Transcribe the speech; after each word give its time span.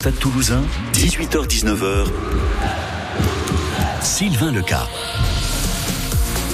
Stade 0.00 0.20
Toulousain, 0.20 0.62
18h-19h. 0.92 2.06
Sylvain 4.00 4.52
Leca. 4.52 4.86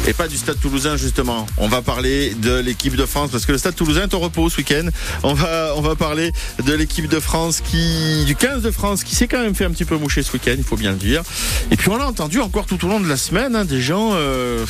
Et 0.08 0.14
pas 0.14 0.28
du 0.28 0.38
Stade 0.38 0.58
Toulousain 0.58 0.96
justement. 0.96 1.44
On 1.58 1.68
va 1.68 1.82
parler 1.82 2.34
de 2.36 2.58
l'équipe 2.60 2.96
de 2.96 3.04
France 3.04 3.30
parce 3.30 3.44
que 3.44 3.52
le 3.52 3.58
Stade 3.58 3.74
Toulousain 3.74 4.04
est 4.04 4.14
en 4.14 4.20
repos 4.20 4.48
ce 4.48 4.56
week-end. 4.56 4.88
On 5.24 5.34
va 5.34 5.74
on 5.76 5.82
va 5.82 5.94
parler 5.94 6.32
de 6.64 6.72
l'équipe 6.72 7.06
de 7.06 7.20
France 7.20 7.60
qui 7.60 8.24
du 8.24 8.34
15 8.34 8.62
de 8.62 8.70
France 8.70 9.04
qui 9.04 9.14
s'est 9.14 9.28
quand 9.28 9.42
même 9.42 9.54
fait 9.54 9.66
un 9.66 9.72
petit 9.72 9.84
peu 9.84 9.98
moucher 9.98 10.22
ce 10.22 10.32
week-end, 10.32 10.54
il 10.56 10.64
faut 10.64 10.78
bien 10.78 10.92
le 10.92 10.96
dire. 10.96 11.22
Et 11.70 11.76
puis 11.76 11.90
on 11.90 12.00
a 12.00 12.06
entendu 12.06 12.40
encore 12.40 12.64
tout 12.64 12.82
au 12.86 12.88
long 12.88 12.98
de 12.98 13.08
la 13.10 13.18
semaine 13.18 13.54
hein, 13.56 13.66
des 13.66 13.82
gens. 13.82 14.12
Euh, 14.14 14.64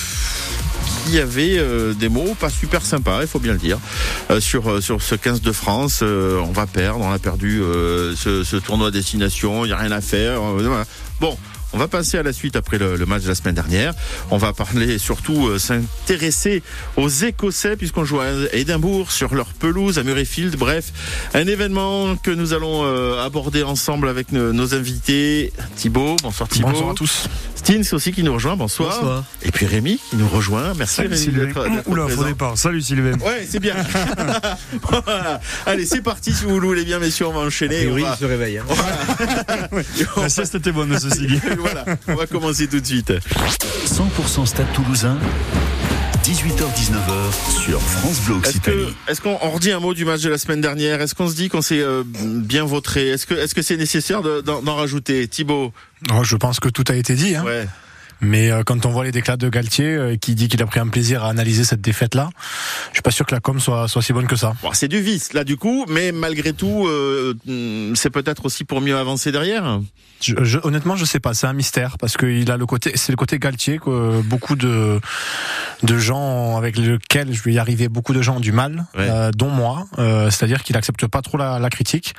qui 1.04 1.18
avaient 1.18 1.58
euh, 1.58 1.94
des 1.94 2.08
mots 2.08 2.34
pas 2.38 2.50
super 2.50 2.84
sympas, 2.84 3.22
il 3.22 3.26
faut 3.28 3.38
bien 3.38 3.52
le 3.52 3.58
dire, 3.58 3.78
euh, 4.30 4.40
sur 4.40 4.70
euh, 4.70 4.80
sur 4.80 5.02
ce 5.02 5.14
15 5.14 5.40
de 5.40 5.52
France. 5.52 6.02
On 6.02 6.52
va 6.52 6.66
perdre, 6.66 7.00
on 7.04 7.12
a 7.12 7.18
perdu 7.18 7.60
ce, 8.16 8.56
tournoi 8.58 8.88
à 8.88 8.90
destination, 8.90 9.64
il 9.64 9.70
y 9.70 9.72
a 9.72 9.76
rien 9.76 9.92
à 9.92 10.00
faire. 10.00 10.40
Bon. 11.20 11.36
On 11.74 11.78
va 11.78 11.88
passer 11.88 12.16
à 12.18 12.22
la 12.22 12.32
suite 12.32 12.54
après 12.54 12.78
le, 12.78 12.94
le 12.94 13.04
match 13.04 13.24
de 13.24 13.28
la 13.28 13.34
semaine 13.34 13.56
dernière. 13.56 13.94
On 14.30 14.36
va 14.38 14.52
parler 14.52 14.96
surtout 14.98 15.48
euh, 15.48 15.58
s'intéresser 15.58 16.62
aux 16.96 17.08
Écossais 17.08 17.76
puisqu'on 17.76 18.04
joue 18.04 18.20
à 18.20 18.28
Édimbourg 18.52 19.10
sur 19.10 19.34
leur 19.34 19.46
pelouse 19.48 19.98
à 19.98 20.04
Murrayfield. 20.04 20.54
Bref, 20.56 20.92
un 21.34 21.46
événement 21.48 22.14
que 22.16 22.30
nous 22.30 22.52
allons 22.52 22.84
euh, 22.84 23.20
aborder 23.24 23.64
ensemble 23.64 24.08
avec 24.08 24.30
nos, 24.30 24.52
nos 24.52 24.72
invités. 24.74 25.52
Thibaut, 25.74 26.14
bonsoir 26.22 26.48
Thibaut. 26.48 26.68
Bonsoir 26.68 26.90
à 26.90 26.94
tous. 26.94 27.28
Stins 27.56 27.80
aussi 27.92 28.12
qui 28.12 28.22
nous 28.22 28.34
rejoint, 28.34 28.54
bonsoir. 28.56 28.94
Bonsoir. 29.00 29.24
Et 29.42 29.50
puis 29.50 29.66
Rémi 29.66 29.98
qui 30.10 30.16
nous 30.16 30.28
rejoint. 30.28 30.74
Merci 30.78 30.96
Salut 30.96 31.08
Rémi 31.14 31.48
Oula, 31.86 32.04
présent. 32.04 32.22
faux 32.22 32.28
départ. 32.28 32.56
Salut 32.58 32.82
Sylvain. 32.82 33.18
Ouais, 33.18 33.46
c'est 33.50 33.58
bien. 33.60 33.74
Voilà. 34.82 35.40
Allez, 35.66 35.86
c'est 35.86 36.02
parti 36.02 36.32
si 36.32 36.44
vous 36.44 36.60
le 36.60 36.66
voulez 36.66 36.84
bien, 36.84 36.98
messieurs, 36.98 37.26
on 37.26 37.32
va 37.32 37.40
enchaîner. 37.40 37.88
on 37.88 37.98
va, 37.98 38.16
se 38.16 38.24
réveille. 38.24 38.58
hein. 38.58 38.64
on 40.16 40.20
La 40.22 40.28
sieste 40.28 40.54
était 40.54 40.72
bonne, 40.72 40.96
ceci 40.98 41.26
dit. 41.26 41.40
voilà, 41.64 41.84
on 42.08 42.14
va 42.14 42.26
commencer 42.26 42.66
tout 42.68 42.80
de 42.80 42.84
suite. 42.86 43.12
100% 43.86 44.46
Stade 44.46 44.72
Toulousain, 44.74 45.16
18h-19h 46.24 47.60
sur 47.64 47.80
France 47.80 48.20
Bleu 48.26 48.36
Occitanie. 48.36 48.94
est-ce 49.08 49.20
qu'on 49.20 49.38
on 49.42 49.50
redit 49.50 49.72
un 49.72 49.80
mot 49.80 49.94
du 49.94 50.04
match 50.04 50.22
de 50.22 50.30
la 50.30 50.38
semaine 50.38 50.60
dernière? 50.60 51.00
Est-ce 51.00 51.14
qu'on 51.14 51.28
se 51.28 51.34
dit 51.34 51.48
qu'on 51.48 51.62
s'est 51.62 51.80
euh, 51.80 52.02
bien 52.06 52.64
vautré? 52.64 53.08
Est-ce 53.08 53.26
que, 53.54 53.62
c'est 53.62 53.76
nécessaire 53.76 54.22
de- 54.22 54.40
d'en 54.40 54.62
d'en 54.62 54.74
rajouter? 54.76 55.26
Thibaut? 55.28 55.72
Oh, 56.12 56.22
je 56.24 56.36
pense 56.36 56.60
que 56.60 56.68
tout 56.68 56.84
a 56.88 56.94
été 56.94 57.14
dit. 57.14 57.34
Hein. 57.34 57.44
Ouais. 57.44 57.66
Mais 58.24 58.50
euh, 58.50 58.62
quand 58.64 58.86
on 58.86 58.90
voit 58.90 59.04
les 59.04 59.12
déclats 59.12 59.36
de 59.36 59.48
Galtier, 59.48 59.86
euh, 59.86 60.16
qui 60.16 60.34
dit 60.34 60.48
qu'il 60.48 60.62
a 60.62 60.66
pris 60.66 60.80
un 60.80 60.88
plaisir 60.88 61.24
à 61.24 61.28
analyser 61.28 61.64
cette 61.64 61.80
défaite-là, 61.80 62.30
je 62.90 62.94
suis 62.96 63.02
pas 63.02 63.10
sûr 63.10 63.26
que 63.26 63.34
la 63.34 63.40
com 63.40 63.60
soit, 63.60 63.86
soit 63.88 64.02
si 64.02 64.12
bonne 64.12 64.26
que 64.26 64.36
ça. 64.36 64.54
Bon, 64.62 64.70
c'est 64.72 64.88
du 64.88 65.00
vice 65.00 65.32
là 65.32 65.44
du 65.44 65.56
coup, 65.56 65.84
mais 65.88 66.10
malgré 66.12 66.52
tout, 66.52 66.86
euh, 66.88 67.34
c'est 67.94 68.10
peut-être 68.10 68.46
aussi 68.46 68.64
pour 68.64 68.80
mieux 68.80 68.96
avancer 68.96 69.30
derrière. 69.32 69.80
Je, 70.20 70.34
je- 70.42 70.58
honnêtement, 70.62 70.96
je 70.96 71.04
sais 71.04 71.20
pas. 71.20 71.34
C'est 71.34 71.46
un 71.46 71.52
mystère 71.52 71.98
parce 71.98 72.16
que 72.16 72.24
il 72.26 72.50
a 72.50 72.56
le 72.56 72.66
côté, 72.66 72.92
c'est 72.94 73.12
le 73.12 73.16
côté 73.16 73.38
Galtier 73.38 73.78
que 73.78 73.90
euh, 73.90 74.22
beaucoup 74.24 74.56
de 74.56 75.00
de 75.84 75.98
gens 75.98 76.56
avec 76.56 76.76
lesquels 76.76 77.32
je 77.32 77.42
vais 77.42 77.52
y 77.52 77.58
arriver, 77.58 77.88
beaucoup 77.88 78.12
de 78.14 78.22
gens 78.22 78.36
ont 78.36 78.40
du 78.40 78.52
mal, 78.52 78.86
Ouais. 78.94 79.06
euh, 79.08 79.30
dont 79.32 79.50
moi. 79.50 79.86
Euh, 79.98 80.30
C'est-à-dire 80.30 80.62
qu'il 80.62 80.76
accepte 80.76 81.06
pas 81.06 81.22
trop 81.22 81.36
la, 81.38 81.58
la 81.58 81.70
critique. 81.70 82.14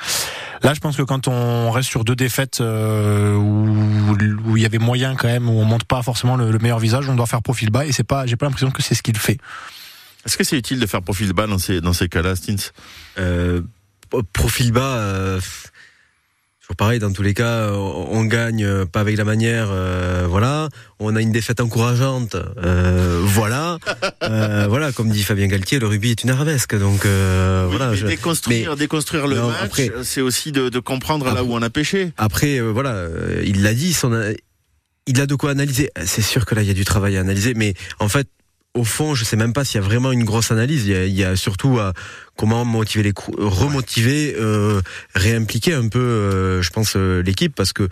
Là, 0.61 0.73
je 0.73 0.79
pense 0.79 0.95
que 0.95 1.01
quand 1.01 1.27
on 1.27 1.71
reste 1.71 1.89
sur 1.89 2.03
deux 2.03 2.15
défaites 2.15 2.61
euh, 2.61 3.35
où, 3.35 4.15
où 4.45 4.57
il 4.57 4.63
y 4.63 4.65
avait 4.65 4.77
moyen 4.77 5.15
quand 5.15 5.27
même, 5.27 5.49
où 5.49 5.53
on 5.59 5.65
monte 5.65 5.83
pas 5.85 6.01
forcément 6.01 6.35
le, 6.37 6.51
le 6.51 6.59
meilleur 6.59 6.79
visage, 6.79 7.09
on 7.09 7.15
doit 7.15 7.25
faire 7.25 7.41
profil 7.41 7.69
bas 7.71 7.85
et 7.85 7.91
c'est 7.91 8.03
pas, 8.03 8.25
j'ai 8.25 8.35
pas 8.35 8.45
l'impression 8.45 8.71
que 8.71 8.81
c'est 8.81 8.95
ce 8.95 9.03
qu'il 9.03 9.17
fait. 9.17 9.37
Est-ce 10.25 10.37
que 10.37 10.43
c'est 10.43 10.57
utile 10.57 10.79
de 10.79 10.85
faire 10.87 11.01
profil 11.01 11.31
bas 11.33 11.45
dans 11.47 11.59
ces 11.59 11.81
dans 11.81 11.93
ces 11.93 12.07
cas-là, 12.09 12.35
Stins? 12.35 12.55
Euh, 13.19 13.61
profil 14.33 14.71
bas, 14.71 14.81
euh, 14.81 15.39
toujours 16.65 16.75
pareil. 16.77 16.99
Dans 16.99 17.11
tous 17.11 17.21
les 17.21 17.33
cas, 17.33 17.69
on, 17.73 18.07
on 18.11 18.25
gagne 18.25 18.63
euh, 18.65 18.85
pas 18.85 19.01
avec 19.01 19.17
la 19.17 19.23
manière. 19.23 19.67
euh, 19.71 20.25
voilà, 20.27 20.69
on 20.99 21.15
a 21.15 21.21
une 21.21 21.31
défaite 21.31 21.59
encourageante. 21.59 22.35
euh, 22.35 23.21
voilà, 23.23 23.77
Euh, 24.23 24.65
voilà. 24.69 24.91
Comme 24.91 25.09
dit 25.09 25.23
Fabien 25.23 25.47
Galtier, 25.47 25.79
le 25.79 25.87
rugby 25.87 26.11
est 26.11 26.23
une 26.23 26.29
arabesque. 26.31 26.75
Donc 26.77 27.05
euh, 27.05 27.67
Oui, 27.69 27.75
voilà. 27.77 27.93
je- 27.93 28.05
déconstruire, 28.07 28.75
déconstruire 28.75 29.27
le 29.27 29.35
Non, 29.37 29.47
match, 29.49 29.57
après- 29.63 29.91
c'est 30.03 30.21
aussi 30.21 30.51
de, 30.51 30.69
de 30.69 30.79
comprendre 30.79 31.31
là 31.33 31.43
où 31.43 31.53
on 31.53 31.61
a 31.61 31.69
pêché. 31.69 32.11
Après, 32.17 32.59
euh, 32.59 32.71
voilà, 32.71 33.05
il 33.43 33.61
l'a 33.63 33.73
dit, 33.73 33.93
son, 33.93 34.33
il 35.07 35.21
a 35.21 35.27
de 35.27 35.35
quoi 35.35 35.51
analyser. 35.51 35.91
C'est 36.05 36.21
sûr 36.23 36.45
que 36.45 36.55
là, 36.55 36.61
il 36.63 36.67
y 36.67 36.71
a 36.71 36.73
du 36.73 36.85
travail 36.85 37.17
à 37.17 37.21
analyser, 37.21 37.53
mais 37.53 37.75
en 37.99 38.09
fait, 38.09 38.27
au 38.75 38.83
fond, 38.83 39.15
je 39.15 39.23
sais 39.23 39.37
même 39.37 39.53
pas 39.53 39.63
s'il 39.63 39.81
y 39.81 39.83
a 39.83 39.87
vraiment 39.87 40.11
une 40.11 40.25
grosse 40.25 40.51
analyse. 40.51 40.85
Il 40.85 40.91
y 40.91 40.95
a, 40.95 41.05
il 41.05 41.15
y 41.15 41.23
a 41.23 41.35
surtout 41.35 41.79
à 41.79 41.93
comment 42.35 42.65
motiver 42.65 43.03
les, 43.03 43.13
remotiver, 43.37 44.35
euh, 44.37 44.81
réimpliquer 45.15 45.73
un 45.73 45.87
peu, 45.87 45.99
euh, 45.99 46.61
je 46.61 46.69
pense, 46.69 46.95
euh, 46.95 47.23
l'équipe, 47.23 47.55
parce 47.55 47.73
que 47.73 47.87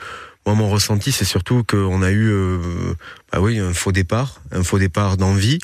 moi, 0.45 0.55
mon 0.55 0.69
ressenti, 0.69 1.11
c'est 1.13 1.25
surtout 1.25 1.63
qu'on 1.63 2.01
a 2.01 2.11
eu, 2.11 2.29
euh, 2.29 2.59
bah 3.31 3.39
oui, 3.39 3.59
un 3.59 3.73
faux 3.73 3.93
départ, 3.93 4.41
un 4.51 4.63
faux 4.63 4.77
départ 4.77 5.15
d'envie. 5.15 5.59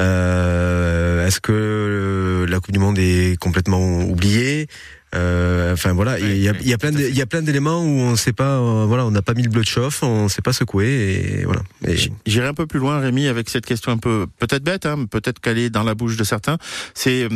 Euh, 0.00 1.26
Est-ce 1.26 1.40
que 1.40 1.52
euh, 1.52 2.46
la 2.46 2.60
Coupe 2.60 2.72
du 2.72 2.78
Monde 2.80 2.98
est 2.98 3.38
complètement 3.38 4.00
oubliée? 4.02 4.68
Euh, 5.14 5.72
Enfin 5.72 5.92
voilà, 5.92 6.18
il 6.18 6.36
y 6.38 6.48
a, 6.48 6.52
il 6.60 6.68
y 6.68 6.72
a 6.72 6.78
plein, 6.78 6.90
de- 6.90 7.00
il 7.08 7.16
y 7.16 7.22
a 7.22 7.26
plein 7.26 7.40
d'éléments 7.42 7.82
où 7.82 7.88
on 8.00 8.16
sait 8.16 8.32
pas, 8.32 8.58
euh, 8.58 8.84
voilà, 8.86 9.06
on 9.06 9.10
n'a 9.10 9.22
pas 9.22 9.34
mis 9.34 9.42
le 9.42 9.48
bleu 9.50 9.62
de 9.62 9.66
chauffe, 9.66 10.02
on 10.02 10.28
sait 10.28 10.42
pas 10.42 10.52
secouer 10.52 11.40
et 11.40 11.44
voilà. 11.44 11.62
Et- 11.86 11.96
J'irai 12.26 12.48
un 12.48 12.54
peu 12.54 12.66
plus 12.66 12.78
loin, 12.80 12.98
Rémi, 13.00 13.26
avec 13.28 13.48
cette 13.48 13.64
question 13.66 13.92
un 13.92 13.96
peu 13.98 14.26
peut-être 14.38 14.62
bête, 14.64 14.86
hein, 14.86 15.06
peut-être 15.10 15.40
qu'elle 15.40 15.58
est 15.58 15.70
dans 15.70 15.82
la 15.84 15.94
bouche 15.94 16.16
de 16.16 16.24
certains. 16.24 16.58
C'est 16.94 17.24
euh, 17.24 17.28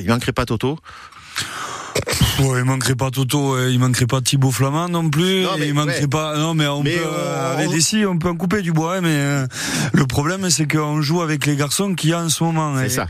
il 0.00 0.06
manquerait 0.08 0.32
pas 0.32 0.44
Toto. 0.44 0.78
Ouais, 2.40 2.60
il 2.60 2.64
manquerait 2.64 2.94
pas 2.94 3.10
Toto, 3.10 3.58
il 3.68 3.78
manquerait 3.78 4.06
pas 4.06 4.20
Thibaut 4.20 4.52
Flamand 4.52 4.88
non 4.88 5.10
plus, 5.10 5.42
Non, 5.42 5.50
mais 5.58 5.68
il 5.68 5.74
manquerait 5.74 6.02
ouais. 6.02 6.06
pas. 6.06 6.36
Non, 6.38 6.54
mais 6.54 6.66
on 6.68 6.82
Mais 6.82 6.94
peut 6.96 7.02
on- 7.04 7.12
euh, 7.14 7.54
avec 7.56 7.70
des 7.70 7.80
scies, 7.80 8.06
on 8.06 8.18
peut 8.18 8.28
en 8.28 8.36
couper 8.36 8.62
du 8.62 8.72
bois, 8.72 8.96
hein, 8.96 9.00
mais 9.02 9.08
euh, 9.10 9.46
le 9.92 10.06
problème 10.06 10.48
c'est 10.50 10.70
qu'on 10.70 11.00
joue 11.02 11.20
avec 11.22 11.46
les 11.46 11.56
garçons 11.56 11.94
qu'il 11.94 12.10
y 12.10 12.12
a 12.12 12.20
en 12.22 12.28
ce 12.28 12.44
moment. 12.44 12.76
C'est 12.78 12.86
et, 12.86 12.90
ça. 12.90 13.06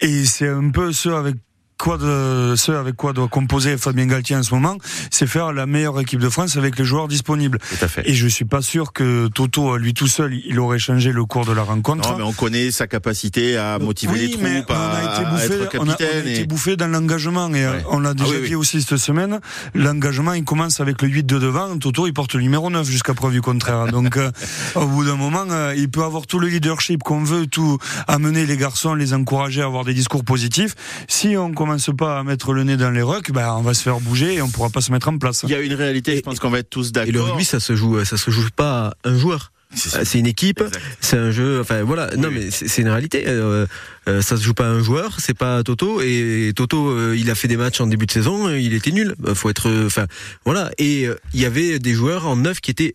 Et 0.00 0.24
c'est 0.24 0.48
un 0.48 0.70
peu 0.70 0.92
ce 0.92 1.08
avec 1.08 1.34
quoi 1.78 1.96
de, 1.96 2.54
ce 2.56 2.72
avec 2.72 2.96
quoi 2.96 3.12
doit 3.12 3.28
composer 3.28 3.78
Fabien 3.78 4.06
Galtier 4.06 4.36
en 4.36 4.42
ce 4.42 4.52
moment, 4.54 4.76
c'est 5.10 5.26
faire 5.26 5.52
la 5.52 5.64
meilleure 5.66 5.98
équipe 6.00 6.20
de 6.20 6.28
France 6.28 6.56
avec 6.56 6.78
les 6.78 6.84
joueurs 6.84 7.08
disponibles. 7.08 7.58
Tout 7.58 7.84
à 7.84 7.88
fait. 7.88 8.08
Et 8.08 8.14
je 8.14 8.26
suis 8.26 8.44
pas 8.44 8.60
sûr 8.62 8.92
que 8.92 9.28
Toto, 9.28 9.76
lui 9.76 9.94
tout 9.94 10.08
seul, 10.08 10.34
il 10.44 10.58
aurait 10.60 10.78
changé 10.78 11.12
le 11.12 11.24
cours 11.24 11.46
de 11.46 11.52
la 11.52 11.62
rencontre. 11.62 12.10
Non, 12.10 12.18
mais 12.18 12.24
on 12.24 12.32
connaît 12.32 12.70
sa 12.70 12.86
capacité 12.86 13.56
à 13.56 13.78
motiver 13.78 14.12
oui, 14.12 14.34
les 14.36 14.42
mais 14.42 14.62
troupes, 14.62 14.76
on 14.76 14.80
à, 14.80 14.96
a 14.96 15.02
été 15.14 15.24
à 15.26 15.30
bouffé, 15.30 15.54
être 15.62 15.74
on 15.76 15.78
a, 15.78 15.84
on 15.84 15.88
a 15.88 15.94
capitaine. 15.94 16.26
été 16.28 16.44
bouffé 16.46 16.76
dans 16.76 16.88
l'engagement 16.88 17.54
et 17.54 17.64
euh, 17.64 17.72
Ouais. 17.72 17.84
on 17.90 18.00
l'a 18.00 18.14
déjà 18.14 18.30
Ah 18.30 18.32
oui, 18.40 18.48
dit 18.48 18.48
oui. 18.50 18.54
aussi 18.56 18.82
cette 18.82 18.98
semaine. 18.98 19.40
L'engagement, 19.74 20.32
il 20.32 20.44
commence 20.44 20.80
avec 20.80 21.00
le 21.02 21.08
8 21.08 21.24
de 21.26 21.38
devant. 21.38 21.78
Toto, 21.78 22.06
il 22.06 22.12
porte 22.12 22.34
le 22.34 22.40
numéro 22.40 22.68
9 22.70 22.88
jusqu'à 22.90 23.14
preuve 23.14 23.32
du 23.32 23.40
contraire. 23.42 23.86
Donc, 23.92 24.16
euh, 24.16 24.30
au 24.74 24.86
bout 24.86 25.04
d'un 25.04 25.16
moment, 25.16 25.44
euh, 25.50 25.74
il 25.76 25.88
peut 25.90 26.02
avoir 26.02 26.26
tout 26.26 26.38
le 26.40 26.48
leadership 26.48 27.02
qu'on 27.02 27.22
veut, 27.22 27.46
tout 27.46 27.78
amener 28.08 28.46
les 28.46 28.56
garçons, 28.56 28.94
les 28.94 29.14
encourager 29.14 29.62
à 29.62 29.66
avoir 29.66 29.84
des 29.84 29.94
discours 29.94 30.24
positifs. 30.24 30.74
Si 31.06 31.36
on 31.36 31.52
commence 31.52 31.67
pas 31.96 32.18
à 32.18 32.22
mettre 32.22 32.52
le 32.52 32.64
nez 32.64 32.76
dans 32.76 32.90
les 32.90 33.02
rucks, 33.02 33.32
ben, 33.32 33.54
on 33.54 33.62
va 33.62 33.74
se 33.74 33.82
faire 33.82 34.00
bouger 34.00 34.34
et 34.34 34.42
on 34.42 34.48
pourra 34.48 34.70
pas 34.70 34.80
se 34.80 34.92
mettre 34.92 35.08
en 35.08 35.18
place. 35.18 35.42
Il 35.44 35.50
y 35.50 35.54
a 35.54 35.60
une 35.60 35.74
réalité, 35.74 36.16
je 36.16 36.22
pense 36.22 36.38
qu'on 36.38 36.50
va 36.50 36.60
être 36.60 36.70
tous 36.70 36.92
d'accord. 36.92 37.08
Et 37.08 37.12
le 37.12 37.20
rugby, 37.20 37.44
ça 37.44 37.60
se 37.60 37.76
joue, 37.76 38.04
ça 38.04 38.16
se 38.16 38.30
joue 38.30 38.48
pas 38.54 38.94
à 39.04 39.08
un 39.08 39.16
joueur. 39.16 39.52
C'est. 39.74 39.96
Euh, 39.96 40.18
une 40.18 40.26
équipe, 40.26 40.62
c'est 41.00 41.18
un 41.18 41.30
jeu. 41.30 41.60
Enfin 41.60 41.82
voilà, 41.82 42.08
non 42.16 42.30
mais 42.32 42.50
c'est 42.50 42.80
une 42.80 42.88
réalité. 42.88 43.24
Euh, 43.26 43.66
euh, 44.08 44.22
ça 44.22 44.38
se 44.38 44.42
joue 44.42 44.54
pas 44.54 44.64
à 44.64 44.70
un 44.70 44.82
joueur, 44.82 45.16
c'est 45.20 45.36
pas 45.36 45.62
Toto. 45.62 46.00
Et 46.00 46.52
Toto, 46.56 46.88
euh, 46.88 47.14
il 47.18 47.30
a 47.30 47.34
fait 47.34 47.48
des 47.48 47.58
matchs 47.58 47.80
en 47.80 47.86
début 47.86 48.06
de 48.06 48.10
saison, 48.10 48.48
il 48.48 48.72
était 48.72 48.92
nul. 48.92 49.14
Euh, 49.26 49.34
Faut 49.34 49.50
être, 49.50 49.70
enfin 49.84 50.06
voilà. 50.46 50.70
Et 50.78 51.06
il 51.34 51.40
y 51.40 51.44
avait 51.44 51.78
des 51.78 51.92
joueurs 51.92 52.26
en 52.26 52.36
neuf 52.36 52.60
qui 52.60 52.70
étaient 52.70 52.94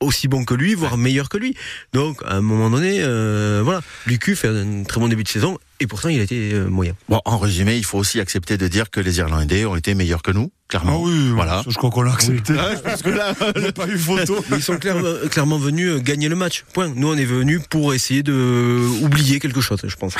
aussi 0.00 0.28
bons 0.28 0.44
que 0.44 0.54
lui, 0.54 0.74
voire 0.74 0.96
meilleurs 0.96 1.28
que 1.28 1.38
lui. 1.38 1.54
Donc 1.92 2.20
à 2.24 2.34
un 2.34 2.40
moment 2.40 2.70
donné, 2.70 2.98
euh, 3.00 3.60
voilà, 3.64 3.80
Lucu 4.06 4.36
fait 4.36 4.48
un 4.48 4.82
très 4.84 5.00
bon 5.00 5.08
début 5.08 5.22
de 5.22 5.28
saison 5.28 5.58
et 5.80 5.86
pourtant 5.86 6.08
il 6.08 6.20
a 6.20 6.22
été 6.22 6.52
euh, 6.52 6.66
moyen. 6.68 6.94
Bon, 7.08 7.20
en 7.24 7.38
résumé, 7.38 7.76
il 7.76 7.84
faut 7.84 7.98
aussi 7.98 8.20
accepter 8.20 8.56
de 8.58 8.68
dire 8.68 8.90
que 8.90 9.00
les 9.00 9.18
Irlandais 9.18 9.64
ont 9.64 9.76
été 9.76 9.94
meilleurs 9.94 10.22
que 10.22 10.30
nous, 10.32 10.50
Ah 10.52 10.64
clairement. 10.68 11.02
oui, 11.02 11.30
Voilà. 11.34 11.62
je 11.68 11.74
crois 11.76 11.90
qu'on 11.90 12.02
l'a 12.02 12.12
accepté. 12.12 12.54
Ah, 12.58 12.70
je 12.76 12.80
pense 12.80 13.02
que 13.02 13.10
là, 13.10 13.34
On 13.56 13.60
n'a 13.60 13.72
pas 13.72 13.86
eu 13.88 13.98
photo. 13.98 14.44
Mais 14.50 14.56
ils 14.58 14.62
sont 14.62 14.76
clairement, 14.78 15.12
clairement 15.30 15.58
venus 15.58 15.90
euh, 15.92 15.98
gagner 15.98 16.28
le 16.28 16.36
match. 16.36 16.64
Point. 16.72 16.92
Nous 16.94 17.08
on 17.08 17.16
est 17.16 17.24
venus 17.24 17.60
pour 17.70 17.94
essayer 17.94 18.22
de 18.22 18.80
oublier 19.02 19.38
quelque 19.40 19.60
chose, 19.60 19.80
je 19.84 19.96
pense. 19.96 20.14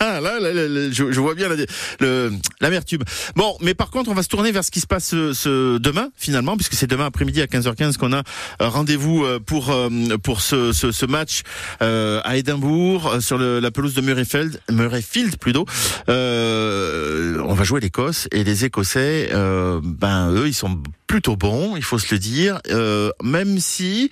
Ah, 0.00 0.20
là, 0.20 0.38
là, 0.40 0.52
là, 0.52 0.68
là, 0.68 0.90
je, 0.90 1.10
je 1.12 1.20
vois 1.20 1.34
bien 1.34 1.48
la- 1.48 1.56
le- 2.00 2.32
l'amertume. 2.60 3.02
Bon, 3.36 3.56
mais 3.60 3.74
par 3.74 3.90
contre, 3.90 4.10
on 4.10 4.14
va 4.14 4.22
se 4.22 4.28
tourner 4.28 4.52
vers 4.52 4.64
ce 4.64 4.70
qui 4.70 4.80
se 4.80 4.86
passe 4.86 5.06
ce, 5.08 5.32
ce- 5.32 5.78
demain, 5.78 6.08
finalement, 6.16 6.56
puisque 6.56 6.74
c'est 6.74 6.86
demain 6.86 7.06
après-midi 7.06 7.40
à 7.42 7.46
15h15 7.46 7.96
qu'on 7.96 8.12
a 8.12 8.18
euh, 8.60 8.68
rendez-vous 8.68 9.24
euh, 9.24 9.40
pour 9.40 9.70
euh, 9.70 9.88
pour 10.22 10.40
ce, 10.40 10.72
ce, 10.72 10.92
ce 10.92 11.06
match 11.06 11.42
euh, 11.82 12.20
à 12.24 12.36
Édimbourg 12.36 13.06
euh, 13.14 13.20
sur 13.20 13.38
le, 13.38 13.60
la 13.60 13.70
pelouse 13.70 13.94
de 13.94 14.00
Murrayfield, 14.00 14.60
Murrayfield 14.74 15.38
plutôt. 15.38 15.66
Euh, 16.08 17.38
on 17.46 17.54
va 17.54 17.64
jouer 17.64 17.80
l'Écosse 17.80 18.28
et 18.32 18.44
les 18.44 18.64
Écossais, 18.64 19.30
euh, 19.32 19.80
ben 19.82 20.30
eux, 20.32 20.48
ils 20.48 20.54
sont 20.54 20.82
plutôt 21.06 21.36
bons, 21.36 21.76
il 21.76 21.82
faut 21.82 21.98
se 21.98 22.12
le 22.14 22.18
dire. 22.18 22.60
Euh, 22.70 23.10
même 23.22 23.58
si 23.58 24.10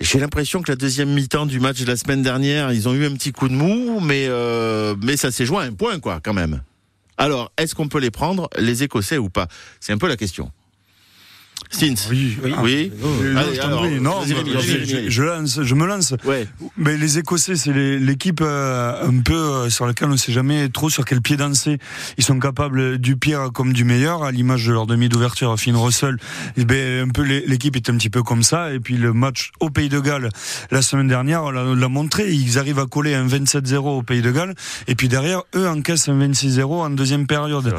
j'ai 0.00 0.18
l'impression 0.18 0.62
que 0.62 0.70
la 0.70 0.76
deuxième 0.76 1.10
mi-temps 1.10 1.46
du 1.46 1.60
match 1.60 1.80
de 1.80 1.86
la 1.86 1.96
semaine 1.96 2.22
dernière, 2.22 2.72
ils 2.72 2.88
ont 2.88 2.94
eu 2.94 3.06
un 3.06 3.12
petit 3.12 3.32
coup 3.32 3.48
de 3.48 3.54
mou, 3.54 4.00
mais 4.00 4.26
euh, 4.28 4.94
mais 5.02 5.16
ça 5.16 5.30
s'est 5.30 5.46
joué 5.46 5.58
à 5.58 5.62
un 5.62 5.72
point 5.72 5.98
quoi, 6.00 6.20
quand 6.22 6.34
même. 6.34 6.60
Alors, 7.16 7.52
est-ce 7.58 7.74
qu'on 7.74 7.88
peut 7.88 8.00
les 8.00 8.10
prendre, 8.10 8.50
les 8.58 8.82
Écossais 8.82 9.18
ou 9.18 9.30
pas? 9.30 9.46
C'est 9.80 9.92
un 9.92 9.98
peu 9.98 10.08
la 10.08 10.16
question. 10.16 10.50
Stins. 11.74 11.94
Oui, 12.10 12.38
Oui. 12.42 12.52
Oui. 12.62 12.92
non, 13.02 13.40
Allez, 13.40 13.54
je 15.08 15.22
alors, 15.22 15.40
lance, 15.40 15.60
je 15.62 15.74
me 15.74 15.86
lance. 15.86 16.14
Ouais. 16.24 16.46
Mais 16.76 16.96
les 16.96 17.18
Écossais, 17.18 17.56
c'est 17.56 17.72
l'équipe 17.72 18.40
euh, 18.40 19.08
un 19.08 19.20
peu 19.22 19.34
euh, 19.34 19.70
sur 19.70 19.86
laquelle 19.86 20.08
on 20.08 20.12
ne 20.12 20.16
sait 20.16 20.32
jamais 20.32 20.68
trop 20.68 20.88
sur 20.90 21.04
quel 21.04 21.20
pied 21.20 21.36
danser. 21.36 21.78
Ils 22.18 22.24
sont 22.24 22.38
capables 22.38 22.98
du 22.98 23.16
pire 23.16 23.50
comme 23.52 23.72
du 23.72 23.84
meilleur, 23.84 24.22
à 24.22 24.30
l'image 24.30 24.66
de 24.66 24.72
leur 24.72 24.86
demi 24.86 25.08
d'ouverture, 25.08 25.58
Finn 25.58 25.76
Russell. 25.76 26.16
Et 26.56 26.64
ben, 26.64 27.08
un 27.08 27.10
peu 27.10 27.22
l'équipe 27.22 27.76
est 27.76 27.90
un 27.90 27.96
petit 27.96 28.10
peu 28.10 28.22
comme 28.22 28.42
ça. 28.42 28.72
Et 28.72 28.80
puis 28.80 28.96
le 28.96 29.12
match 29.12 29.50
au 29.60 29.70
Pays 29.70 29.88
de 29.88 30.00
Galles 30.00 30.28
la 30.70 30.82
semaine 30.82 31.08
dernière 31.08 31.50
l'a 31.52 31.64
l'a 31.74 31.88
montré. 31.88 32.32
Ils 32.32 32.58
arrivent 32.58 32.78
à 32.78 32.86
coller 32.86 33.14
un 33.14 33.26
27-0 33.26 33.76
au 33.76 34.02
Pays 34.02 34.22
de 34.22 34.30
Galles. 34.30 34.54
Et 34.86 34.94
puis 34.94 35.08
derrière, 35.08 35.42
eux 35.56 35.68
encaissent 35.68 36.08
un 36.08 36.18
26-0 36.18 36.62
en 36.64 36.90
deuxième 36.90 37.26
période. 37.26 37.74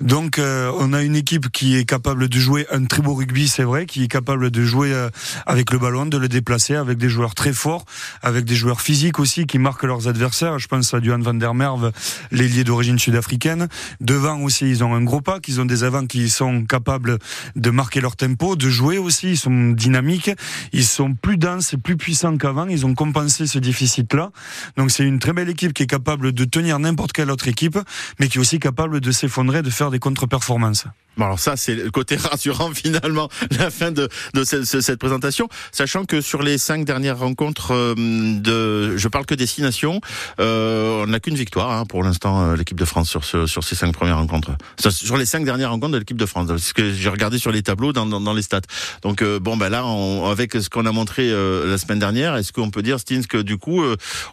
Donc 0.00 0.38
euh, 0.38 0.70
on 0.78 0.92
a 0.92 1.02
une 1.02 1.16
équipe 1.16 1.50
qui 1.50 1.76
est 1.76 1.84
capable 1.84 2.28
de 2.28 2.38
jouer 2.38 2.66
un 2.70 2.84
très 2.84 3.02
beau 3.02 3.14
rugby, 3.14 3.37
c'est 3.46 3.62
vrai, 3.62 3.86
qui 3.86 4.02
est 4.02 4.08
capable 4.08 4.50
de 4.50 4.64
jouer 4.64 4.92
euh, 4.92 5.10
avec 5.46 5.70
le 5.70 5.78
ballon, 5.78 6.06
de 6.06 6.18
le 6.18 6.28
déplacer, 6.28 6.74
avec 6.74 6.98
des 6.98 7.08
joueurs 7.08 7.34
très 7.34 7.52
forts, 7.52 7.84
avec 8.22 8.44
des 8.44 8.56
joueurs 8.56 8.80
physiques 8.80 9.20
aussi 9.20 9.46
qui 9.46 9.58
marquent 9.58 9.84
leurs 9.84 10.08
adversaires. 10.08 10.58
Je 10.58 10.66
pense 10.66 10.92
à 10.94 11.00
Duhan 11.00 11.20
van 11.20 11.34
der 11.34 11.54
Merwe, 11.54 11.92
l'ailier 12.32 12.64
d'origine 12.64 12.98
sud-africaine. 12.98 13.68
Devant 14.00 14.40
aussi, 14.40 14.68
ils 14.68 14.82
ont 14.82 14.94
un 14.94 15.02
gros 15.02 15.20
pack, 15.20 15.46
ils 15.46 15.60
ont 15.60 15.66
des 15.66 15.84
avants 15.84 16.06
qui 16.06 16.28
sont 16.30 16.64
capables 16.64 17.18
de 17.54 17.70
marquer 17.70 18.00
leur 18.00 18.16
tempo, 18.16 18.56
de 18.56 18.68
jouer 18.68 18.98
aussi, 18.98 19.30
ils 19.32 19.38
sont 19.38 19.70
dynamiques, 19.70 20.30
ils 20.72 20.86
sont 20.86 21.14
plus 21.14 21.36
denses 21.36 21.74
et 21.74 21.76
plus 21.76 21.96
puissants 21.96 22.36
qu'avant, 22.38 22.66
ils 22.66 22.86
ont 22.86 22.94
compensé 22.94 23.46
ce 23.46 23.58
déficit-là. 23.58 24.30
Donc 24.76 24.90
c'est 24.90 25.04
une 25.04 25.18
très 25.18 25.32
belle 25.32 25.48
équipe 25.48 25.74
qui 25.74 25.82
est 25.82 25.86
capable 25.86 26.32
de 26.32 26.44
tenir 26.44 26.78
n'importe 26.78 27.12
quelle 27.12 27.30
autre 27.30 27.48
équipe, 27.48 27.78
mais 28.18 28.28
qui 28.28 28.38
est 28.38 28.40
aussi 28.40 28.58
capable 28.58 29.00
de 29.00 29.10
s'effondrer, 29.12 29.62
de 29.62 29.70
faire 29.70 29.90
des 29.90 29.98
contre-performances. 29.98 30.86
Bon, 31.18 31.24
alors 31.24 31.40
ça, 31.40 31.56
c'est 31.56 31.74
le 31.74 31.90
côté 31.90 32.14
rassurant 32.14 32.72
finalement, 32.72 33.17
la 33.58 33.70
fin 33.70 33.90
de, 33.90 34.08
de 34.34 34.44
ce- 34.44 34.64
ce- 34.64 34.80
cette 34.80 34.98
présentation, 35.00 35.48
sachant 35.72 36.04
que 36.04 36.20
sur 36.20 36.42
les 36.42 36.58
cinq 36.58 36.84
dernières 36.84 37.18
rencontres 37.18 37.72
euh, 37.72 37.94
de, 37.96 38.96
je 38.96 39.08
parle 39.08 39.26
que 39.26 39.34
destination, 39.34 40.00
euh, 40.40 41.02
on 41.04 41.06
n'a 41.08 41.20
qu'une 41.20 41.34
victoire 41.34 41.70
hein, 41.72 41.84
pour 41.86 42.02
l'instant, 42.04 42.42
euh, 42.42 42.56
l'équipe 42.56 42.78
de 42.78 42.84
France 42.84 43.08
sur, 43.08 43.24
ce, 43.24 43.46
sur 43.46 43.64
ces 43.64 43.74
cinq 43.74 43.92
premières 43.92 44.18
rencontres. 44.18 44.52
Sur 44.90 45.16
les 45.16 45.26
cinq 45.26 45.44
dernières 45.44 45.70
rencontres 45.70 45.92
de 45.94 45.98
l'équipe 45.98 46.16
de 46.16 46.26
France, 46.26 46.54
ce 46.56 46.72
que 46.74 46.92
j'ai 46.92 47.08
regardé 47.08 47.38
sur 47.38 47.50
les 47.50 47.62
tableaux 47.62 47.92
dans, 47.92 48.06
dans, 48.06 48.20
dans 48.20 48.34
les 48.34 48.42
stats. 48.42 48.60
Donc 49.02 49.22
euh, 49.22 49.38
bon, 49.40 49.56
ben 49.56 49.68
là, 49.68 49.84
on, 49.86 50.28
avec 50.30 50.52
ce 50.52 50.68
qu'on 50.68 50.86
a 50.86 50.92
montré 50.92 51.30
euh, 51.30 51.68
la 51.70 51.78
semaine 51.78 51.98
dernière, 51.98 52.36
est-ce 52.36 52.52
qu'on 52.52 52.70
peut 52.70 52.82
dire, 52.82 53.00
Stins, 53.00 53.22
que 53.28 53.38
du 53.38 53.56
coup, 53.56 53.82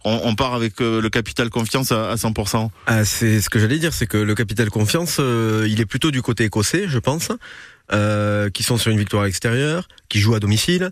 on, 0.03 0.21
on 0.23 0.35
part 0.35 0.53
avec 0.53 0.79
le 0.79 1.07
capital 1.09 1.49
confiance 1.49 1.91
à, 1.91 2.09
à 2.11 2.15
100% 2.15 2.69
Ah, 2.87 3.05
c'est 3.05 3.41
ce 3.41 3.49
que 3.49 3.59
j'allais 3.59 3.79
dire, 3.79 3.93
c'est 3.93 4.07
que 4.07 4.17
le 4.17 4.35
capital 4.35 4.69
confiance, 4.69 5.19
il 5.19 5.79
est 5.79 5.85
plutôt 5.85 6.11
du 6.11 6.21
côté 6.21 6.45
écossais, 6.45 6.85
je 6.87 6.99
pense, 6.99 7.31
euh, 7.91 8.49
qui 8.49 8.63
sont 8.63 8.77
sur 8.77 8.91
une 8.91 8.97
victoire 8.97 9.23
à 9.23 9.25
l'extérieur, 9.25 9.87
qui 10.09 10.19
jouent 10.19 10.35
à 10.35 10.39
domicile. 10.39 10.91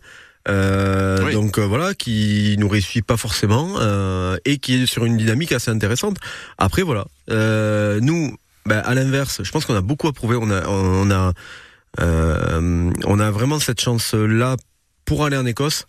Euh, 0.49 1.19
Oui. 1.23 1.33
Donc 1.33 1.57
euh, 1.57 1.65
voilà, 1.65 1.93
qui 1.93 2.55
nous 2.57 2.67
réussit 2.67 3.05
pas 3.05 3.17
forcément 3.17 3.75
euh, 3.79 4.37
et 4.45 4.57
qui 4.57 4.83
est 4.83 4.85
sur 4.85 5.05
une 5.05 5.17
dynamique 5.17 5.51
assez 5.51 5.71
intéressante. 5.71 6.17
Après 6.57 6.81
voilà, 6.81 7.05
nous, 7.29 8.35
ben, 8.65 8.81
à 8.83 8.93
l'inverse, 8.93 9.41
je 9.43 9.51
pense 9.51 9.65
qu'on 9.65 9.75
a 9.75 9.81
beaucoup 9.81 10.07
à 10.07 10.13
prouver. 10.13 10.37
On 10.39 10.51
a, 10.51 10.67
on 10.67 11.11
a, 11.11 11.33
on 11.99 13.19
a 13.19 13.31
vraiment 13.31 13.59
cette 13.59 13.79
chance 13.79 14.13
là 14.13 14.57
pour 15.05 15.25
aller 15.25 15.37
en 15.37 15.45
Écosse 15.45 15.85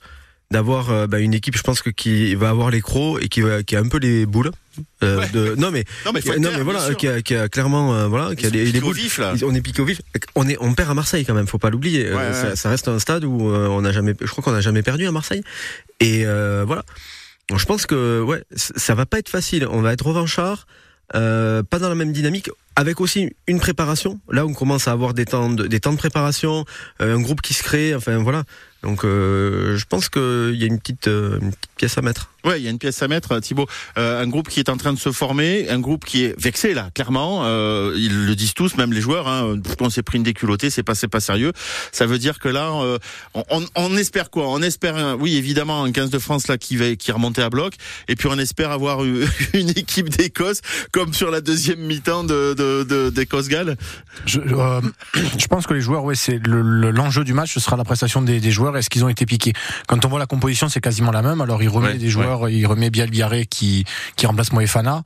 d'avoir 0.50 0.90
euh, 0.90 1.06
ben, 1.06 1.18
une 1.18 1.34
équipe, 1.34 1.56
je 1.56 1.62
pense 1.62 1.82
que 1.82 1.90
qui 1.90 2.34
va 2.34 2.50
avoir 2.50 2.70
les 2.70 2.80
crocs 2.80 3.22
et 3.22 3.28
qui, 3.28 3.40
va, 3.40 3.62
qui 3.62 3.74
a 3.76 3.80
un 3.80 3.88
peu 3.88 3.98
les 3.98 4.24
boules. 4.26 4.50
euh, 5.02 5.18
Ouais. 5.20 5.28
de, 5.30 5.54
non 5.56 5.70
mais 5.70 5.84
Non, 6.04 6.12
mais 6.12 6.20
non 6.38 6.50
voilà 6.64 6.94
qui 6.94 7.08
a, 7.08 7.22
qui 7.22 7.34
a 7.34 7.48
clairement 7.48 7.94
euh, 7.94 8.06
voilà 8.08 8.34
qui 8.36 8.46
a 8.46 8.50
les, 8.50 8.70
boules 8.80 8.94
vif, 8.94 9.18
là. 9.18 9.34
On 9.44 9.54
est 9.54 9.60
piqué 9.62 9.80
au 9.82 9.84
vif 9.84 10.00
on 10.34 10.48
est 10.48 10.56
on 10.60 10.74
perd 10.74 10.90
à 10.90 10.94
Marseille 10.94 11.24
quand 11.24 11.34
même 11.34 11.46
faut 11.46 11.58
pas 11.58 11.70
l'oublier 11.70 12.06
Euh, 12.06 12.16
Ouais, 12.16 12.32
ça, 12.34 12.48
ouais. 12.50 12.56
ça 12.56 12.68
reste 12.70 12.88
un 12.88 12.98
stade 12.98 13.24
où 13.24 13.48
euh, 13.50 13.68
on 13.68 13.82
n'a 13.82 13.92
jamais 13.92 14.14
je 14.20 14.26
crois 14.26 14.42
qu'on 14.44 14.52
n'a 14.52 14.60
jamais 14.60 14.82
perdu 14.82 15.06
à 15.06 15.12
Marseille 15.12 15.42
et 16.00 16.24
euh, 16.26 16.64
voilà 16.66 16.84
Donc, 17.50 17.58
je 17.58 17.66
pense 17.66 17.86
que 17.86 18.20
ouais 18.20 18.42
ça 18.54 18.94
va 18.94 19.06
pas 19.06 19.18
être 19.18 19.28
facile 19.28 19.66
on 19.70 19.80
va 19.80 19.92
être 19.92 20.06
revanchard 20.06 20.66
euh, 21.14 21.62
pas 21.62 21.78
dans 21.78 21.88
la 21.90 21.94
même 21.94 22.12
dynamique 22.12 22.50
avec 22.76 23.00
aussi 23.00 23.30
une 23.46 23.60
préparation 23.60 24.20
là 24.30 24.44
on 24.46 24.54
commence 24.54 24.88
à 24.88 24.92
avoir 24.92 25.14
des 25.14 25.26
temps 25.26 25.50
de, 25.50 25.66
des 25.66 25.78
temps 25.78 25.92
de 25.92 25.98
préparation 25.98 26.64
euh, 27.00 27.14
un 27.16 27.20
groupe 27.20 27.42
qui 27.42 27.54
se 27.54 27.62
crée 27.62 27.94
enfin 27.94 28.18
voilà 28.18 28.42
donc 28.84 29.04
euh, 29.04 29.76
je 29.76 29.86
pense 29.86 30.08
qu'il 30.08 30.54
y 30.54 30.62
a 30.62 30.66
une 30.66 30.78
petite, 30.78 31.08
euh, 31.08 31.40
une 31.40 31.50
petite 31.52 31.70
pièce 31.76 31.98
à 31.98 32.02
mettre 32.02 32.33
Ouais, 32.44 32.60
il 32.60 32.64
y 32.64 32.68
a 32.68 32.70
une 32.70 32.78
pièce 32.78 33.02
à 33.02 33.08
mettre, 33.08 33.38
Thibaut. 33.40 33.66
Euh, 33.98 34.22
un 34.22 34.26
groupe 34.26 34.48
qui 34.48 34.60
est 34.60 34.68
en 34.68 34.76
train 34.76 34.92
de 34.92 34.98
se 34.98 35.10
former, 35.12 35.68
un 35.70 35.78
groupe 35.80 36.04
qui 36.04 36.24
est 36.24 36.34
vexé 36.40 36.74
là, 36.74 36.90
clairement. 36.94 37.42
Euh, 37.44 37.94
ils 37.96 38.26
le 38.26 38.34
disent 38.34 38.54
tous, 38.54 38.76
même 38.76 38.92
les 38.92 39.00
joueurs. 39.00 39.28
Hein, 39.28 39.56
on 39.80 39.90
s'est 39.90 40.02
pris 40.02 40.18
une 40.18 40.24
déculottée, 40.24 40.70
c'est 40.70 40.82
pas, 40.82 40.94
c'est 40.94 41.08
pas 41.08 41.20
sérieux. 41.20 41.52
Ça 41.92 42.06
veut 42.06 42.18
dire 42.18 42.38
que 42.38 42.48
là, 42.48 42.70
euh, 42.82 42.98
on, 43.34 43.64
on- 43.76 43.96
espère 43.96 44.30
quoi? 44.30 44.48
On 44.48 44.60
espère, 44.62 44.96
un- 44.96 45.14
oui, 45.14 45.36
évidemment, 45.36 45.84
un 45.84 45.92
15 45.92 46.10
de 46.10 46.18
France 46.18 46.48
là 46.48 46.58
qui 46.58 46.76
va 46.76 46.94
qui 46.96 47.10
est 47.10 47.14
remonté 47.14 47.40
à 47.42 47.48
bloc, 47.50 47.74
et 48.08 48.16
puis 48.16 48.28
on 48.30 48.38
espère 48.38 48.70
avoir 48.72 49.02
une 49.54 49.70
équipe 49.70 50.08
d'Écosse 50.10 50.60
comme 50.92 51.14
sur 51.14 51.30
la 51.30 51.40
deuxième 51.40 51.78
mi-temps 51.80 52.24
de 52.24 52.54
de- 52.54 52.82
de- 52.84 53.10
d'Écosse-Galles. 53.10 53.76
Je, 54.26 54.40
euh, 54.40 54.80
je 55.38 55.46
pense 55.46 55.66
que 55.66 55.74
les 55.74 55.80
joueurs, 55.80 56.04
ouais, 56.04 56.14
c'est 56.14 56.38
le- 56.46 56.60
le- 56.62 56.90
l'enjeu 56.90 57.24
du 57.24 57.32
match, 57.32 57.54
ce 57.54 57.60
sera 57.60 57.76
la 57.76 57.84
prestation 57.84 58.20
des, 58.22 58.40
des 58.40 58.50
joueurs. 58.50 58.76
Est-ce 58.76 58.90
qu'ils 58.90 59.04
ont 59.04 59.08
été 59.08 59.24
piqués 59.26 59.52
Quand 59.86 60.04
on 60.04 60.08
voit 60.08 60.18
la 60.18 60.26
composition, 60.26 60.68
c'est 60.68 60.80
quasiment 60.80 61.10
la 61.12 61.22
même. 61.22 61.40
Alors 61.40 61.62
il 61.62 61.68
remet 61.68 61.84
Ouais, 61.88 61.94
des 61.98 62.08
joueurs, 62.08 62.33
il 62.48 62.66
remet 62.66 62.90
Biel 62.90 63.10
Biarré 63.10 63.46
qui 63.46 63.84
qui 64.16 64.26
remplace 64.26 64.52
Moefana. 64.52 65.02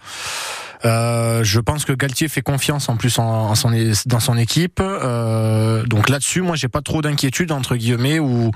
Euh, 0.84 1.42
je 1.42 1.58
pense 1.58 1.84
que 1.84 1.92
Galtier 1.92 2.28
fait 2.28 2.40
confiance 2.40 2.88
en 2.88 2.96
plus 2.96 3.18
en, 3.18 3.24
en 3.24 3.54
son, 3.56 3.72
é- 3.72 3.92
dans 4.06 4.20
son 4.20 4.36
équipe. 4.38 4.80
Euh, 4.80 5.82
donc 5.84 6.08
là-dessus, 6.08 6.40
moi, 6.40 6.54
j'ai 6.54 6.68
pas 6.68 6.82
trop 6.82 7.02
d'inquiétude 7.02 7.50
entre 7.50 7.74
guillemets 7.76 8.20
où 8.20 8.52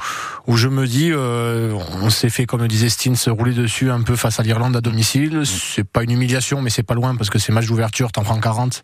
où 0.47 0.57
je 0.57 0.69
me 0.69 0.87
dis, 0.87 1.11
euh, 1.11 1.75
on 2.01 2.11
s'est 2.11 2.31
fait 2.31 2.47
comme 2.47 2.61
le 2.63 2.69
disait 2.69 2.89
Stine, 2.89 3.17
se 3.17 3.29
rouler 3.31 3.53
dessus 3.53 3.91
un 3.91 4.03
peu 4.03 4.15
face 4.17 4.39
à 4.39 4.45
l'Irlande 4.45 4.77
à 4.77 4.81
domicile. 4.81 5.43
C'est 5.45 5.85
pas 5.85 6.05
une 6.05 6.13
humiliation, 6.13 6.63
mais 6.63 6.71
c'est 6.71 6.83
pas 6.85 6.95
loin 6.95 7.17
parce 7.17 7.31
que 7.31 7.39
c'est 7.41 7.53
match 7.53 7.67
d'ouverture, 7.67 8.13
t'en 8.13 8.23
prends 8.23 8.39
40 8.39 8.83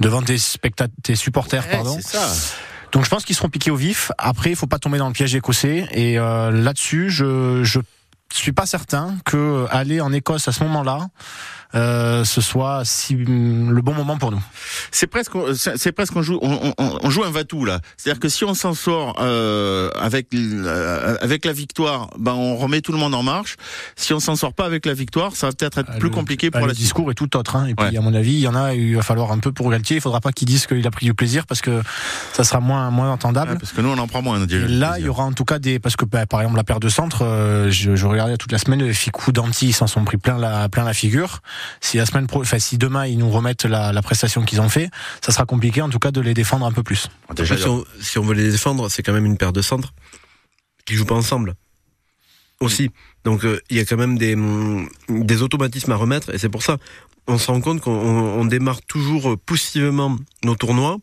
devant 0.00 0.20
tes 0.22 0.36
spectateurs, 0.38 0.94
tes 1.02 1.14
supporters, 1.14 1.66
pardon. 1.68 1.96
Ouais, 1.96 2.02
c'est 2.02 2.18
ça. 2.18 2.28
Donc 2.92 3.04
je 3.04 3.10
pense 3.10 3.24
qu'ils 3.24 3.36
seront 3.36 3.48
piqués 3.48 3.70
au 3.70 3.76
vif. 3.76 4.12
Après, 4.18 4.50
il 4.50 4.56
faut 4.56 4.66
pas 4.66 4.78
tomber 4.78 4.98
dans 4.98 5.08
le 5.08 5.12
piège 5.12 5.34
écossais. 5.34 5.86
Et 5.92 6.16
là-dessus, 6.16 7.10
je 7.10 7.62
je 7.64 7.80
suis 8.32 8.52
pas 8.52 8.66
certain 8.66 9.16
que 9.24 9.66
aller 9.70 10.00
en 10.00 10.12
Écosse 10.12 10.48
à 10.48 10.52
ce 10.52 10.62
moment-là, 10.64 11.08
euh, 11.76 12.24
ce 12.24 12.40
soit 12.40 12.82
si 12.84 13.14
le 13.14 13.80
bon 13.82 13.94
moment 13.94 14.16
pour 14.18 14.30
nous. 14.32 14.42
c'est 14.90 15.06
presque 15.06 15.32
c'est 15.76 15.92
presque 15.92 16.16
on 16.16 16.22
joue 16.22 16.38
on, 16.42 16.72
on, 16.78 16.98
on 17.02 17.10
joue 17.10 17.22
un 17.24 17.30
va-tout 17.30 17.64
là 17.64 17.80
c'est-à-dire 17.96 18.18
que 18.20 18.28
si 18.28 18.44
on 18.44 18.54
s'en 18.54 18.74
sort 18.74 19.16
euh, 19.20 19.90
avec 20.00 20.28
euh, 20.34 21.16
avec 21.20 21.44
la 21.44 21.52
victoire 21.52 22.08
ben 22.18 22.32
on 22.32 22.56
remet 22.56 22.80
tout 22.80 22.92
le 22.92 22.98
monde 22.98 23.14
en 23.14 23.22
marche 23.22 23.56
si 23.96 24.12
on 24.14 24.20
s'en 24.20 24.34
sort 24.36 24.54
pas 24.54 24.64
avec 24.64 24.86
la 24.86 24.94
victoire 24.94 25.36
ça 25.36 25.46
va 25.48 25.52
peut-être 25.52 25.78
être 25.78 25.90
Euh, 25.90 25.98
plus 25.98 26.08
le- 26.08 26.14
compliqué 26.14 26.50
Bah, 26.50 26.58
pour 26.60 26.66
le 26.66 26.72
la 26.72 26.76
discours 26.76 27.10
est 27.10 27.14
tout 27.14 27.36
autre. 27.36 27.56
Hein. 27.56 27.66
Et 27.66 27.74
puis, 27.74 27.86
Ouais. 27.86 27.96
à 27.96 28.00
mon 28.00 28.14
avis, 28.14 28.32
il 28.32 28.40
y 28.40 28.48
en 28.48 28.54
a, 28.54 28.74
il 28.74 28.96
va 28.96 29.02
falloir 29.02 29.30
un 29.32 29.38
peu 29.38 29.52
pour 29.52 29.70
Galtier. 29.70 29.96
Il 29.96 30.00
faudra 30.02 30.20
pas 30.20 30.32
qu'il 30.32 30.48
dise 30.48 30.66
qu'il 30.66 30.84
a 30.86 30.90
pris 30.90 31.06
du 31.06 31.14
plaisir 31.14 31.46
parce 31.46 31.60
que 31.60 31.82
ça 32.32 32.42
sera 32.44 32.60
moins 32.60 32.90
moins 32.90 33.10
entendable. 33.12 33.52
Ouais, 33.52 33.58
parce 33.58 33.72
que 33.72 33.80
nous 33.80 33.88
on 33.90 33.98
en 33.98 34.06
prend 34.08 34.22
moins 34.22 34.40
déjà 34.46 34.66
là, 34.66 34.96
il 34.98 35.04
y 35.04 35.08
aura 35.08 35.24
en 35.24 35.32
tout 35.32 35.44
cas 35.44 35.58
des 35.58 35.78
parce 35.78 35.96
que 35.96 36.04
bah, 36.04 36.26
par 36.26 36.40
exemple 36.40 36.56
la 36.56 36.64
paire 36.64 36.80
de 36.80 36.88
centre, 36.88 37.22
euh, 37.24 37.70
je, 37.70 37.94
je 37.96 38.06
regardais 38.06 38.36
toute 38.36 38.52
la 38.52 38.58
semaine, 38.58 38.92
Ficou, 38.92 39.32
Danti, 39.32 39.68
ils 39.68 39.72
s'en 39.72 39.86
sont 39.86 40.04
pris 40.04 40.16
plein 40.16 40.38
la 40.38 40.68
plein 40.68 40.84
la 40.84 40.94
figure. 40.94 41.40
Si 41.80 41.96
la 41.96 42.06
semaine 42.06 42.26
pro, 42.26 42.40
enfin 42.40 42.58
si 42.58 42.78
demain 42.78 43.06
ils 43.06 43.18
nous 43.18 43.30
remettent 43.30 43.64
la, 43.64 43.92
la 43.92 44.02
prestation 44.02 44.42
qu'ils 44.44 44.60
ont 44.60 44.68
fait, 44.68 44.90
ça 45.24 45.32
sera 45.32 45.44
compliqué 45.46 45.82
en 45.82 45.88
tout 45.88 45.98
cas 45.98 46.10
de 46.10 46.20
les 46.20 46.34
défendre 46.34 46.66
un 46.66 46.72
peu 46.72 46.82
plus. 46.82 47.08
déjà 47.34 47.56
si, 47.56 47.66
on, 47.68 47.84
si 48.00 48.18
on 48.18 48.22
veut 48.22 48.34
les 48.34 48.50
défendre, 48.50 48.88
c'est 48.88 49.02
quand 49.02 49.12
même 49.12 49.26
une 49.26 49.36
paire 49.38 49.52
de 49.52 49.62
centres 49.62 49.92
qui 50.84 50.94
jouent 50.94 51.04
pas 51.06 51.14
ensemble. 51.14 51.54
Aussi. 52.60 52.90
Donc 53.24 53.44
euh, 53.44 53.60
il 53.68 53.76
y 53.76 53.80
a 53.80 53.84
quand 53.84 53.98
même 53.98 54.16
des, 54.16 54.34
hum, 54.34 54.88
des 55.08 55.42
automatismes 55.42 55.92
à 55.92 55.96
remettre 55.96 56.32
et 56.34 56.38
c'est 56.38 56.48
pour 56.48 56.62
ça 56.62 56.78
on 57.28 57.38
se 57.38 57.48
rend 57.50 57.60
compte 57.60 57.80
qu'on 57.82 57.90
on- 57.92 58.40
on 58.40 58.44
démarre 58.46 58.80
toujours 58.82 59.36
poussivement 59.44 60.16
nos 60.44 60.54
tournois 60.54 60.96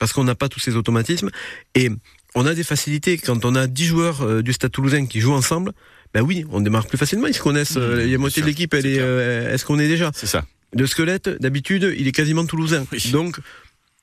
parce 0.00 0.12
qu'on 0.12 0.24
n'a 0.24 0.34
pas 0.34 0.48
tous 0.48 0.60
ces 0.60 0.74
automatismes 0.76 1.30
et 1.74 1.90
on 2.34 2.46
a 2.46 2.54
des 2.54 2.64
facilités 2.64 3.18
quand 3.18 3.44
on 3.44 3.54
a 3.54 3.66
10 3.66 3.84
joueurs 3.86 4.22
euh, 4.22 4.42
du 4.42 4.52
Stade 4.52 4.70
Toulousain 4.72 5.06
qui 5.06 5.20
jouent 5.20 5.32
ensemble. 5.34 5.72
Ben 6.14 6.22
oui, 6.22 6.44
on 6.50 6.60
démarre 6.60 6.86
plus 6.86 6.98
facilement. 6.98 7.26
Ils 7.26 7.34
se 7.34 7.42
connaissent. 7.42 7.76
euh, 7.76 8.02
il 8.04 8.10
y 8.10 8.14
a 8.14 8.18
moitié 8.18 8.42
de 8.42 8.46
l'équipe. 8.46 8.72
Elle 8.74 8.86
est. 8.86 8.98
euh, 9.00 9.52
Est-ce 9.52 9.64
qu'on 9.64 9.78
est 9.78 9.88
déjà? 9.88 10.10
C'est 10.14 10.26
ça 10.26 10.44
le 10.74 10.86
squelette, 10.86 11.30
d'habitude, 11.30 11.94
il 11.98 12.06
est 12.06 12.12
quasiment 12.12 12.44
toulousain. 12.44 12.84
Oui. 12.92 13.10
Donc, 13.10 13.40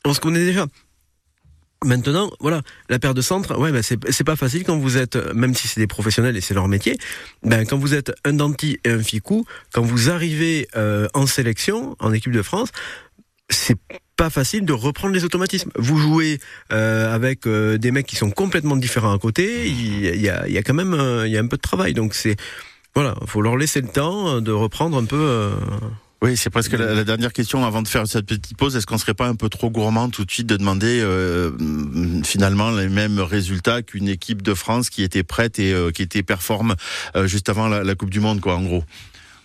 on 0.03 0.15
se 0.15 0.19
connaît 0.19 0.43
déjà. 0.43 0.65
Maintenant, 1.83 2.31
voilà, 2.39 2.61
la 2.89 2.97
paire 2.97 3.13
de 3.13 3.21
centre, 3.21 3.55
ouais, 3.59 3.71
bah, 3.71 3.83
c'est 3.83 3.99
c'est 4.11 4.23
pas 4.23 4.35
facile 4.35 4.63
quand 4.63 4.75
vous 4.77 4.97
êtes, 4.97 5.15
même 5.35 5.53
si 5.53 5.67
c'est 5.67 5.79
des 5.79 5.85
professionnels 5.85 6.35
et 6.35 6.41
c'est 6.41 6.55
leur 6.55 6.67
métier, 6.67 6.97
ben 7.43 7.65
quand 7.67 7.77
vous 7.77 7.93
êtes 7.93 8.11
un 8.23 8.33
Danti 8.33 8.79
et 8.83 8.89
un 8.89 9.03
Ficou, 9.03 9.45
quand 9.73 9.83
vous 9.83 10.09
arrivez 10.09 10.67
euh, 10.75 11.07
en 11.13 11.27
sélection, 11.27 11.95
en 11.99 12.11
équipe 12.13 12.31
de 12.31 12.41
France, 12.41 12.69
c'est 13.51 13.75
pas 14.15 14.29
facile 14.29 14.65
de 14.65 14.73
reprendre 14.73 15.13
les 15.13 15.23
automatismes. 15.25 15.69
Vous 15.77 15.97
jouez 15.97 16.39
euh, 16.71 17.13
avec 17.13 17.45
euh, 17.47 17.77
des 17.77 17.91
mecs 17.91 18.05
qui 18.05 18.15
sont 18.15 18.31
complètement 18.31 18.75
différents 18.77 19.13
à 19.13 19.19
côté, 19.19 19.67
il 19.67 20.21
y, 20.21 20.29
a- 20.29 20.47
y 20.47 20.57
a, 20.57 20.63
quand 20.63 20.73
même 20.73 20.93
euh, 20.93 21.27
il 21.27 21.33
y 21.33 21.37
a 21.37 21.41
un 21.41 21.47
peu 21.47 21.57
de 21.57 21.61
travail, 21.61 21.93
donc 21.93 22.13
c'est 22.15 22.35
voilà, 22.95 23.15
faut 23.25 23.41
leur 23.41 23.57
laisser 23.57 23.81
le 23.81 23.89
temps 23.89 24.39
de 24.39 24.51
reprendre 24.51 24.97
un 24.97 25.03
peu. 25.03 25.17
euh, 25.19 25.51
Oui, 26.21 26.37
c'est 26.37 26.49
presque 26.49 26.71
la, 26.71 27.03
dernière 27.03 27.33
question 27.33 27.65
avant 27.65 27.81
de 27.81 27.89
faire 27.89 28.07
cette 28.07 28.25
petite 28.25 28.55
pause. 28.55 28.77
Est-ce 28.77 28.85
qu'on 28.87 28.97
serait 28.97 29.13
pas 29.13 29.27
un 29.27 29.35
peu 29.35 29.49
trop 29.49 29.69
gourmand 29.69 30.09
tout 30.09 30.23
de 30.23 30.31
suite 30.31 30.47
de 30.47 30.55
demander 30.55 31.01
euh, 31.03 31.51
finalement 32.23 32.71
les 32.71 32.87
mêmes 32.87 33.19
résultats 33.19 33.81
qu'une 33.81 34.07
équipe 34.07 34.41
de 34.41 34.53
France 34.53 34.89
qui 34.89 35.03
était 35.03 35.23
prête 35.23 35.59
et 35.59 35.73
euh, 35.73 35.91
qui 35.91 36.03
était 36.03 36.23
performe 36.23 36.75
euh, 37.17 37.27
juste 37.27 37.49
avant 37.49 37.67
la, 37.67 37.83
la 37.83 37.95
Coupe 37.95 38.11
du 38.11 38.21
Monde, 38.21 38.39
quoi, 38.39 38.55
en 38.55 38.63
gros? 38.63 38.85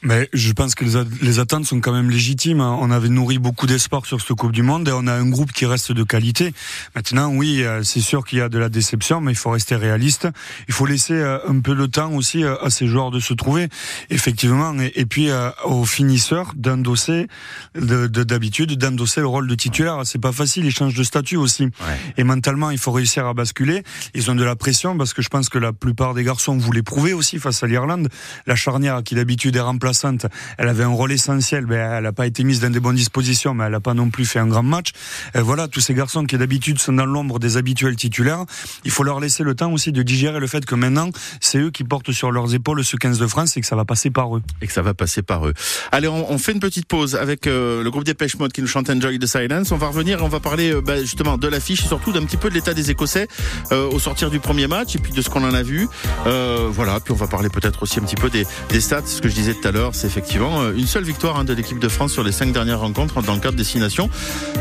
Mais 0.03 0.31
je 0.33 0.53
pense 0.53 0.75
que 0.75 0.85
les, 1.23 1.39
attentes 1.41 1.67
sont 1.67 1.81
quand 1.81 1.93
même 1.93 2.11
légitimes. 2.11 2.61
hein. 2.61 2.77
On 2.81 2.91
avait 2.91 3.11
nourri 3.11 3.39
beaucoup 3.39 3.67
d'espoir 3.67 4.07
sur 4.07 4.19
cette 4.21 4.35
Coupe 4.37 4.53
du 4.53 4.63
Monde 4.63 4.89
et 4.89 4.93
on 4.93 5.07
a 5.07 5.13
un 5.13 5.29
groupe 5.29 5.53
qui 5.53 5.67
reste 5.67 5.93
de 5.93 6.03
qualité. 6.05 6.55
Maintenant, 6.95 7.29
oui, 7.35 7.63
euh, 7.63 7.83
c'est 7.83 8.01
sûr 8.01 8.25
qu'il 8.25 8.39
y 8.39 8.41
a 8.41 8.49
de 8.49 8.59
la 8.59 8.71
déception, 8.71 9.21
mais 9.21 9.33
il 9.33 9.37
faut 9.37 9.51
rester 9.51 9.77
réaliste. 9.77 10.29
Il 10.69 10.75
faut 10.75 10.87
laisser 10.87 11.13
euh, 11.15 11.39
un 11.47 11.61
peu 11.61 11.75
le 11.75 11.89
temps 11.89 12.13
aussi 12.15 12.45
euh, 12.45 12.57
à 12.65 12.71
ces 12.71 12.87
joueurs 12.87 13.11
de 13.11 13.21
se 13.21 13.35
trouver, 13.35 13.69
effectivement. 14.09 14.75
Et, 14.95 15.05
puis 15.07 15.29
aux 15.65 15.85
finisseurs 15.85 16.53
d'endosser, 16.57 17.27
de- 17.75 18.07
de- 18.07 18.25
d'habitude, 18.25 18.79
d'endosser 18.79 19.21
le 19.21 19.27
rôle 19.27 19.47
de 19.49 19.55
titulaire. 19.55 20.01
C'est 20.05 20.19
pas 20.21 20.33
facile, 20.33 20.65
ils 20.65 20.73
changent 20.75 20.95
de 20.95 21.03
statut 21.05 21.37
aussi. 21.37 21.69
Et 22.17 22.25
mentalement, 22.25 22.71
il 22.71 22.79
faut 22.79 22.93
réussir 22.93 23.27
à 23.27 23.35
basculer. 23.35 23.83
Ils 24.15 24.31
ont 24.31 24.35
de 24.35 24.45
la 24.45 24.57
pression 24.57 24.97
parce 24.97 25.13
que 25.13 25.21
je 25.23 25.29
pense 25.29 25.49
que 25.49 25.59
la 25.59 25.73
plupart 25.73 26.15
des 26.15 26.25
garçons 26.25 26.57
voulaient 26.57 26.83
prouver 26.83 27.13
aussi 27.13 27.39
face 27.39 27.63
à 27.63 27.67
l'Irlande. 27.67 28.09
La 28.47 28.55
charnière 28.57 29.03
qui 29.05 29.15
d'habitude 29.15 29.57
est 29.57 29.61
remplaçante, 29.91 30.27
elle 30.59 30.69
avait 30.69 30.85
un 30.85 30.89
rôle 30.89 31.13
essentiel. 31.13 31.67
Ben, 31.67 31.93
elle 31.93 32.05
n'a 32.05 32.13
pas 32.13 32.27
été 32.27 32.45
mise 32.45 32.61
dans 32.61 32.71
des 32.71 32.81
bonnes 32.81 32.97
dispositions, 32.97 33.55
mais 33.55 33.65
elle 33.65 33.73
n'a 33.73 33.81
pas 33.81 33.95
non 33.95 34.11
plus 34.11 34.25
fait 34.25 34.39
un 34.39 34.47
grand 34.47 34.63
match. 34.63 34.93
Euh, 35.37 35.43
voilà, 35.43 35.69
tous 35.69 35.81
ces 35.81 35.95
garçons 35.95 36.25
qui 36.25 36.39
d'habitude 36.39 36.79
sont 36.79 36.93
dans 36.93 37.07
l'ombre 37.07 37.39
des 37.39 37.57
habituels 37.57 37.97
titulaires, 37.97 38.45
il 38.85 38.91
faut 38.91 39.03
leur 39.03 39.21
laisser 39.21 39.43
le 39.43 39.55
temps 39.55 39.73
aussi 39.73 39.93
de 39.93 40.03
digérer 40.03 40.41
le 40.41 40.47
fait 40.47 40.65
que 40.65 40.75
maintenant, 40.75 41.11
c'est 41.41 41.59
eux 41.59 41.71
qui 41.71 41.85
portent 41.85 42.13
sur 42.13 42.31
leurs 42.31 42.55
épaules 42.55 42.85
ce 42.85 42.97
15 42.97 43.19
de 43.19 43.27
France 43.27 43.57
et 43.57 43.61
que 43.61 43.67
ça 43.67 43.77
va 43.77 43.85
passer 43.85 44.11
par 44.11 44.37
eux. 44.37 44.43
et 44.63 44.67
que 44.67 44.73
ça 44.73 44.83
va 44.83 44.95
passer 44.95 45.23
par 45.23 45.47
eux. 45.47 45.55
Allez, 45.93 46.09
on, 46.09 46.31
on 46.31 46.39
fait 46.39 46.53
une 46.53 46.61
petite 46.61 46.87
pause 46.87 47.17
avec 47.17 47.47
euh, 47.47 47.83
le 47.83 47.91
groupe 47.91 48.05
Dépêche 48.05 48.39
Mode 48.39 48.53
qui 48.53 48.63
nous 48.63 48.69
chante 48.69 48.89
Enjoy 48.91 49.19
the 49.19 49.27
Silence. 49.27 49.73
On 49.73 49.77
va 49.77 49.89
revenir 49.89 50.21
et 50.21 50.23
on 50.23 50.29
va 50.29 50.41
parler 50.41 50.73
euh, 50.73 50.81
bah, 50.81 51.01
justement 51.01 51.37
de 51.37 51.49
l'affiche 51.49 51.83
et 51.85 51.87
surtout 51.87 52.13
d'un 52.13 52.25
petit 52.25 52.37
peu 52.37 52.49
de 52.49 52.55
l'état 52.55 52.75
des 52.75 52.91
Écossais 52.91 53.29
euh, 53.73 53.91
au 53.91 53.99
sortir 53.99 54.31
du 54.31 54.41
premier 54.41 54.67
match 54.67 54.95
et 54.95 54.99
puis 54.99 55.13
de 55.13 55.23
ce 55.23 55.29
qu'on 55.29 55.45
en 55.45 55.55
a 55.55 55.63
vu. 55.63 55.89
Euh, 56.27 56.69
voilà, 56.71 57.01
puis 57.01 57.13
on 57.13 57.17
va 57.17 57.27
parler 57.27 57.49
peut-être 57.49 57.83
aussi 57.83 57.99
un 57.99 58.03
petit 58.03 58.17
peu 58.17 58.31
des, 58.31 58.47
des 58.69 58.81
stats. 58.81 59.07
Ce 59.07 59.21
que 59.21 59.29
je 59.29 59.35
disais 59.35 59.55
tout 59.55 59.67
à 59.67 59.73
l'heure, 59.73 59.80
c'est 59.93 60.07
effectivement 60.07 60.61
euh, 60.61 60.73
une 60.77 60.87
seule 60.87 61.05
victoire 61.05 61.39
hein, 61.39 61.45
de 61.45 61.53
l'équipe 61.53 61.79
de 61.79 61.89
France 61.89 62.13
sur 62.13 62.23
les 62.23 62.33
cinq 62.33 62.53
dernières 62.53 62.81
rencontres 62.81 63.23
dans 63.23 63.35
le 63.35 63.41
cadre 63.41 63.57
des 63.57 63.65
six 63.65 63.79
nations. 63.79 64.09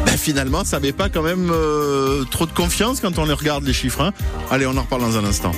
Ben, 0.06 0.18
finalement, 0.18 0.64
ça 0.64 0.78
n'avait 0.78 0.94
pas 0.94 1.10
quand 1.10 1.22
même 1.22 1.50
euh, 1.52 2.24
trop 2.32 2.46
de 2.46 2.52
confiance 2.52 3.00
quand 3.02 3.18
on 3.18 3.26
les 3.26 3.34
regarde 3.34 3.64
les 3.66 3.74
chiffres. 3.74 4.02
hein. 4.02 4.14
Allez, 4.50 4.66
on 4.66 4.78
en 4.78 4.82
reparle 4.82 5.02
dans 5.02 5.18
un 5.18 5.26
instant. 5.26 5.52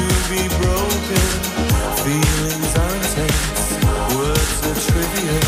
To 0.00 0.06
be 0.30 0.48
broken, 0.48 1.26
feelings 2.04 2.72
are 2.78 2.94
intense. 2.96 3.68
Words 4.16 4.60
are 4.66 4.78
trivial. 4.88 5.40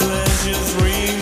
Pleasures 0.00 0.74
remain. 0.82 1.17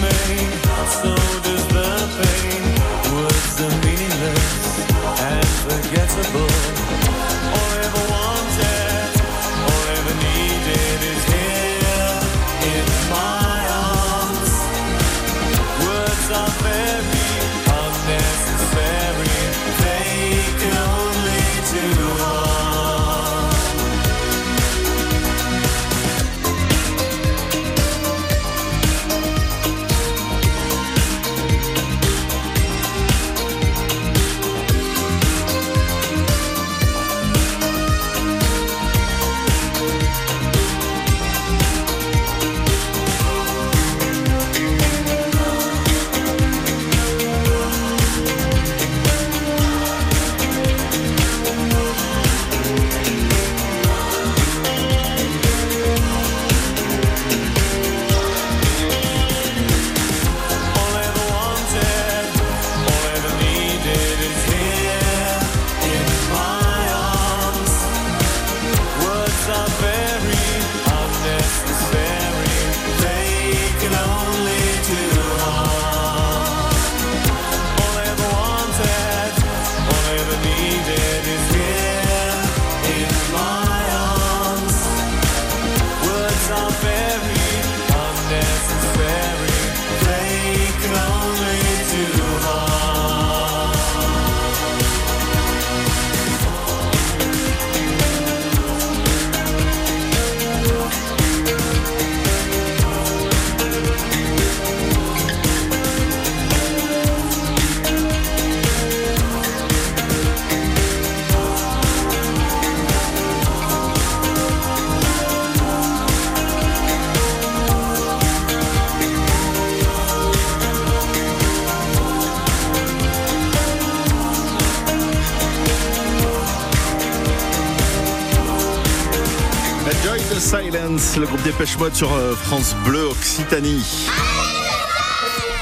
Dépêche 131.46 131.78
Mode 131.78 131.94
sur 131.94 132.12
euh, 132.12 132.34
France 132.34 132.74
Bleu 132.84 133.04
Occitanie. 133.04 133.80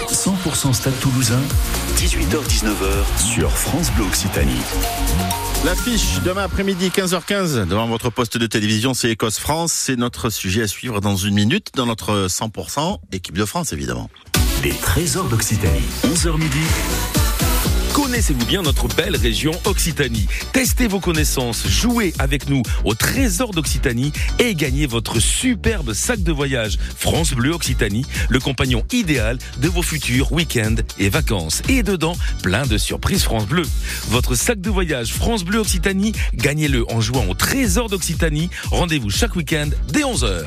100% 0.09 0.73
Stade 0.73 0.99
Toulousain, 0.99 1.43
18h-19h 1.99 3.23
sur 3.23 3.51
France 3.51 3.91
Bleu 3.93 4.07
Occitanie. 4.07 4.63
L'affiche 5.63 6.23
demain 6.25 6.45
après-midi 6.45 6.89
15h15 6.89 7.69
devant 7.69 7.87
votre 7.87 8.09
poste 8.09 8.39
de 8.39 8.47
télévision, 8.47 8.95
c'est 8.95 9.11
Écosse-France. 9.11 9.73
C'est 9.73 9.97
notre 9.97 10.31
sujet 10.31 10.63
à 10.63 10.69
suivre 10.69 11.03
dans 11.03 11.17
une 11.17 11.35
minute 11.35 11.73
dans 11.75 11.85
notre 11.85 12.29
100% 12.29 13.01
équipe 13.13 13.37
de 13.37 13.45
France 13.45 13.75
évidemment. 13.75 14.09
Les 14.63 14.73
trésors 14.73 15.29
d'Occitanie, 15.29 15.83
11h 16.05 16.39
midi. 16.39 17.24
Connaissez-vous 17.95 18.45
bien 18.47 18.63
notre 18.63 18.89
belle 18.89 19.15
région 19.15 19.53
Occitanie? 19.67 20.27
Testez 20.53 20.89
vos 20.89 20.99
connaissances, 20.99 21.65
jouez 21.69 22.13
avec 22.19 22.49
nous 22.49 22.61
au 22.85 22.93
Trésor 22.95 23.53
d'Occitanie 23.53 24.13
et 24.41 24.57
gagnez 24.57 24.87
votre 24.87 25.21
superbe 25.21 25.93
sac 25.93 26.21
de 26.21 26.33
voyage 26.33 26.77
France 26.97 27.35
Bleu 27.35 27.53
Occitanie, 27.53 28.05
le 28.29 28.41
compagnon 28.41 28.85
idéal 28.91 29.39
de 29.59 29.69
vos 29.69 29.83
futurs 29.83 30.33
week-ends 30.33 30.75
et 30.99 31.09
vacances. 31.09 31.63
Et 31.69 31.85
dedans, 31.85 32.17
plein 32.43 32.67
de 32.67 32.79
surprises 32.79 33.23
France 33.23 33.47
Bleu. 33.47 33.65
Votre 34.09 34.35
sac 34.35 34.61
de 34.61 34.71
voyage 34.71 35.13
France 35.13 35.45
Bleu 35.45 35.61
Occitanie, 35.61 36.15
gagnez-le 36.35 36.91
en 36.91 37.01
jouant 37.01 37.29
au 37.29 37.35
Trésor 37.35 37.89
d'Occitanie. 37.89 38.51
Rendez-vous 38.73 39.11
chaque 39.11 39.37
week-end 39.37 39.69
dès 39.93 40.03
11h. 40.03 40.47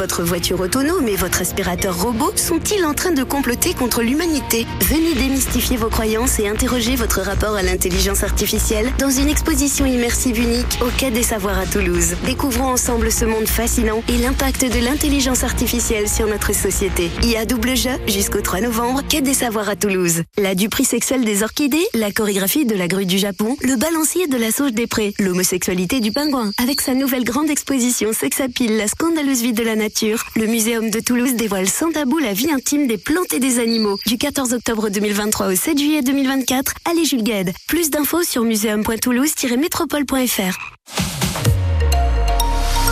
Votre 0.00 0.22
voiture 0.22 0.58
autonome 0.60 1.08
et 1.08 1.14
votre 1.14 1.42
aspirateur 1.42 1.94
robot 2.00 2.32
sont-ils 2.34 2.86
en 2.86 2.94
train 2.94 3.12
de 3.12 3.22
comploter 3.22 3.74
contre 3.74 4.00
l'humanité 4.00 4.66
Venez 4.80 5.12
démystifier 5.12 5.76
vos 5.76 5.90
croyances 5.90 6.38
et 6.38 6.48
interroger 6.48 6.96
votre 6.96 7.20
rapport 7.20 7.54
à 7.54 7.62
l'intelligence 7.62 8.22
artificielle 8.22 8.90
dans 8.98 9.10
une 9.10 9.28
exposition 9.28 9.84
immersive 9.84 10.38
unique 10.38 10.78
au 10.80 10.86
Quai 10.96 11.10
des 11.10 11.22
Savoirs 11.22 11.58
à 11.58 11.66
Toulouse. 11.66 12.16
Découvrons 12.24 12.68
ensemble 12.68 13.12
ce 13.12 13.26
monde 13.26 13.46
fascinant 13.46 14.02
et 14.08 14.16
l'impact 14.16 14.64
de 14.64 14.82
l'intelligence 14.82 15.44
artificielle 15.44 16.08
sur 16.08 16.26
notre 16.28 16.54
société. 16.54 17.10
Il 17.22 17.28
y 17.28 17.36
a 17.36 17.44
double 17.44 17.76
jeu 17.76 17.90
jusqu'au 18.08 18.40
3 18.40 18.62
novembre, 18.62 19.02
Quai 19.06 19.20
des 19.20 19.34
Savoirs 19.34 19.68
à 19.68 19.76
Toulouse. 19.76 20.22
La 20.38 20.54
duperie 20.54 20.86
sexuelle 20.86 21.26
des 21.26 21.42
orchidées, 21.42 21.86
la 21.92 22.10
chorégraphie 22.10 22.64
de 22.64 22.74
la 22.74 22.88
grue 22.88 23.04
du 23.04 23.18
Japon, 23.18 23.54
le 23.62 23.76
balancier 23.76 24.28
de 24.28 24.38
la 24.38 24.50
sauge 24.50 24.72
des 24.72 24.86
prés, 24.86 25.12
l'homosexualité 25.18 26.00
du 26.00 26.10
pingouin. 26.10 26.52
Avec 26.56 26.80
sa 26.80 26.94
nouvelle 26.94 27.24
grande 27.24 27.50
exposition 27.50 28.14
Sexapile, 28.14 28.78
la 28.78 28.88
scandaleuse 28.88 29.42
vie 29.42 29.52
de 29.52 29.62
la 29.62 29.76
nature, 29.76 29.89
le 30.36 30.46
Muséum 30.46 30.90
de 30.90 31.00
Toulouse 31.00 31.34
dévoile 31.34 31.68
sans 31.68 31.90
tabou 31.90 32.18
la 32.18 32.32
vie 32.32 32.48
intime 32.50 32.86
des 32.86 32.96
plantes 32.96 33.32
et 33.32 33.40
des 33.40 33.58
animaux. 33.58 33.98
Du 34.06 34.18
14 34.18 34.52
octobre 34.52 34.88
2023 34.88 35.48
au 35.48 35.56
7 35.56 35.78
juillet 35.78 36.02
2024, 36.02 36.74
allez 36.88 37.04
Jules 37.04 37.24
Gued. 37.24 37.52
Plus 37.66 37.90
d'infos 37.90 38.22
sur 38.22 38.44
muséum.toulouse-métropole.fr. 38.44 40.58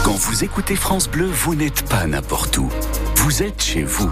Quand 0.05 0.17
vous 0.17 0.43
écoutez 0.43 0.75
France 0.75 1.09
Bleu, 1.09 1.27
vous 1.27 1.55
n'êtes 1.55 1.89
pas 1.89 2.07
n'importe 2.07 2.59
où. 2.59 2.69
Vous 3.17 3.43
êtes 3.43 3.63
chez 3.63 3.85
vous. 3.85 4.11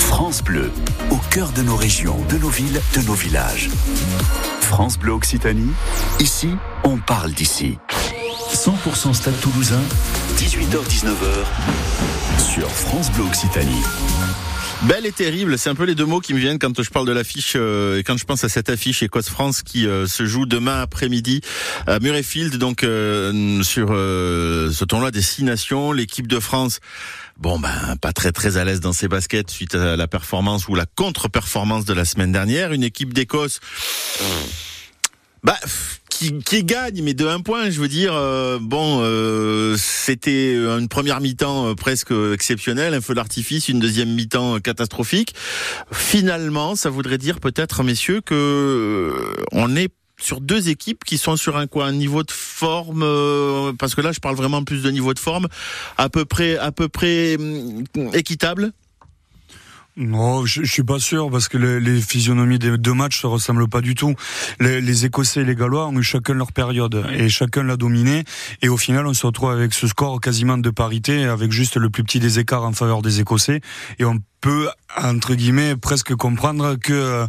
France 0.00 0.42
Bleu, 0.42 0.72
au 1.10 1.18
cœur 1.30 1.52
de 1.52 1.62
nos 1.62 1.76
régions, 1.76 2.18
de 2.30 2.38
nos 2.38 2.48
villes, 2.48 2.80
de 2.94 3.02
nos 3.02 3.14
villages. 3.14 3.68
France 4.62 4.98
Bleu 4.98 5.12
Occitanie, 5.12 5.72
ici, 6.18 6.50
on 6.84 6.96
parle 6.96 7.32
d'ici. 7.32 7.78
100% 8.56 9.12
Stade 9.12 9.38
Toulousain, 9.42 9.82
18h-19h 10.38 11.44
sur 12.38 12.70
France 12.70 13.12
Bleu 13.12 13.24
Occitanie. 13.24 13.82
Belle 14.84 15.04
et 15.04 15.12
terrible, 15.12 15.58
c'est 15.58 15.68
un 15.68 15.74
peu 15.74 15.84
les 15.84 15.94
deux 15.94 16.06
mots 16.06 16.20
qui 16.20 16.32
me 16.32 16.38
viennent 16.38 16.58
quand 16.58 16.82
je 16.82 16.88
parle 16.88 17.06
de 17.06 17.12
l'affiche 17.12 17.52
euh, 17.56 17.98
et 17.98 18.02
quand 18.02 18.16
je 18.16 18.24
pense 18.24 18.44
à 18.44 18.48
cette 18.48 18.70
affiche 18.70 19.02
Écosse-France 19.02 19.62
qui 19.62 19.86
euh, 19.86 20.06
se 20.06 20.24
joue 20.24 20.46
demain 20.46 20.80
après-midi 20.80 21.42
à 21.86 21.98
Murrayfield, 21.98 22.56
donc 22.56 22.82
euh, 22.82 23.62
sur 23.62 23.88
euh, 23.90 24.72
ce 24.72 24.86
tournoi 24.86 25.10
des 25.10 25.22
six 25.22 25.44
nations, 25.44 25.92
l'équipe 25.92 26.26
de 26.26 26.40
France. 26.40 26.80
Bon 27.36 27.58
ben 27.58 27.96
pas 28.00 28.14
très 28.14 28.32
très 28.32 28.56
à 28.56 28.64
l'aise 28.64 28.80
dans 28.80 28.94
ses 28.94 29.06
baskets 29.06 29.50
suite 29.50 29.74
à 29.74 29.96
la 29.96 30.08
performance 30.08 30.66
ou 30.68 30.74
la 30.74 30.86
contre-performance 30.86 31.84
de 31.84 31.92
la 31.92 32.06
semaine 32.06 32.32
dernière. 32.32 32.72
Une 32.72 32.84
équipe 32.84 33.12
d'Écosse, 33.12 33.60
bah 35.44 35.58
qui, 36.16 36.38
qui 36.38 36.64
gagne, 36.64 37.02
mais 37.02 37.12
de 37.14 37.26
un 37.26 37.40
point, 37.40 37.68
je 37.68 37.80
veux 37.80 37.88
dire. 37.88 38.12
euh, 38.14 38.58
bon, 38.60 39.00
euh, 39.02 39.76
c'était 39.78 40.54
une 40.54 40.88
première 40.88 41.20
mi-temps 41.20 41.68
euh, 41.68 41.74
presque 41.74 42.12
exceptionnelle, 42.32 42.94
un 42.94 43.00
feu 43.00 43.14
d'artifice, 43.14 43.68
une 43.68 43.80
deuxième 43.80 44.14
mi-temps 44.14 44.58
catastrophique. 44.60 45.34
Finalement, 45.92 46.74
ça 46.74 46.88
voudrait 46.88 47.18
dire 47.18 47.38
peut-être, 47.40 47.82
messieurs, 47.82 48.22
que 48.22 48.34
euh, 48.34 49.44
on 49.52 49.76
est 49.76 49.90
sur 50.18 50.40
deux 50.40 50.70
équipes 50.70 51.04
qui 51.04 51.18
sont 51.18 51.36
sur 51.36 51.58
un 51.58 51.66
quoi 51.66 51.84
un 51.84 51.92
niveau 51.92 52.22
de 52.22 52.30
forme 52.30 53.02
euh, 53.02 53.74
parce 53.78 53.94
que 53.94 54.00
là 54.00 54.12
je 54.12 54.18
parle 54.18 54.34
vraiment 54.34 54.64
plus 54.64 54.82
de 54.82 54.90
niveau 54.90 55.12
de 55.12 55.18
forme 55.18 55.46
à 55.98 56.08
peu 56.08 56.24
près 56.24 56.56
à 56.56 56.72
peu 56.72 56.88
près 56.88 57.36
hum, 57.36 57.84
équitable 58.14 58.72
Non, 59.98 60.44
je, 60.44 60.62
je 60.62 60.70
suis 60.70 60.82
pas 60.82 60.98
sûr 60.98 61.30
parce 61.30 61.48
que 61.48 61.56
les, 61.56 61.80
les 61.80 62.00
physionomies 62.02 62.58
des 62.58 62.76
deux 62.76 62.92
matchs 62.92 63.22
se 63.22 63.26
ressemblent 63.26 63.66
pas 63.66 63.80
du 63.80 63.94
tout. 63.94 64.14
Les, 64.60 64.82
les 64.82 65.06
Écossais 65.06 65.40
et 65.40 65.44
les 65.44 65.54
Gallois 65.54 65.86
ont 65.86 65.98
eu 65.98 66.02
chacun 66.02 66.34
leur 66.34 66.52
période 66.52 67.06
et 67.14 67.30
chacun 67.30 67.62
l'a 67.62 67.78
dominé. 67.78 68.24
Et 68.60 68.68
au 68.68 68.76
final, 68.76 69.06
on 69.06 69.14
se 69.14 69.26
retrouve 69.26 69.50
avec 69.50 69.72
ce 69.72 69.86
score 69.86 70.20
quasiment 70.20 70.58
de 70.58 70.68
parité, 70.68 71.24
avec 71.24 71.50
juste 71.50 71.78
le 71.78 71.88
plus 71.88 72.04
petit 72.04 72.20
des 72.20 72.38
écarts 72.38 72.64
en 72.64 72.72
faveur 72.72 73.00
des 73.00 73.20
Écossais. 73.20 73.62
Et 73.98 74.04
on 74.04 74.18
peut 74.40 74.68
entre 75.02 75.34
guillemets 75.34 75.76
presque 75.76 76.14
comprendre 76.14 76.76
que 76.76 76.92
euh, 76.92 77.26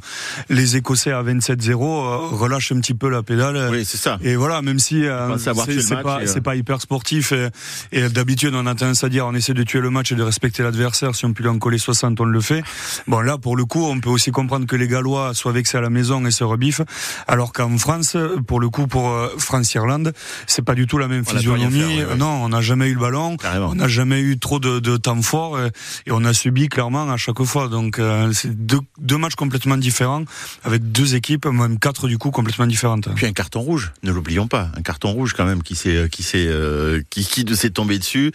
les 0.49 0.77
Écossais 0.77 1.11
à 1.11 1.21
27-0 1.23 1.71
euh, 1.73 2.17
relâchent 2.35 2.71
un 2.71 2.79
petit 2.79 2.93
peu 2.93 3.09
la 3.09 3.23
pédale. 3.23 3.69
oui 3.71 3.83
c'est 3.83 3.97
ça 3.97 4.17
Et 4.23 4.35
voilà, 4.35 4.61
même 4.61 4.79
si 4.79 5.05
euh, 5.05 5.37
c'est 5.37 6.01
pas, 6.01 6.19
euh, 6.21 6.41
pas 6.41 6.55
hyper 6.55 6.79
sportif 6.81 7.33
et, 7.33 7.47
et 7.91 8.07
d'habitude 8.09 8.53
on 8.55 8.65
a 8.67 8.75
tendance 8.75 9.03
à 9.03 9.09
dire 9.09 9.25
on 9.25 9.33
essaie 9.33 9.53
de 9.53 9.63
tuer 9.63 9.81
le 9.81 9.89
match 9.89 10.11
et 10.11 10.15
de 10.15 10.23
respecter 10.23 10.63
l'adversaire. 10.63 11.15
Si 11.15 11.25
on 11.25 11.33
peut 11.33 11.43
lui 11.43 11.49
en 11.49 11.59
coller 11.59 11.77
60, 11.77 12.19
on 12.21 12.25
le 12.25 12.39
fait. 12.41 12.63
Bon 13.07 13.19
là, 13.19 13.37
pour 13.37 13.55
le 13.57 13.65
coup, 13.65 13.83
on 13.85 13.99
peut 13.99 14.09
aussi 14.09 14.31
comprendre 14.31 14.65
que 14.65 14.75
les 14.75 14.87
Gallois 14.87 15.33
soient 15.33 15.51
vexés 15.51 15.77
à 15.77 15.81
la 15.81 15.89
maison 15.89 16.25
et 16.25 16.31
se 16.31 16.43
rebiffent, 16.43 16.81
alors 17.27 17.51
qu'en 17.53 17.77
France, 17.77 18.15
pour 18.47 18.59
le 18.59 18.69
coup, 18.69 18.87
pour 18.87 19.13
France-Irlande, 19.37 20.13
c'est 20.45 20.63
pas 20.63 20.75
du 20.75 20.87
tout 20.87 20.97
la 20.97 21.07
même 21.07 21.23
On 21.27 21.31
physionomie. 21.31 21.79
faire, 21.79 21.87
ouais, 21.89 22.05
ouais. 22.05 22.15
Non, 22.17 22.43
on 22.43 22.49
n'a 22.49 22.61
jamais 22.61 22.87
eu 22.87 22.93
le 22.93 22.99
ballon. 22.99 23.37
Carrément. 23.37 23.69
On 23.71 23.75
n'a 23.75 23.87
jamais 23.87 24.21
eu 24.21 24.37
trop 24.39 24.59
de, 24.59 24.79
de 24.79 24.97
temps 24.97 25.21
fort 25.21 25.59
et 25.59 26.11
on 26.11 26.23
a 26.23 26.33
subi 26.33 26.69
clairement 26.69 26.96
à 27.03 27.17
chaque 27.17 27.41
fois. 27.43 27.67
Donc 27.67 27.99
euh, 27.99 28.31
c'est 28.33 28.49
deux, 28.55 28.79
deux 28.99 29.17
matchs 29.17 29.35
complètement 29.35 29.77
différents 29.77 30.23
avec 30.63 30.91
deux 30.91 31.15
équipes, 31.15 31.45
même 31.45 31.79
quatre 31.79 32.07
du 32.07 32.17
coup 32.17 32.31
complètement 32.31 32.65
différentes. 32.67 33.07
Puis 33.15 33.25
un 33.25 33.33
carton 33.33 33.59
rouge, 33.61 33.91
ne 34.03 34.11
l'oublions 34.11 34.47
pas, 34.47 34.71
un 34.75 34.81
carton 34.81 35.11
rouge 35.11 35.33
quand 35.35 35.45
même 35.45 35.63
qui 35.63 35.75
s'est 35.75 36.07
qui 36.11 36.23
s'est 36.23 36.47
euh, 36.47 37.01
qui 37.09 37.25
qui 37.25 37.45
s'est 37.55 37.69
tombé 37.69 37.99
dessus. 37.99 38.31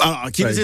Alors 0.00 0.28
qui 0.32 0.44
Ouais, 0.44 0.52
nous 0.52 0.60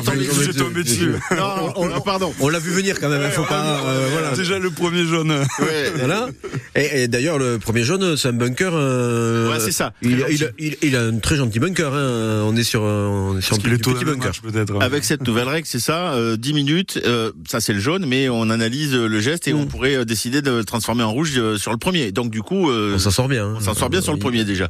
est 0.49 0.53
tombé 0.53 0.83
dessus. 0.85 1.13
Non, 1.37 1.89
non, 1.89 2.01
pardon. 2.01 2.33
On 2.41 2.49
l'a 2.49 2.59
vu 2.59 2.71
venir 2.71 2.99
quand 3.01 3.09
même, 3.09 3.23
il 3.25 3.31
faut 3.31 3.45
pas. 3.45 3.81
euh, 3.85 4.09
voilà. 4.13 4.33
Déjà 4.37 4.59
le 4.59 4.71
premier 4.71 5.05
jaune. 5.05 5.31
Ouais, 5.31 5.91
Voilà. 5.97 6.29
Et, 6.75 7.03
et 7.03 7.09
d'ailleurs, 7.09 7.39
le 7.39 7.59
premier 7.59 7.83
jaune, 7.83 8.17
c'est 8.17 8.29
un 8.29 8.33
bunker. 8.33 8.73
euh, 8.75 9.51
Ouais, 9.51 9.61
c'est 9.61 9.73
ça. 9.73 9.93
Il, 10.03 10.19
Très 10.21 10.33
il, 10.35 10.53
il, 10.59 10.77
il 10.83 10.97
a 10.97 11.03
un 11.03 11.19
très 11.19 11.37
gentil 11.37 11.59
bunker. 11.61 11.95
Hein. 11.95 12.43
On 12.45 12.57
est 12.57 12.63
sur, 12.65 12.83
un- 12.85 13.09
on 13.09 13.39
est 13.39 13.41
sur 13.41 13.57
un 13.57 13.59
petit, 13.59 14.05
bunker. 14.05 14.33
peut-être. 14.43 14.83
Avec 14.83 15.05
cette 15.05 15.27
nouvelle 15.27 15.49
règle, 15.49 15.67
c'est 15.67 15.81
ça, 15.81 16.13
euh, 16.13 16.37
10 16.37 16.53
minutes, 16.55 17.01
euh, 17.07 17.30
ça 17.49 17.61
c'est 17.61 17.73
le 17.73 17.81
jaune, 17.81 18.05
mais 18.07 18.29
on 18.29 18.51
analyse 18.51 18.95
euh, 18.95 19.07
le 19.09 19.21
geste 19.21 19.49
et 19.49 19.55
on 19.55 19.65
Mm. 19.65 19.69
pourrait 19.69 19.95
euh, 19.97 20.05
décider 20.05 20.43
de 20.43 20.51
le 20.51 20.65
transformer 20.65 21.03
en 21.03 21.13
rouge 21.13 21.33
euh, 21.37 21.57
sur 21.59 21.71
le 21.73 21.77
premier. 21.79 22.13
Donc 22.13 22.31
du 22.31 22.43
coup, 22.43 22.71
euh, 22.71 22.95
On 22.97 22.99
s'en 22.99 23.11
sort 23.11 23.29
bien. 23.29 23.47
hein. 23.47 23.55
on 23.57 23.61
s'en 23.61 23.75
sort 23.75 23.91
bien 23.91 24.01
sur 24.01 24.13
le 24.13 24.19
Il- 24.19 24.23
premier 24.23 24.45
déjà. 24.45 24.69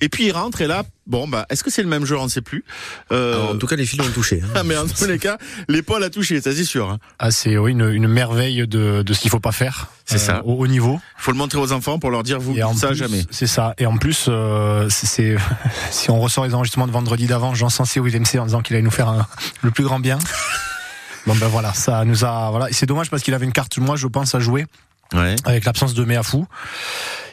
Et 0.00 0.08
puis 0.08 0.26
il 0.26 0.32
rentre 0.32 0.60
et 0.60 0.66
là, 0.66 0.84
bon 1.06 1.26
bah, 1.28 1.46
est-ce 1.50 1.62
que 1.64 1.70
c'est 1.70 1.82
le 1.82 1.88
même 1.88 2.04
joueur 2.04 2.20
On 2.22 2.24
ne 2.26 2.30
sait 2.30 2.40
plus. 2.42 2.64
Euh, 3.12 3.34
Alors, 3.34 3.50
en 3.50 3.56
tout 3.58 3.66
cas, 3.66 3.76
les 3.76 3.86
filles 3.86 4.00
ont 4.02 4.10
touché. 4.12 4.42
hein. 4.44 4.48
ah, 4.54 4.62
mais 4.64 4.76
en 4.76 4.86
tous 4.86 5.06
les 5.06 5.18
cas, 5.18 5.38
l'épaule 5.68 6.02
a 6.04 6.10
touché, 6.10 6.40
ça 6.40 6.52
c'est 6.54 6.64
sûr. 6.64 6.90
hein. 6.90 6.98
Ah, 7.18 7.30
c'est 7.30 7.56
oui, 7.58 7.72
une, 7.72 7.88
une 7.90 8.08
merveille 8.08 8.66
de, 8.66 9.02
de 9.02 9.12
ce 9.14 9.20
qu'il 9.20 9.30
faut 9.30 9.40
pas 9.40 9.52
faire. 9.52 9.88
C'est 10.04 10.18
ça. 10.18 10.42
Au 10.44 10.52
haut 10.54 10.66
niveau. 10.68 11.00
Faut 11.16 11.32
le 11.32 11.36
montrer 11.38 11.58
aux 11.58 11.72
enfants 11.72 11.98
pour 11.98 12.10
leur 12.12 12.22
dire 12.22 12.38
vous 12.38 12.56
Et 12.56 12.62
en 12.62 12.74
ça 12.74 12.88
plus, 12.88 12.96
jamais. 12.96 13.24
C'est 13.30 13.48
ça. 13.48 13.74
Et 13.78 13.86
en 13.86 13.96
plus, 13.96 14.26
euh, 14.28 14.88
c'est- 14.88 15.36
si 15.90 16.10
on 16.10 16.20
ressort 16.20 16.44
les 16.46 16.54
enregistrements 16.54 16.86
de 16.86 16.92
vendredi 16.92 17.26
d'avant, 17.26 17.54
Jean 17.54 17.70
Sensé 17.70 17.98
William 17.98 18.24
C 18.24 18.38
en 18.38 18.44
disant 18.46 18.62
qu'il 18.62 18.76
allait 18.76 18.84
nous 18.84 18.90
faire 18.92 19.08
un- 19.08 19.26
le 19.62 19.70
plus 19.72 19.82
grand 19.84 19.98
bien. 19.98 20.18
Bon 21.26 21.34
ben 21.34 21.48
voilà, 21.48 21.72
ça 21.74 22.04
nous 22.04 22.24
a 22.24 22.50
voilà. 22.50 22.68
C'est 22.70 22.86
dommage 22.86 23.10
parce 23.10 23.22
qu'il 23.22 23.34
avait 23.34 23.46
une 23.46 23.52
carte, 23.52 23.76
moi 23.78 23.96
je 23.96 24.06
pense, 24.06 24.34
à 24.34 24.40
jouer 24.40 24.66
Ouais. 25.14 25.36
avec 25.44 25.64
l'absence 25.64 25.94
de 25.94 26.04
Méafou. 26.04 26.46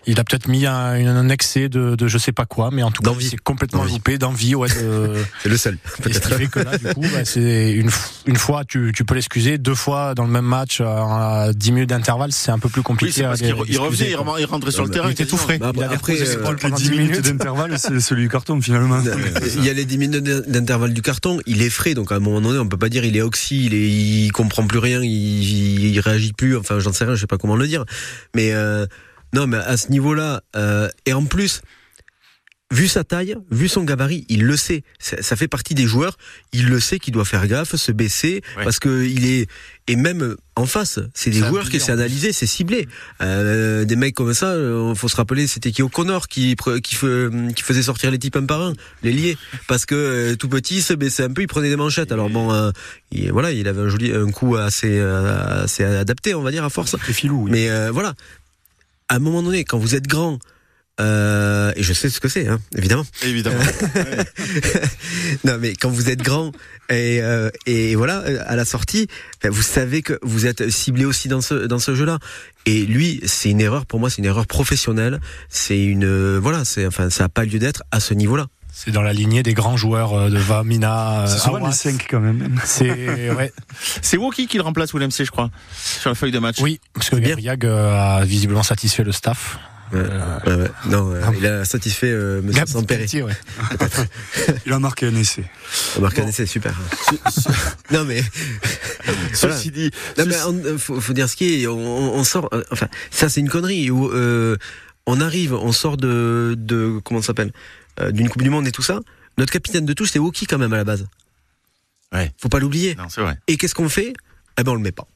Il 0.05 0.19
a 0.19 0.23
peut-être 0.25 0.47
mis 0.49 0.65
un, 0.65 0.73
un 1.07 1.29
excès 1.29 1.69
de, 1.69 1.95
de 1.95 2.07
je 2.07 2.17
sais 2.17 2.33
pas 2.33 2.45
quoi, 2.45 2.71
mais 2.73 2.83
en 2.83 2.91
tout 2.91 3.01
cas, 3.01 3.11
c'est 3.21 3.37
complètement 3.39 3.85
loupé 3.85 4.17
d'envie. 4.17 4.53
Ouais, 4.53 4.67
de- 4.67 5.13
C'est 5.43 5.47
le 5.49 5.55
seul. 5.57 5.75
et 5.75 5.77
ce 5.87 5.95
qui 5.95 6.01
Peut-être. 6.01 6.35
fait 6.37 6.47
que 6.47 6.59
là, 6.59 6.77
du 6.77 6.85
coup, 6.93 7.01
bah, 7.13 7.23
c'est 7.23 7.71
une, 7.71 7.89
une 8.25 8.35
fois, 8.35 8.63
tu, 8.65 8.91
tu 8.93 9.05
peux 9.05 9.15
l'excuser. 9.15 9.57
Deux 9.57 9.75
fois 9.75 10.13
dans 10.13 10.25
le 10.25 10.29
même 10.29 10.43
match, 10.45 10.81
à 10.81 11.51
10 11.55 11.71
minutes 11.71 11.89
d'intervalle, 11.89 12.33
c'est 12.33 12.51
un 12.51 12.59
peu 12.59 12.67
plus 12.67 12.79
Oui, 12.79 12.83
compliqué. 12.83 13.23
à 13.23 13.35
qu'il 13.35 13.53
re- 13.53 13.63
il 13.67 13.77
revenait, 13.77 14.09
il 14.11 14.15
rem- 14.15 14.35
il 14.39 14.45
rentrait 14.45 14.71
sur 14.71 14.83
le 14.83 14.89
terrain. 14.91 15.07
il 15.07 15.13
était 15.13 15.25
tout 15.25 15.37
frais. 15.37 15.57
Bah, 15.57 15.71
Il 15.73 15.83
après, 15.83 16.19
euh, 16.21 16.33
épaules 16.33 16.57
pendant 16.57 16.75
Les 16.75 16.83
10 16.83 16.89
10 16.89 16.97
minutes 16.97 17.09
minutes. 17.11 17.25
d'intervalle, 17.37 17.79
c'est 17.79 17.99
celui 18.01 18.23
du 18.23 18.29
carton 18.29 18.59
finalement. 18.61 18.99
Il 19.55 19.63
y 19.63 19.69
a 19.69 19.73
les 19.73 19.85
10 19.85 19.97
minutes 19.97 20.23
d'intervalle 20.23 20.93
du 20.93 21.01
carton, 21.01 21.39
il 21.45 21.61
est 21.61 21.69
frais, 21.69 21.93
donc 21.93 22.11
à 22.11 22.15
un 22.15 22.19
moment 22.19 22.41
donné, 22.41 22.59
on 22.59 22.67
peut 22.67 22.77
pas 22.77 22.89
dire 22.89 23.05
il 23.05 23.15
est 23.15 23.21
oxy, 23.21 23.65
il, 23.67 23.73
est, 23.73 23.89
il 23.89 24.31
comprend 24.33 24.67
plus 24.67 24.79
rien, 24.79 25.01
il, 25.01 25.85
il 25.93 25.99
réagit 26.01 26.33
plus, 26.33 26.57
enfin 26.57 26.79
j'en 26.79 26.91
sais 26.91 27.05
rien, 27.05 27.15
je 27.15 27.21
sais 27.21 27.27
pas 27.27 27.37
comment 27.37 27.55
le 27.55 27.67
dire. 27.67 27.85
Mais 28.35 28.51
euh, 28.53 28.85
non, 29.33 29.47
mais 29.47 29.57
à 29.57 29.77
ce 29.77 29.89
niveau-là, 29.89 30.41
euh, 30.55 30.89
et 31.05 31.13
en 31.13 31.25
plus, 31.25 31.61
vu 32.71 32.87
sa 32.87 33.03
taille, 33.03 33.35
vu 33.51 33.67
son 33.67 33.83
gabarit, 33.83 34.25
il 34.29 34.43
le 34.45 34.57
sait. 34.57 34.83
Ça, 34.99 35.21
ça 35.21 35.35
fait 35.35 35.47
partie 35.47 35.75
des 35.75 35.85
joueurs. 35.85 36.17
Il 36.53 36.69
le 36.69 36.79
sait 36.79 36.97
qu'il 36.99 37.13
doit 37.13 37.25
faire 37.25 37.45
gaffe, 37.47 37.75
se 37.75 37.91
baisser, 37.91 38.41
Ouais. 38.57 38.63
parce 38.63 38.79
que 38.79 39.05
il 39.05 39.25
est 39.27 39.47
et 39.87 39.95
même 39.97 40.37
en 40.55 40.65
face, 40.65 40.99
c'est 41.13 41.29
des 41.29 41.39
joueurs 41.39 41.65
qui 41.69 41.77
plus. 41.77 41.89
analysé, 41.89 42.31
c'est 42.31 42.45
ciblé. 42.45 42.87
Euh, 43.21 43.83
des 43.85 43.95
mecs 43.97 44.15
comme 44.15 44.33
ça, 44.33 44.51
euh, 44.53 44.95
faut 44.95 45.09
se 45.09 45.15
rappeler, 45.17 45.45
c'était 45.45 45.71
qui 45.71 45.81
au 45.83 45.89
Connor 45.89 46.27
qui 46.29 46.55
qui, 46.83 46.95
faisait 46.95 47.81
sortir 47.83 48.09
les 48.09 48.17
types 48.17 48.37
un 48.37 48.45
par 48.45 48.61
un, 48.61 48.73
les 49.03 49.11
liés, 49.11 49.37
parce 49.67 49.85
que 49.85 49.93
euh, 49.95 50.35
tout 50.37 50.47
petit, 50.47 50.77
il 50.77 50.81
se 50.83 50.93
baissait 50.93 51.23
un 51.23 51.33
peu, 51.33 51.41
il 51.41 51.47
prenait 51.47 51.69
des 51.69 51.75
manchettes. 51.75 52.11
Alors 52.13 52.29
bon, 52.29 52.53
euh, 52.53 52.71
il, 53.11 53.31
voilà, 53.31 53.51
il 53.51 53.67
avait 53.67 53.81
un 53.81 53.89
joli, 53.89 54.13
un 54.13 54.31
coup 54.31 54.55
assez 54.55 54.99
assez 54.99 55.83
adapté, 55.83 56.33
on 56.33 56.41
va 56.41 56.51
dire 56.51 56.63
à 56.63 56.69
force. 56.69 56.95
C'est 57.05 57.13
filou. 57.13 57.43
oui. 57.43 57.51
Mais 57.51 57.89
voilà, 57.89 58.13
à 59.13 59.17
un 59.17 59.19
moment 59.19 59.43
donné, 59.43 59.63
quand 59.63 59.77
vous 59.77 59.93
êtes 59.93 60.07
grand, 60.07 60.39
euh, 60.99 61.71
et 61.75 61.83
je 61.83 61.93
sais 61.93 62.09
ce 62.09 62.19
que 62.19 62.27
c'est, 62.27 62.47
hein, 62.47 62.59
évidemment. 62.75 63.05
Évidemment. 63.23 63.61
non, 65.43 65.59
mais 65.59 65.75
quand 65.75 65.91
vous 65.91 66.09
êtes 66.09 66.23
grand 66.23 66.51
et, 66.89 67.21
euh, 67.21 67.51
et 67.67 67.93
voilà, 67.93 68.21
euh, 68.21 68.39
à 68.47 68.55
la 68.55 68.65
sortie, 68.65 69.07
ben, 69.43 69.51
vous 69.51 69.61
savez 69.61 70.01
que 70.01 70.17
vous 70.23 70.47
êtes 70.47 70.67
ciblé 70.71 71.05
aussi 71.05 71.27
dans 71.27 71.41
ce 71.41 71.53
dans 71.67 71.77
ce 71.77 71.93
jeu-là. 71.93 72.17
Et 72.65 72.87
lui, 72.87 73.21
c'est 73.25 73.51
une 73.51 73.61
erreur 73.61 73.85
pour 73.85 73.99
moi, 73.99 74.09
c'est 74.09 74.17
une 74.17 74.25
erreur 74.25 74.47
professionnelle. 74.47 75.21
C'est 75.47 75.83
une 75.83 76.05
euh, 76.05 76.39
voilà, 76.41 76.65
c'est 76.65 76.87
enfin 76.87 77.11
ça 77.11 77.25
a 77.25 77.29
pas 77.29 77.45
lieu 77.45 77.59
d'être 77.59 77.83
à 77.91 77.99
ce 77.99 78.15
niveau-là. 78.15 78.47
C'est 78.75 78.89
dans 78.91 79.03
la 79.03 79.13
lignée 79.13 79.43
des 79.43 79.53
grands 79.53 79.77
joueurs 79.77 80.13
euh, 80.13 80.29
de 80.29 80.37
Vamina. 80.39 81.25
C'est 81.27 81.35
euh, 81.35 81.37
souvent 81.37 81.57
Awas. 81.57 81.67
les 81.69 81.75
5 81.75 82.07
quand 82.09 82.19
même. 82.19 82.59
C'est 82.65 83.29
ouais. 83.31 83.53
C'est 84.01 84.17
Woki 84.17 84.47
qui 84.47 84.57
le 84.57 84.63
remplace 84.63 84.93
Willem 84.93 85.11
C, 85.11 85.25
je 85.25 85.31
crois, 85.31 85.51
sur 85.75 86.09
la 86.09 86.15
feuille 86.15 86.31
de 86.31 86.39
match. 86.39 86.57
Oui, 86.59 86.79
parce 86.93 87.09
que 87.09 87.17
C'est. 87.17 87.21
Gabriag 87.21 87.65
euh, 87.65 87.93
a 88.19 88.25
visiblement 88.25 88.63
satisfait 88.63 89.03
le 89.03 89.11
staff. 89.11 89.59
Euh. 89.93 90.67
Non, 90.87 91.11
euh, 91.13 91.21
il 91.37 91.45
a 91.45 91.65
satisfait 91.65 92.09
euh, 92.09 92.41
Monsieur. 92.41 92.65
Pelletier, 92.87 93.21
ouais. 93.21 93.33
Il 94.65 94.73
a 94.73 94.79
marqué 94.79 95.05
un 95.05 95.15
essai. 95.15 95.43
Marc 96.01 96.17
Hannes, 96.17 96.31
c'est 96.33 96.47
super. 96.47 96.73
non 97.91 98.03
mais 98.05 98.23
voilà. 99.33 99.55
Ceci 99.55 99.69
dit, 99.69 99.91
Non 100.17 100.25
mais 100.25 100.35
on- 100.47 100.77
faut, 100.79 100.99
faut 100.99 101.13
dire 101.13 101.29
ce 101.29 101.35
qui 101.35 101.61
est. 101.63 101.67
On, 101.67 101.77
on- 101.77 102.13
on 102.15 102.23
sort. 102.23 102.49
euh, 102.53 102.63
enfin, 102.71 102.87
ça 103.11 103.29
c'est 103.29 103.39
une 103.41 103.49
connerie. 103.49 103.91
Où, 103.91 104.07
euh, 104.11 104.57
on 105.05 105.21
arrive, 105.21 105.53
on 105.53 105.73
sort 105.73 105.97
de, 105.97 106.55
de 106.57 106.99
comment 107.03 107.21
ça 107.21 107.27
s'appelle, 107.27 107.51
euh, 107.99 108.11
d'une 108.11 108.29
Coupe 108.29 108.41
du 108.43 108.49
Monde 108.49 108.67
et 108.67 108.71
tout 108.71 108.81
ça. 108.83 108.99
Notre 109.37 109.51
capitaine 109.51 109.85
de 109.85 109.93
touche 109.93 110.11
c'est 110.11 110.19
Woki 110.19 110.45
quand 110.45 110.57
même 110.57 110.73
à 110.73 110.77
la 110.77 110.83
base. 110.83 111.07
Ouais. 112.13 112.31
Faut 112.39 112.49
pas 112.49 112.59
l'oublier. 112.59 112.95
non, 112.95 113.09
c'est 113.09 113.21
vrai. 113.21 113.37
Et 113.47 113.57
qu'est-ce 113.57 113.73
qu'on 113.75 113.89
fait? 113.89 114.13
Eh 114.59 114.63
ben 114.63 114.71
on 114.71 114.75
le 114.75 114.81
met 114.81 114.91
pas. 114.91 115.07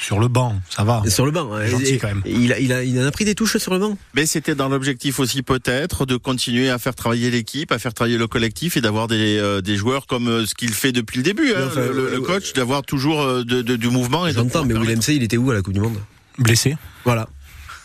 Sur 0.00 0.20
le 0.20 0.28
banc, 0.28 0.54
ça 0.70 0.84
va. 0.84 1.02
Sur 1.08 1.26
le 1.26 1.32
banc. 1.32 1.50
Gentil, 1.66 1.98
quand 1.98 2.06
même. 2.06 2.22
Il 2.24 2.52
a, 2.52 2.60
il 2.60 2.72
a, 2.72 2.84
il 2.84 2.96
en 3.00 3.04
a 3.04 3.10
pris 3.10 3.24
des 3.24 3.34
touches 3.34 3.56
sur 3.56 3.72
le 3.74 3.80
banc. 3.80 3.98
Mais 4.14 4.26
c'était 4.26 4.54
dans 4.54 4.68
l'objectif 4.68 5.18
aussi 5.18 5.42
peut-être 5.42 6.06
de 6.06 6.16
continuer 6.16 6.70
à 6.70 6.78
faire 6.78 6.94
travailler 6.94 7.32
l'équipe, 7.32 7.72
à 7.72 7.80
faire 7.80 7.92
travailler 7.92 8.16
le 8.16 8.28
collectif 8.28 8.76
et 8.76 8.80
d'avoir 8.80 9.08
des, 9.08 9.38
euh, 9.38 9.60
des 9.60 9.76
joueurs 9.76 10.06
comme 10.06 10.28
euh, 10.28 10.46
ce 10.46 10.54
qu'il 10.54 10.72
fait 10.72 10.92
depuis 10.92 11.16
le 11.16 11.24
début, 11.24 11.52
hein, 11.52 11.64
Enfin, 11.66 11.80
le, 11.80 11.92
le- 11.92 12.10
le 12.12 12.20
coach, 12.20 12.52
d'avoir 12.52 12.84
toujours 12.84 13.20
euh, 13.22 13.42
de, 13.42 13.60
de- 13.60 13.74
du 13.74 13.88
mouvement. 13.88 14.24
et 14.28 14.32
J'entends, 14.32 14.64
mais 14.64 14.74
Willem 14.74 15.02
C, 15.02 15.16
il 15.16 15.24
était 15.24 15.36
où 15.36 15.50
à 15.50 15.54
la 15.54 15.62
Coupe 15.62 15.74
du 15.74 15.80
Monde? 15.80 15.98
Blessé. 16.38 16.76
Voilà. 17.04 17.28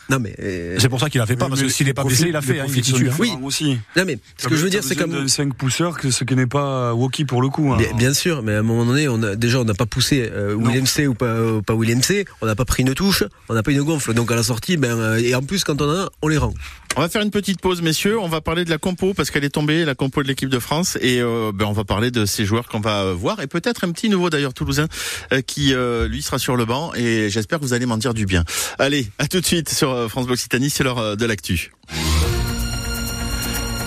Non 0.09 0.19
mais. 0.19 0.35
euh, 0.39 0.77
C'est 0.79 0.89
pour 0.89 0.99
ça 0.99 1.09
qu'il 1.09 1.21
a 1.21 1.25
fait 1.25 1.35
pas, 1.35 1.47
parce 1.47 1.61
que 1.61 1.69
s'il 1.69 1.87
est 1.87 1.93
pas 1.93 2.03
blessé, 2.03 2.25
il 2.29 2.35
a 2.35 2.41
fait, 2.41 2.59
hein, 2.59 2.65
il 2.67 3.07
hein. 3.09 3.13
Oui. 3.19 3.31
aussi. 3.43 3.77
non 3.95 4.03
mais 4.05 4.17
ce 4.37 4.47
que 4.47 4.55
je 4.55 4.63
veux 4.63 4.69
dire 4.69 4.83
c'est 4.83 4.95
comme. 4.95 5.27
5 5.27 5.53
pousseurs, 5.55 5.97
que 5.97 6.11
ce 6.11 6.23
qui 6.23 6.35
n'est 6.35 6.47
pas 6.47 6.93
Woki 6.93 7.25
pour 7.25 7.41
le 7.41 7.49
coup. 7.49 7.71
hein. 7.73 7.77
Bien, 7.77 7.93
bien 7.95 8.13
sûr, 8.13 8.43
mais 8.43 8.53
à 8.55 8.59
un 8.59 8.63
moment 8.63 8.85
donné, 8.85 9.07
on 9.07 9.21
a, 9.23 9.35
déjà, 9.35 9.59
on 9.59 9.63
n'a 9.63 9.73
pas 9.73 9.85
poussé 9.85 10.29
euh, 10.31 10.53
William 10.53 10.85
C 10.85 11.07
ou 11.07 11.13
pas, 11.13 11.25
euh, 11.25 11.61
pas 11.61 11.73
William 11.73 12.01
C, 12.01 12.25
on 12.41 12.45
n'a 12.45 12.55
pas 12.55 12.65
pris 12.65 12.83
une 12.83 12.93
touche, 12.93 13.23
on 13.49 13.53
n'a 13.53 13.63
pas 13.63 13.71
une 13.71 13.81
gonfle. 13.83 14.13
Donc 14.13 14.31
à 14.31 14.35
la 14.35 14.43
sortie, 14.43 14.77
ben, 14.77 14.97
euh, 14.97 15.17
et 15.17 15.33
en 15.35 15.41
plus, 15.41 15.63
quand 15.63 15.81
on 15.81 15.89
en 15.89 15.95
a, 16.05 16.09
on 16.21 16.27
les 16.27 16.37
rend. 16.37 16.53
On 16.95 17.01
va 17.01 17.09
faire 17.09 17.23
une 17.23 17.31
petite 17.31 17.59
pause, 17.59 17.81
messieurs. 17.81 18.19
On 18.19 18.27
va 18.27 18.39
parler 18.39 18.65
de 18.65 18.69
la 18.69 18.77
compo 18.77 19.15
parce 19.15 19.31
qu'elle 19.31 19.43
est 19.43 19.49
tombée, 19.49 19.83
la 19.83 19.95
compo 19.95 20.21
de 20.21 20.27
l'équipe 20.27 20.49
de 20.49 20.59
France, 20.59 20.97
et 21.01 21.21
euh, 21.21 21.51
ben, 21.53 21.65
on 21.65 21.71
va 21.71 21.83
parler 21.83 22.11
de 22.11 22.25
ces 22.25 22.45
joueurs 22.45 22.67
qu'on 22.67 22.81
va 22.81 23.01
euh, 23.01 23.13
voir 23.13 23.41
et 23.41 23.47
peut-être 23.47 23.83
un 23.83 23.91
petit 23.91 24.09
nouveau 24.09 24.29
d'ailleurs 24.29 24.53
toulousain 24.53 24.87
euh, 25.31 25.41
qui 25.41 25.73
lui 26.09 26.21
sera 26.21 26.37
sur 26.37 26.55
le 26.55 26.65
banc. 26.65 26.93
Et 26.93 27.29
j'espère 27.29 27.59
que 27.59 27.63
vous 27.63 27.73
allez 27.73 27.87
m'en 27.87 27.97
dire 27.97 28.13
du 28.13 28.25
bien. 28.25 28.43
Allez, 28.77 29.09
à 29.17 29.27
tout 29.27 29.41
de 29.41 29.45
suite 29.45 29.69
sur 29.69 30.09
France 30.09 30.27
Bleu 30.27 30.35
c'est 30.35 30.83
l'heure 30.83 31.17
de 31.17 31.25
l'actu. 31.25 31.71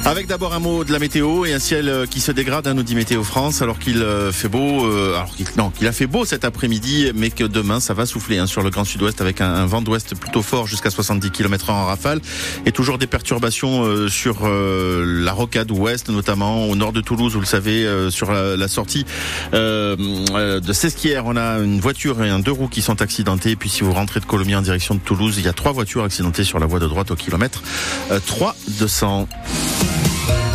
Avec 0.07 0.29
d'abord 0.29 0.55
un 0.55 0.61
mot 0.61 0.85
de 0.85 0.93
la 0.93 1.01
météo 1.01 1.47
et 1.47 1.53
un 1.53 1.59
ciel 1.59 1.89
euh, 1.89 2.07
qui 2.07 2.21
se 2.21 2.31
dégrade, 2.31 2.69
hein, 2.69 2.75
nous 2.75 2.85
dit 2.85 2.95
Météo 2.95 3.25
France, 3.25 3.61
alors 3.61 3.81
qu'il 3.81 4.03
euh, 4.03 4.31
fait 4.31 4.47
beau, 4.47 4.87
euh, 4.87 5.17
alors 5.17 5.35
qu'il 5.35 5.49
non, 5.59 5.71
qu'il 5.71 5.89
a 5.89 5.93
fait 5.93 6.07
beau 6.07 6.25
cet 6.25 6.45
après-midi, 6.45 7.11
mais 7.17 7.31
que 7.31 7.43
demain 7.43 7.81
ça 7.81 7.93
va 7.93 8.07
souffler 8.07 8.39
hein, 8.39 8.47
sur 8.47 8.63
le 8.63 8.71
Grand 8.71 8.85
Sud-Ouest 8.85 9.21
avec 9.21 9.41
un, 9.41 9.67
vent 9.67 9.83
d'ouest 9.83 10.15
plutôt 10.15 10.43
fort 10.43 10.69
jusqu'à 10.69 10.91
70 10.91 11.33
km/h 11.33 11.73
en 11.73 11.87
rafale 11.87 12.21
et 12.67 12.71
toujours 12.71 12.99
des 12.99 13.09
perturbations 13.09 13.83
euh, 13.83 14.09
sur 14.09 14.43
euh, 14.45 15.05
la 15.25 15.33
rocade 15.33 15.73
ouest, 15.73 16.09
notamment 16.09 16.69
au 16.69 16.77
nord 16.77 16.93
de 16.93 17.01
Toulouse, 17.01 17.33
vous 17.35 17.41
le 17.41 17.47
savez, 17.47 17.85
euh, 17.85 18.09
sur 18.09 18.31
la, 18.31 18.69
sortie 18.69 19.07
de 19.53 20.73
Sesquières, 20.73 21.25
on 21.27 21.37
a 21.37 21.59
une 21.59 21.81
voiture 21.81 22.23
et 22.23 22.31
un 22.31 22.39
deux 22.39 22.53
roues 22.53 22.69
qui 22.69 22.81
sont 22.81 23.03
accidentés. 23.03 23.51
Et 23.51 23.57
puis 23.57 23.71
si 23.71 23.83
vous 23.83 23.93
rentrez 23.93 24.21
de 24.21 24.25
Colomiers 24.25 24.55
en 24.55 24.63
direction 24.63 24.95
de 24.95 25.01
Toulouse, 25.01 25.35
il 25.39 25.45
y 25.45 25.49
a 25.49 25.53
trois 25.53 25.73
voitures 25.73 26.05
accidentées 26.05 26.45
sur 26.45 26.61
la 26.61 26.67
voie 26.67 26.79
de 26.79 26.87
droite 26.87 27.11
au 27.11 27.17
kilomètre 27.17 27.63
euh, 28.13 28.21
3 28.25 28.55
200. 28.79 29.29
Bye. 29.97 30.46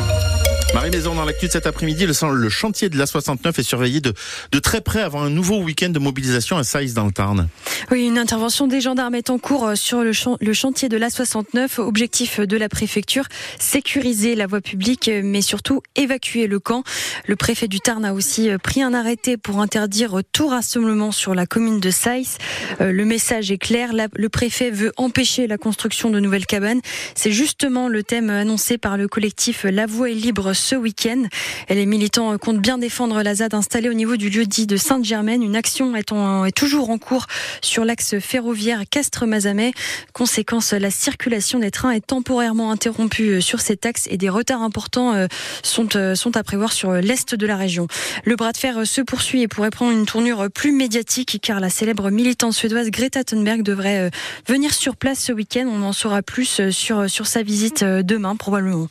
Marie 0.74 0.90
Maison, 0.90 1.14
dans 1.16 1.26
l'actu 1.26 1.48
de 1.48 1.52
cet 1.52 1.68
après-midi, 1.68 2.06
le, 2.06 2.50
chantier 2.50 2.88
de 2.88 2.98
l'A69 2.98 3.60
est 3.60 3.64
surveillé 3.64 4.00
de, 4.00 4.14
de 4.54 4.60
très 4.60 4.80
près 4.80 5.02
avant 5.02 5.22
un 5.22 5.30
nouveau 5.30 5.58
week-end 5.62 5.90
de 5.90 6.00
mobilisation 6.00 6.58
à 6.58 6.64
Saïs 6.64 6.94
dans 6.94 7.06
le 7.06 7.12
Tarn. 7.12 7.50
Oui, 7.92 8.08
une 8.08 8.18
intervention 8.18 8.68
des 8.68 8.80
gendarmes 8.80 9.16
est 9.16 9.30
en 9.30 9.38
cours 9.38 9.68
euh, 9.68 9.76
sur 9.76 10.02
le, 10.02 10.14
chan- 10.14 10.38
le 10.40 10.54
chantier 10.54 10.88
de 10.88 10.98
l'A69. 10.98 11.82
Objectif 11.82 12.40
de 12.40 12.56
la 12.56 12.70
préfecture, 12.70 13.26
sécuriser 13.60 14.34
la 14.36 14.48
voie 14.48 14.62
publique, 14.62 15.10
euh, 15.10 15.22
mais 15.24 15.42
surtout 15.42 15.82
évacuer 15.98 16.48
le 16.48 16.60
camp. 16.60 16.84
Le 17.28 17.36
préfet 17.36 17.68
du 17.68 17.82
Tarn 17.82 18.06
a 18.06 18.14
aussi 18.14 18.50
euh, 18.50 18.58
pris 18.58 18.82
un 18.82 18.94
arrêté 18.94 19.36
pour 19.36 19.60
interdire 19.60 20.22
tout 20.32 20.48
rassemblement 20.48 21.12
sur 21.12 21.36
la 21.36 21.46
commune 21.46 21.82
de 21.82 21.92
Saïs. 21.92 22.38
Le 22.80 23.04
message 23.04 23.52
est 23.52 23.58
clair, 23.58 23.92
la- 23.92 24.08
le 24.16 24.30
préfet 24.30 24.72
veut 24.72 24.94
empêcher 24.96 25.48
la 25.48 25.58
construction 25.58 26.10
de 26.10 26.20
nouvelles 26.22 26.46
cabanes. 26.46 26.80
C'est 27.14 27.32
justement 27.34 27.90
le 27.90 28.04
thème 28.04 28.30
annoncé 28.30 28.78
par 28.78 28.96
le 28.96 29.10
collectif 29.10 29.66
La 29.70 29.86
Voie 29.86 30.10
est 30.12 30.14
libre 30.16 30.54
ce 30.62 30.76
week-end. 30.76 31.24
Les 31.70 31.86
militants 31.86 32.38
comptent 32.38 32.62
bien 32.62 32.78
défendre 32.78 33.22
la 33.24 33.36
ZAD 33.36 33.54
installée 33.54 33.90
au 33.90 33.94
niveau 33.94 34.16
du 34.16 34.30
lieu 34.30 34.46
dit 34.46 34.68
de 34.68 34.78
Sainte-Germaine. 34.78 35.44
Une 35.44 35.56
action 35.56 35.96
est, 35.96 36.12
toujours 36.56 36.90
en 36.90 36.98
cours 36.98 37.26
sur 37.62 37.84
l'axe 37.84 38.20
ferroviaire 38.20 38.84
Castres-Mazamet. 38.90 39.74
Conséquence, 40.14 40.74
la 40.74 40.92
circulation 40.92 41.60
des 41.60 41.72
trains 41.72 41.92
est 41.92 42.06
temporairement 42.06 42.72
interrompue 42.72 43.30
euh, 43.30 43.42
sur 43.42 43.60
cet 43.62 43.86
axe 43.86 44.08
et 44.10 44.18
des 44.18 44.30
retards 44.30 44.62
importants 44.62 45.14
euh, 45.14 45.28
sont, 45.64 45.96
euh, 45.96 46.16
sont 46.16 46.38
à 46.38 46.44
prévoir 46.44 46.72
sur 46.72 46.92
l'est 46.94 47.34
de 47.34 47.46
la 47.48 47.56
région. 47.56 47.88
Le 48.26 48.36
bras 48.36 48.52
de 48.52 48.58
fer 48.58 48.86
se 48.86 49.02
poursuit 49.02 49.42
et 49.42 49.48
pourrait 49.48 49.72
prendre 49.72 49.92
une 49.92 50.06
tournure 50.06 50.50
plus 50.54 50.72
médiatique 50.72 51.40
car 51.42 51.60
la 51.60 51.70
célèbre 51.70 52.10
militante 52.12 52.54
suédoise 52.54 52.92
Greta 52.92 53.24
Thunberg 53.24 53.64
devrait 53.64 54.12
venir 54.48 54.74
sur 54.74 54.96
place 54.96 55.20
ce 55.20 55.34
week-end. 55.34 55.68
On 55.68 55.82
en 55.82 55.94
saura 55.94 56.22
plus 56.22 56.70
sur, 56.70 57.10
sur 57.10 57.26
sa 57.26 57.42
visite 57.42 57.84
demain 57.84 58.36
probablement. 58.36 58.88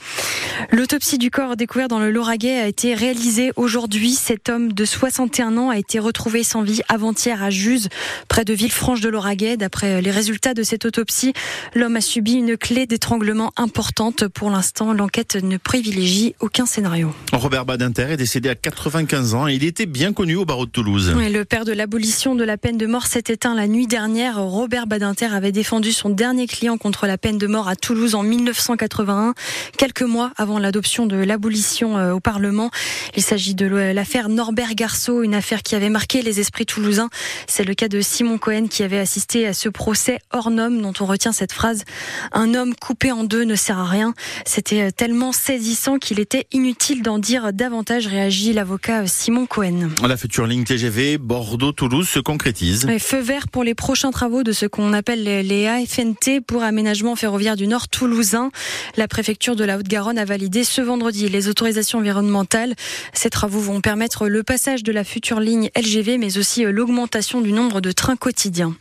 L'autopsie 0.70 1.18
du 1.18 1.30
corps 1.30 1.56
découvert 1.60 1.88
dans 1.88 1.98
le 1.98 2.10
Lauragais 2.10 2.58
a 2.58 2.66
été 2.66 2.94
réalisée 2.94 3.52
aujourd'hui. 3.54 4.14
Cet 4.14 4.48
homme 4.48 4.72
de 4.72 4.84
61 4.86 5.58
ans 5.58 5.68
a 5.68 5.76
été 5.76 5.98
retrouvé 5.98 6.42
sans 6.42 6.62
vie 6.62 6.80
avant-hier 6.88 7.42
à 7.42 7.50
Juz, 7.50 7.88
près 8.28 8.46
de 8.46 8.54
Villefranche 8.54 9.02
de 9.02 9.10
Lauragais. 9.10 9.58
D'après 9.58 10.00
les 10.00 10.10
résultats 10.10 10.54
de 10.54 10.62
cette 10.62 10.86
autopsie, 10.86 11.34
l'homme 11.74 11.96
a 11.96 12.00
subi 12.00 12.32
une 12.32 12.56
clé 12.56 12.86
d'étranglement 12.86 13.52
importante. 13.58 14.26
Pour 14.26 14.48
l'instant, 14.48 14.94
l'enquête 14.94 15.34
ne 15.34 15.58
privilégie 15.58 16.34
aucun 16.40 16.64
scénario. 16.64 17.12
Robert 17.34 17.66
Badinter 17.66 18.12
est 18.12 18.16
décédé 18.16 18.48
à 18.48 18.54
95 18.54 19.34
ans 19.34 19.46
et 19.46 19.52
il 19.52 19.64
était 19.64 19.84
bien 19.84 20.14
connu 20.14 20.36
au 20.36 20.46
barreau 20.46 20.64
de 20.64 20.70
Toulouse. 20.70 21.14
Et 21.22 21.28
le 21.28 21.44
père 21.44 21.66
de 21.66 21.72
l'abolition 21.72 22.34
de 22.34 22.44
la 22.44 22.56
peine 22.56 22.78
de 22.78 22.86
mort 22.86 23.04
s'est 23.04 23.24
éteint 23.28 23.54
la 23.54 23.68
nuit 23.68 23.86
dernière. 23.86 24.42
Robert 24.42 24.86
Badinter 24.86 25.34
avait 25.34 25.52
défendu 25.52 25.92
son 25.92 26.08
dernier 26.08 26.46
client 26.46 26.78
contre 26.78 27.06
la 27.06 27.18
peine 27.18 27.36
de 27.36 27.46
mort 27.46 27.68
à 27.68 27.76
Toulouse 27.76 28.14
en 28.14 28.22
1981, 28.22 29.34
quelques 29.76 30.00
mois 30.00 30.32
avant 30.38 30.58
l'adoption 30.58 31.04
de 31.04 31.16
l'abolition 31.16 31.49
euh, 31.82 32.12
au 32.12 32.20
Parlement. 32.20 32.70
Il 33.16 33.22
s'agit 33.22 33.54
de 33.54 33.66
l'affaire 33.66 34.28
Norbert 34.28 34.74
Garceau, 34.74 35.22
une 35.22 35.34
affaire 35.34 35.62
qui 35.62 35.74
avait 35.74 35.88
marqué 35.88 36.22
les 36.22 36.40
esprits 36.40 36.66
toulousains. 36.66 37.10
C'est 37.46 37.64
le 37.64 37.74
cas 37.74 37.88
de 37.88 38.00
Simon 38.00 38.38
Cohen 38.38 38.66
qui 38.68 38.82
avait 38.82 38.98
assisté 38.98 39.46
à 39.46 39.52
ce 39.52 39.68
procès 39.68 40.18
hors 40.32 40.50
norme 40.50 40.80
dont 40.80 40.92
on 41.00 41.06
retient 41.06 41.32
cette 41.32 41.52
phrase. 41.52 41.84
Un 42.32 42.54
homme 42.54 42.74
coupé 42.74 43.12
en 43.12 43.24
deux 43.24 43.44
ne 43.44 43.54
sert 43.54 43.78
à 43.78 43.86
rien. 43.86 44.14
C'était 44.46 44.82
euh, 44.82 44.90
tellement 44.90 45.32
saisissant 45.32 45.98
qu'il 45.98 46.20
était 46.20 46.46
inutile 46.52 47.02
d'en 47.02 47.18
dire 47.18 47.52
davantage, 47.52 48.06
réagit 48.06 48.52
l'avocat 48.52 49.06
Simon 49.06 49.46
Cohen. 49.46 49.88
La 50.06 50.16
future 50.16 50.46
ligne 50.46 50.64
TGV 50.64 51.18
Bordeaux-Toulouse 51.18 52.08
se 52.08 52.20
concrétise. 52.20 52.86
Et 52.88 52.98
Feu 52.98 53.20
vert 53.20 53.48
pour 53.48 53.64
les 53.64 53.74
prochains 53.74 54.10
travaux 54.10 54.42
de 54.42 54.52
ce 54.52 54.66
qu'on 54.66 54.92
appelle 54.92 55.24
les 55.24 55.66
AFNT 55.66 56.40
pour 56.46 56.62
aménagement 56.62 57.16
ferroviaire 57.16 57.56
du 57.56 57.66
Nord 57.66 57.88
toulousain. 57.88 58.50
La 58.96 59.08
préfecture 59.08 59.56
de 59.56 59.64
la 59.64 59.78
Haute-Garonne 59.78 60.18
a 60.18 60.24
validé 60.24 60.64
ce 60.64 60.80
vendredi 60.80 61.28
les 61.28 61.39
les 61.40 61.48
autorisations 61.48 62.00
environnementales. 62.00 62.74
Ces 63.14 63.30
travaux 63.30 63.60
vont 63.60 63.80
permettre 63.80 64.28
le 64.28 64.42
passage 64.42 64.82
de 64.82 64.92
la 64.92 65.04
future 65.04 65.40
ligne 65.40 65.70
LGV, 65.74 66.18
mais 66.18 66.36
aussi 66.36 66.66
euh, 66.66 66.70
l'augmentation 66.70 67.40
du 67.40 67.52
nombre 67.52 67.80
de 67.80 67.92
trains 67.92 68.16
quotidiens. 68.16 68.74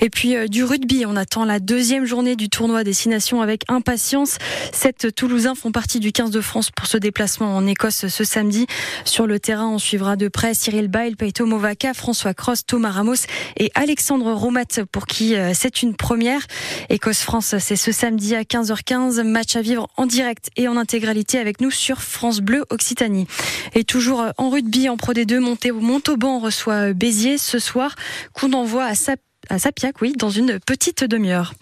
Et 0.00 0.10
puis 0.10 0.34
euh, 0.34 0.48
du 0.48 0.64
rugby, 0.64 1.04
on 1.06 1.14
attend 1.14 1.44
la 1.44 1.60
deuxième 1.60 2.06
journée 2.06 2.34
du 2.34 2.48
tournoi 2.48 2.82
Destination 2.82 3.42
avec 3.42 3.62
impatience. 3.68 4.38
Sept 4.72 5.14
Toulousains 5.14 5.54
font 5.54 5.70
partie 5.70 6.00
du 6.00 6.10
15 6.10 6.32
de 6.32 6.40
France 6.40 6.72
pour 6.72 6.86
ce 6.88 6.96
déplacement 6.96 7.56
en 7.56 7.64
Écosse 7.66 8.08
ce 8.08 8.24
samedi. 8.24 8.66
Sur 9.04 9.28
le 9.28 9.38
terrain, 9.38 9.68
on 9.68 9.78
suivra 9.78 10.16
de 10.16 10.26
près 10.26 10.54
Cyril 10.54 10.88
Bail, 10.88 11.14
Peito 11.14 11.46
Movaca, 11.46 11.94
François 11.94 12.34
Cross, 12.34 12.66
Thomas 12.66 12.90
Ramos 12.90 13.26
et 13.56 13.70
Alexandre 13.76 14.32
Romat 14.32 14.84
pour 14.90 15.06
qui 15.06 15.36
euh, 15.36 15.52
c'est 15.54 15.82
une 15.82 15.94
première. 15.94 16.40
Écosse-France, 16.88 17.54
c'est 17.60 17.76
ce 17.76 17.92
samedi 17.92 18.34
à 18.34 18.42
15h15. 18.42 19.22
Match 19.22 19.54
à 19.54 19.62
vivre 19.62 19.88
en 19.96 20.06
direct 20.06 20.50
et 20.56 20.66
en 20.66 20.76
intégralité 20.76 21.38
avec 21.38 21.60
nous 21.60 21.70
sur 21.70 21.99
France 22.00 22.40
Bleu 22.40 22.64
Occitanie. 22.70 23.26
Et 23.74 23.84
toujours 23.84 24.20
euh, 24.20 24.30
en 24.38 24.50
rugby, 24.50 24.88
en 24.88 24.96
Pro 24.96 25.12
D2, 25.12 25.38
Monté- 25.38 25.72
Montauban 25.72 26.38
reçoit 26.38 26.88
euh, 26.90 26.92
Béziers 26.92 27.38
ce 27.38 27.58
soir. 27.58 27.94
Coup 28.32 28.48
d'envoi 28.48 28.84
à, 28.84 28.94
Sap- 28.94 29.20
à 29.48 29.58
Sapiac, 29.58 30.00
oui, 30.02 30.12
dans 30.16 30.30
une 30.30 30.58
petite 30.60 31.04
demi-heure. 31.04 31.54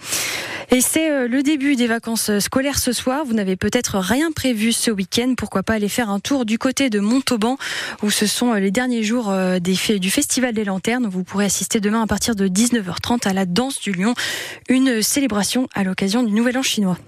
Et 0.70 0.83
c'est 0.83 1.11
euh, 1.11 1.29
le 1.29 1.42
début 1.42 1.77
des 1.77 1.87
vacances 1.87 2.31
scolaires 2.40 2.79
ce 2.79 2.92
soir. 2.92 3.24
Vous 3.24 3.33
n'avez 3.33 3.57
peut-être 3.57 3.98
rien 3.98 4.31
prévu 4.33 4.72
ce 4.72 4.90
week-end. 4.90 5.33
Pourquoi 5.37 5.62
pas 5.62 5.74
aller 5.74 5.88
faire 5.88 6.11
un 6.11 6.20
tour 6.20 6.44
du 6.44 6.59
côté 6.59 6.90
de 6.90 7.01
Montauban, 7.01 7.57
où 8.03 8.11
ce 8.11 8.27
sont 8.27 8.53
les 8.53 8.70
derniers 8.70 9.03
jours 9.03 9.33
des 9.61 9.98
du 9.98 10.11
Festival 10.11 10.53
des 10.53 10.64
Lanternes. 10.64 11.07
Vous 11.09 11.24
pourrez 11.24 11.46
assister 11.46 11.81
demain 11.81 12.03
à 12.03 12.07
partir 12.07 12.35
de 12.35 12.48
19h30 12.48 13.27
à 13.27 13.33
la 13.33 13.46
Danse 13.46 13.81
du 13.81 13.92
Lion, 13.92 14.12
une 14.68 15.01
célébration 15.01 15.68
à 15.74 15.85
l'occasion 15.85 16.22
du 16.22 16.33
Nouvel 16.33 16.59
An 16.59 16.62
chinois. 16.62 16.98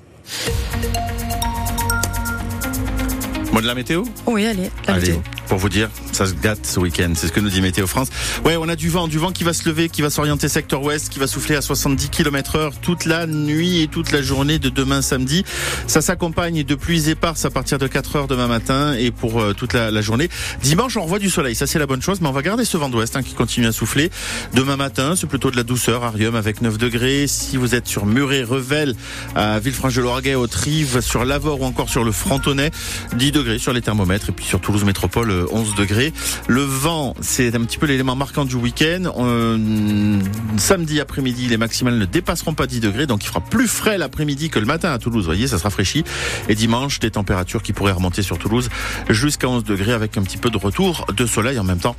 Mot 3.52 3.60
de 3.60 3.66
la 3.66 3.74
météo? 3.74 4.04
Oui, 4.26 4.46
allez, 4.46 4.70
la 4.86 4.94
Allez, 4.94 5.08
météo. 5.08 5.22
Pour 5.50 5.58
vous 5.58 5.68
dire, 5.68 5.90
ça 6.12 6.26
se 6.26 6.34
gâte 6.34 6.64
ce 6.64 6.78
week-end. 6.78 7.10
C'est 7.16 7.26
ce 7.26 7.32
que 7.32 7.40
nous 7.40 7.48
dit 7.48 7.60
Météo 7.60 7.88
France. 7.88 8.06
Ouais, 8.44 8.56
on 8.56 8.68
a 8.68 8.76
du 8.76 8.88
vent, 8.88 9.08
du 9.08 9.18
vent 9.18 9.32
qui 9.32 9.42
va 9.42 9.52
se 9.52 9.68
lever, 9.68 9.88
qui 9.88 10.00
va 10.00 10.08
s'orienter 10.08 10.48
secteur 10.48 10.80
ouest, 10.84 11.08
qui 11.08 11.18
va 11.18 11.26
souffler 11.26 11.56
à 11.56 11.60
70 11.60 12.08
km 12.08 12.54
heure 12.54 12.72
toute 12.80 13.04
la 13.04 13.26
nuit 13.26 13.82
et 13.82 13.88
toute 13.88 14.12
la 14.12 14.22
journée 14.22 14.60
de 14.60 14.68
demain 14.68 15.02
samedi. 15.02 15.44
Ça 15.88 16.02
s'accompagne 16.02 16.62
de 16.62 16.74
pluies 16.76 17.10
éparses 17.10 17.46
à 17.46 17.50
partir 17.50 17.78
de 17.78 17.88
4 17.88 18.14
heures 18.14 18.26
demain 18.28 18.46
matin 18.46 18.94
et 18.94 19.10
pour 19.10 19.40
euh, 19.40 19.52
toute 19.52 19.72
la, 19.72 20.00
journée. 20.00 20.28
Dimanche, 20.62 20.96
on 20.96 21.02
revoit 21.02 21.18
du 21.18 21.30
soleil. 21.30 21.56
Ça, 21.56 21.66
c'est 21.66 21.80
la 21.80 21.86
bonne 21.86 22.00
chose, 22.00 22.20
mais 22.20 22.28
on 22.28 22.32
va 22.32 22.42
garder 22.42 22.64
ce 22.64 22.76
vent 22.76 22.88
d'ouest 22.88 23.16
hein, 23.16 23.24
qui 23.24 23.34
continue 23.34 23.66
à 23.66 23.72
souffler. 23.72 24.08
Demain 24.54 24.76
matin, 24.76 25.14
c'est 25.16 25.26
plutôt 25.26 25.50
de 25.50 25.56
la 25.56 25.64
douceur. 25.64 26.04
Arium 26.04 26.36
avec 26.36 26.62
9 26.62 26.78
degrés. 26.78 27.26
Si 27.26 27.56
vous 27.56 27.74
êtes 27.74 27.88
sur 27.88 28.06
Muret, 28.06 28.44
Revel, 28.44 28.94
à 29.34 29.58
Villefranche-de-Lorguet, 29.58 30.36
au 30.36 30.46
Trive, 30.46 31.00
sur 31.00 31.24
l'Avor 31.24 31.60
ou 31.60 31.64
encore 31.64 31.88
sur 31.88 32.04
le 32.04 32.12
Frontonnet, 32.12 32.70
10 33.16 33.32
degrés 33.32 33.58
sur 33.58 33.72
les 33.72 33.82
thermomètres 33.82 34.28
et 34.28 34.32
puis 34.32 34.44
sur 34.44 34.60
Toulouse 34.60 34.84
Métropole 34.84 35.39
11 35.50 35.74
degrés. 35.74 36.12
Le 36.48 36.62
vent, 36.62 37.14
c'est 37.20 37.54
un 37.54 37.60
petit 37.62 37.78
peu 37.78 37.86
l'élément 37.86 38.16
marquant 38.16 38.44
du 38.44 38.56
week-end. 38.56 39.12
Euh, 39.18 40.18
samedi 40.56 41.00
après-midi, 41.00 41.46
les 41.48 41.56
maximales 41.56 41.98
ne 41.98 42.04
dépasseront 42.04 42.54
pas 42.54 42.66
10 42.66 42.80
degrés, 42.80 43.06
donc 43.06 43.24
il 43.24 43.28
fera 43.28 43.40
plus 43.40 43.68
frais 43.68 43.98
l'après-midi 43.98 44.50
que 44.50 44.58
le 44.58 44.66
matin 44.66 44.92
à 44.92 44.98
Toulouse. 44.98 45.24
Vous 45.24 45.30
voyez, 45.30 45.48
ça 45.48 45.58
se 45.58 45.62
rafraîchit. 45.62 46.04
Et 46.48 46.54
dimanche, 46.54 47.00
des 47.00 47.10
températures 47.10 47.62
qui 47.62 47.72
pourraient 47.72 47.92
remonter 47.92 48.22
sur 48.22 48.38
Toulouse 48.38 48.68
jusqu'à 49.08 49.48
11 49.48 49.64
degrés 49.64 49.92
avec 49.92 50.16
un 50.16 50.22
petit 50.22 50.38
peu 50.38 50.50
de 50.50 50.58
retour 50.58 51.06
de 51.14 51.26
soleil 51.26 51.58
en 51.58 51.64
même 51.64 51.78
temps. 51.78 51.96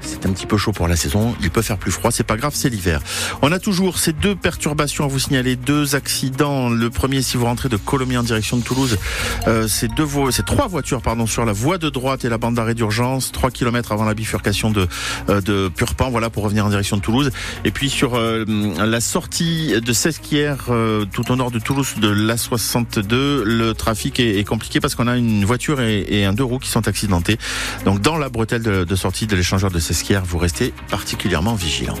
C'est 0.00 0.26
un 0.26 0.32
petit 0.32 0.46
peu 0.46 0.56
chaud 0.56 0.72
pour 0.72 0.88
la 0.88 0.96
saison. 0.96 1.34
Il 1.40 1.50
peut 1.50 1.62
faire 1.62 1.78
plus 1.78 1.92
froid, 1.92 2.10
c'est 2.10 2.24
pas 2.24 2.36
grave, 2.36 2.52
c'est 2.54 2.68
l'hiver. 2.68 3.00
On 3.42 3.52
a 3.52 3.58
toujours 3.58 3.98
ces 3.98 4.12
deux 4.12 4.34
perturbations 4.34 5.04
à 5.04 5.08
vous 5.08 5.18
signaler, 5.18 5.56
deux 5.56 5.94
accidents. 5.94 6.70
Le 6.70 6.90
premier, 6.90 7.22
si 7.22 7.36
vous 7.36 7.46
rentrez 7.46 7.68
de 7.68 7.76
Colomiers 7.76 8.18
en 8.18 8.22
direction 8.22 8.56
de 8.56 8.62
Toulouse, 8.62 8.98
euh, 9.46 9.66
c'est 9.68 9.88
deux 9.88 10.06
c'est 10.30 10.44
trois 10.44 10.66
voitures 10.66 11.00
pardon 11.00 11.26
sur 11.26 11.44
la 11.44 11.52
voie 11.52 11.78
de 11.78 11.88
droite 11.88 12.24
et 12.24 12.28
la 12.28 12.38
bande 12.38 12.54
d'arrêt 12.54 12.74
d'urgence, 12.82 13.30
3 13.30 13.52
km 13.52 13.92
avant 13.92 14.04
la 14.04 14.14
bifurcation 14.14 14.70
de 14.70 14.88
euh, 15.28 15.40
de 15.40 15.68
Purpan, 15.68 16.10
voilà 16.10 16.30
pour 16.30 16.42
revenir 16.42 16.66
en 16.66 16.68
direction 16.68 16.96
de 16.96 17.02
Toulouse. 17.02 17.30
Et 17.64 17.70
puis 17.70 17.88
sur 17.88 18.16
euh, 18.16 18.44
la 18.76 19.00
sortie 19.00 19.80
de 19.80 19.92
Sesquières, 19.92 20.64
euh, 20.70 21.04
tout 21.04 21.30
au 21.30 21.36
nord 21.36 21.52
de 21.52 21.60
Toulouse, 21.60 21.94
de 21.98 22.08
l'A62, 22.08 23.42
le 23.44 23.72
trafic 23.72 24.18
est, 24.18 24.42
compliqué 24.42 24.80
parce 24.80 24.96
qu'on 24.96 25.06
a 25.06 25.16
une 25.16 25.44
voiture 25.44 25.80
et, 25.80 26.24
un 26.24 26.32
deux 26.32 26.42
roues 26.42 26.58
qui 26.58 26.70
sont 26.70 26.88
accidentés. 26.88 27.38
Donc 27.84 28.00
dans 28.00 28.18
la 28.18 28.28
bretelle 28.28 28.62
de, 28.62 28.82
de 28.82 28.96
sortie 28.96 29.28
de 29.28 29.36
l'échangeur 29.36 29.70
de 29.70 29.78
Sesquières, 29.78 30.24
vous 30.24 30.38
restez 30.38 30.74
particulièrement 30.90 31.54
vigilant. 31.54 31.94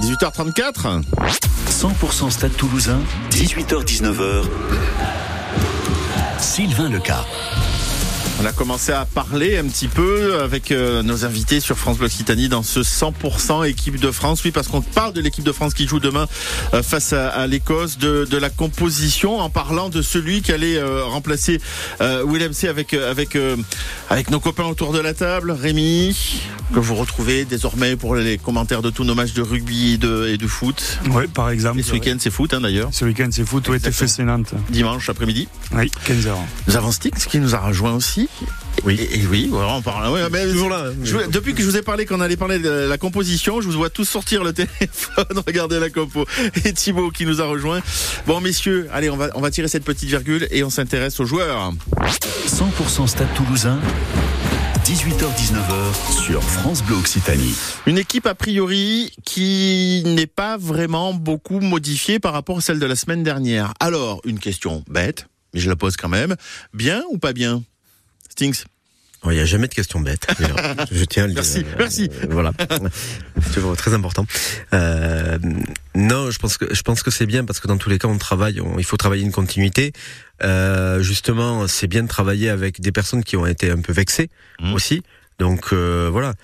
18h34 0.00 1.02
100% 1.68 2.30
Stade 2.30 2.56
Toulousain, 2.56 3.00
18h-19h. 3.32 4.44
Sylvain 6.38 6.88
Leca. 6.88 7.24
On 8.38 8.44
a 8.44 8.52
commencé 8.52 8.92
à 8.92 9.06
parler 9.06 9.56
un 9.56 9.64
petit 9.64 9.88
peu 9.88 10.40
avec 10.40 10.70
euh, 10.70 11.02
nos 11.02 11.24
invités 11.24 11.58
sur 11.58 11.78
France 11.78 11.96
Bleu 11.96 12.06
Occitanie 12.06 12.50
dans 12.50 12.62
ce 12.62 12.80
100% 12.80 13.66
équipe 13.66 13.98
de 13.98 14.10
France. 14.10 14.42
Oui, 14.44 14.50
parce 14.50 14.68
qu'on 14.68 14.82
parle 14.82 15.14
de 15.14 15.22
l'équipe 15.22 15.44
de 15.44 15.52
France 15.52 15.72
qui 15.72 15.86
joue 15.86 16.00
demain 16.00 16.26
euh, 16.74 16.82
face 16.82 17.14
à, 17.14 17.46
l'Écosse, 17.46 17.96
de, 17.96 18.26
de 18.30 18.36
la 18.36 18.50
composition, 18.50 19.38
en 19.38 19.48
parlant 19.48 19.88
de 19.88 20.02
celui 20.02 20.42
qui 20.42 20.52
allait 20.52 20.76
euh, 20.76 21.04
remplacer 21.04 21.60
Willem 22.00 22.52
C 22.52 22.68
avec 22.68 22.92
avec 22.92 23.38
avec 24.10 24.30
nos 24.30 24.40
copains 24.40 24.64
autour 24.64 24.92
de 24.92 24.98
la 24.98 25.14
table, 25.14 25.50
Rémi, 25.50 26.40
que 26.74 26.78
vous 26.78 26.94
retrouvez 26.94 27.44
désormais 27.44 27.96
pour 27.96 28.16
les 28.16 28.38
commentaires 28.38 28.82
de 28.82 28.90
tous 28.90 29.04
nos 29.04 29.14
matchs 29.14 29.32
de 29.32 29.42
rugby 29.42 29.94
et 29.94 29.98
de, 29.98 30.28
et 30.28 30.36
de 30.36 30.46
foot. 30.46 30.98
Oui, 31.10 31.26
par 31.26 31.50
exemple. 31.50 31.78
Et 31.80 31.82
ce 31.82 31.92
week-end, 31.92 32.16
c'est 32.18 32.30
foot 32.30 32.52
hein, 32.54 32.60
d'ailleurs. 32.60 32.90
Ce 32.92 33.04
week-end, 33.04 33.28
c'est 33.30 33.46
foot. 33.46 33.66
Oui. 33.68 33.80
TFC 33.80 34.24
Nantes. 34.24 34.52
Dimanche 34.70 35.08
après-midi. 35.08 35.48
Oui, 35.72 35.90
15h. 36.06 36.34
Nous 36.66 36.76
avons 36.76 36.92
Stix 36.92 37.26
qui 37.26 37.38
nous 37.38 37.54
a 37.54 37.58
rejoint 37.58 37.94
aussi. 37.94 38.25
Oui. 38.84 38.94
Et, 39.00 39.20
et 39.20 39.26
oui, 39.26 39.48
voilà, 39.50 39.74
on 39.74 39.82
parle. 39.82 40.12
ouais, 40.12 40.28
mais 40.30 40.46
Toujours 40.46 40.68
là. 40.68 40.84
je 41.02 41.16
depuis 41.30 41.54
que 41.54 41.60
je 41.62 41.66
vous 41.66 41.76
ai 41.76 41.82
parlé 41.82 42.06
qu'on 42.06 42.20
allait 42.20 42.36
parler 42.36 42.58
de 42.58 42.68
la 42.70 42.98
composition, 42.98 43.60
je 43.60 43.66
vous 43.66 43.72
vois 43.72 43.90
tous 43.90 44.04
sortir 44.04 44.44
le 44.44 44.52
téléphone, 44.54 45.24
regarder 45.46 45.80
la 45.80 45.90
compo. 45.90 46.24
Et 46.64 46.72
Thibaut 46.72 47.10
qui 47.10 47.26
nous 47.26 47.40
a 47.40 47.46
rejoint. 47.46 47.80
Bon, 48.26 48.40
messieurs, 48.40 48.88
allez, 48.92 49.10
on 49.10 49.16
va, 49.16 49.30
on 49.34 49.40
va 49.40 49.50
tirer 49.50 49.68
cette 49.68 49.84
petite 49.84 50.08
virgule 50.08 50.46
et 50.50 50.62
on 50.62 50.70
s'intéresse 50.70 51.18
aux 51.20 51.24
joueurs. 51.26 51.72
100% 52.46 53.06
Stade 53.08 53.32
Toulousain, 53.34 53.80
18h-19h 54.84 56.22
sur 56.24 56.42
France 56.44 56.82
Bleu 56.84 56.96
Occitanie. 56.96 57.54
Une 57.86 57.98
équipe 57.98 58.26
a 58.26 58.34
priori 58.36 59.10
qui 59.24 60.02
n'est 60.06 60.26
pas 60.28 60.56
vraiment 60.58 61.12
beaucoup 61.12 61.58
modifiée 61.60 62.18
par 62.20 62.32
rapport 62.32 62.58
à 62.58 62.60
celle 62.60 62.78
de 62.78 62.86
la 62.86 62.94
semaine 62.94 63.24
dernière. 63.24 63.72
Alors, 63.80 64.20
une 64.24 64.38
question 64.38 64.84
bête, 64.88 65.26
mais 65.54 65.60
je 65.60 65.68
la 65.68 65.76
pose 65.76 65.96
quand 65.96 66.08
même. 66.08 66.36
Bien 66.72 67.02
ou 67.10 67.18
pas 67.18 67.32
bien? 67.32 67.62
Stinks 68.36 68.64
Il 69.24 69.30
n'y 69.30 69.40
a 69.40 69.44
jamais 69.46 69.66
de 69.66 69.74
questions 69.74 69.98
bêtes. 70.00 70.26
Je 70.92 71.04
tiens 71.04 71.24
à 71.24 71.26
le 71.26 71.32
dire. 71.32 71.42
Merci, 71.42 71.58
Euh, 71.60 71.74
merci. 71.78 72.10
euh, 72.22 72.26
voilà, 72.30 72.52
c'est 73.42 73.52
toujours 73.54 73.76
très 73.76 73.94
important. 73.94 74.26
Euh, 74.74 75.38
non, 75.94 76.30
je 76.30 76.38
pense 76.38 76.58
que 76.58 76.72
je 76.72 76.82
pense 76.82 77.02
que 77.02 77.10
c'est 77.10 77.24
bien 77.26 77.44
parce 77.44 77.58
que 77.60 77.66
dans 77.66 77.78
tous 77.78 77.88
les 77.88 77.98
cas, 77.98 78.08
on 78.08 78.18
travaille. 78.18 78.60
on- 78.60 78.78
il 78.78 78.84
faut 78.84 78.98
travailler 78.98 79.22
une 79.24 79.32
continuité. 79.32 79.92
Euh, 80.44 81.00
justement, 81.02 81.66
c'est 81.66 81.86
bien 81.88 82.02
de 82.02 82.08
travailler 82.08 82.50
avec 82.50 82.80
des 82.80 82.92
personnes 82.92 83.24
qui 83.24 83.36
ont 83.38 83.46
été 83.46 83.70
un 83.70 83.80
peu 83.80 83.92
vexées 83.94 84.28
Mhm. 84.60 84.74
aussi. 84.74 85.02
Donc 85.38 85.72
euh, 85.72 86.08
voilà. 86.12 86.34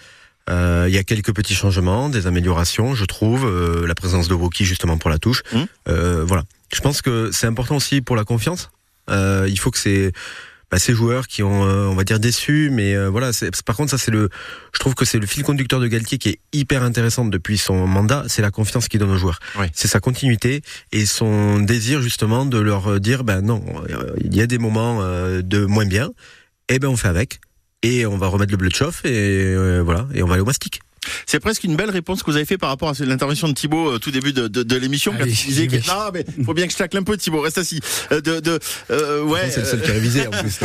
Euh, 0.51 0.87
Il 0.89 0.95
y 0.95 0.99
a 0.99 1.05
quelques 1.05 1.33
petits 1.35 1.55
changements, 1.55 2.09
des 2.09 2.27
améliorations, 2.27 2.95
je 2.97 3.05
trouve. 3.05 3.45
Euh, 3.47 3.87
la 3.87 3.95
présence 3.95 4.27
de 4.29 4.35
Woki 4.35 4.65
justement 4.65 4.97
pour 4.99 5.11
la 5.11 5.19
touche. 5.19 5.43
Euh, 5.89 6.25
voilà. 6.27 6.43
Je 6.75 6.81
pense 6.81 7.03
que 7.03 7.31
c'est 7.33 7.47
important 7.47 7.77
aussi 7.77 8.01
pour 8.01 8.17
la 8.17 8.25
confiance. 8.25 8.71
Euh, 9.11 9.47
il 9.49 9.59
faut 9.59 9.71
que 9.71 9.79
c'est 9.79 10.13
bah, 10.73 10.79
ces 10.79 10.95
joueurs 10.95 11.29
qui 11.29 11.43
ont, 11.43 11.65
euh, 11.65 11.87
on 11.87 11.95
va 11.95 12.03
dire, 12.03 12.19
déçu, 12.19 12.71
mais 12.73 12.97
euh, 12.97 13.11
voilà. 13.11 13.31
Par 13.67 13.77
contre, 13.77 13.91
ça 13.91 13.99
c'est 13.99 14.11
le, 14.11 14.31
je 14.73 14.79
trouve 14.81 14.95
que 14.95 15.05
c'est 15.05 15.19
le 15.19 15.27
fil 15.27 15.45
conducteur 15.45 15.79
de 15.81 15.87
Galtier 15.87 16.17
qui 16.17 16.31
est 16.31 16.41
hyper 16.55 16.83
intéressant 16.83 17.27
depuis 17.27 17.59
son 17.59 17.87
mandat. 17.87 18.25
C'est 18.27 18.41
la 18.41 18.51
confiance 18.51 18.89
qu'il 18.89 18.99
donne 18.99 19.11
aux 19.11 19.19
joueurs. 19.19 19.39
Oui. 19.59 19.67
C'est 19.75 19.87
sa 19.87 20.01
continuité 20.01 20.63
et 20.91 21.05
son 21.05 21.61
désir 21.61 22.01
justement 22.01 22.47
de 22.47 22.59
leur 22.59 22.99
dire, 23.01 23.23
ben 23.23 23.43
non, 23.43 23.63
euh, 23.91 24.15
il 24.25 24.35
y 24.35 24.41
a 24.41 24.47
des 24.47 24.59
moments 24.59 25.01
euh, 25.03 25.43
de 25.43 25.67
moins 25.67 25.85
bien, 25.85 26.11
et 26.69 26.79
ben 26.79 26.89
on 26.89 26.97
fait 26.97 27.09
avec. 27.09 27.41
Et 27.83 28.07
on 28.07 28.17
va 28.17 28.29
remettre 28.29 28.53
le 28.53 28.57
bleu 28.57 28.69
de 28.69 28.75
chauffe 28.75 29.05
et 29.05 29.11
euh, 29.55 29.83
voilà 29.85 30.07
et 30.15 30.23
on 30.23 30.27
va 30.27 30.35
aller 30.35 30.43
au 30.43 30.47
mastic. 30.47 30.81
C'est 31.27 31.41
presque 31.41 31.65
une 31.65 31.77
belle 31.77 31.91
réponse 31.91 32.23
que 32.23 32.31
vous 32.31 32.37
avez 32.37 32.45
fait 32.45 32.59
par 32.59 32.69
rapport 32.71 32.89
à 32.91 32.93
l'intervention 33.05 33.49
de 33.49 33.53
Thibaut 33.55 33.93
euh, 33.93 33.99
tout 33.99 34.11
début 34.11 34.33
de, 34.33 34.49
de, 34.49 34.63
de 34.63 34.77
l'émission 34.77 35.13
quand 35.19 35.25
il 35.25 35.33
disait 35.35 35.67
que 35.67 35.77
non 35.77 36.11
mais 36.13 36.25
faut 36.45 36.55
bien 36.55 36.67
que 36.67 36.73
je 36.73 36.79
tacle 36.79 36.97
un 36.97 37.03
peu 37.03 37.17
Thibaut 37.17 37.41
reste 37.41 37.59
assis. 37.59 37.81
Euh, 38.13 38.21
de, 38.21 38.41
de 38.41 38.59
euh, 38.91 39.23
ouais 39.23 39.51
c'est 39.51 39.61
le 39.61 39.67
seul 39.67 39.83
qui 39.83 39.91
a 39.91 39.95
révisé 39.95 40.27
en 40.27 40.31
plus. 40.31 40.59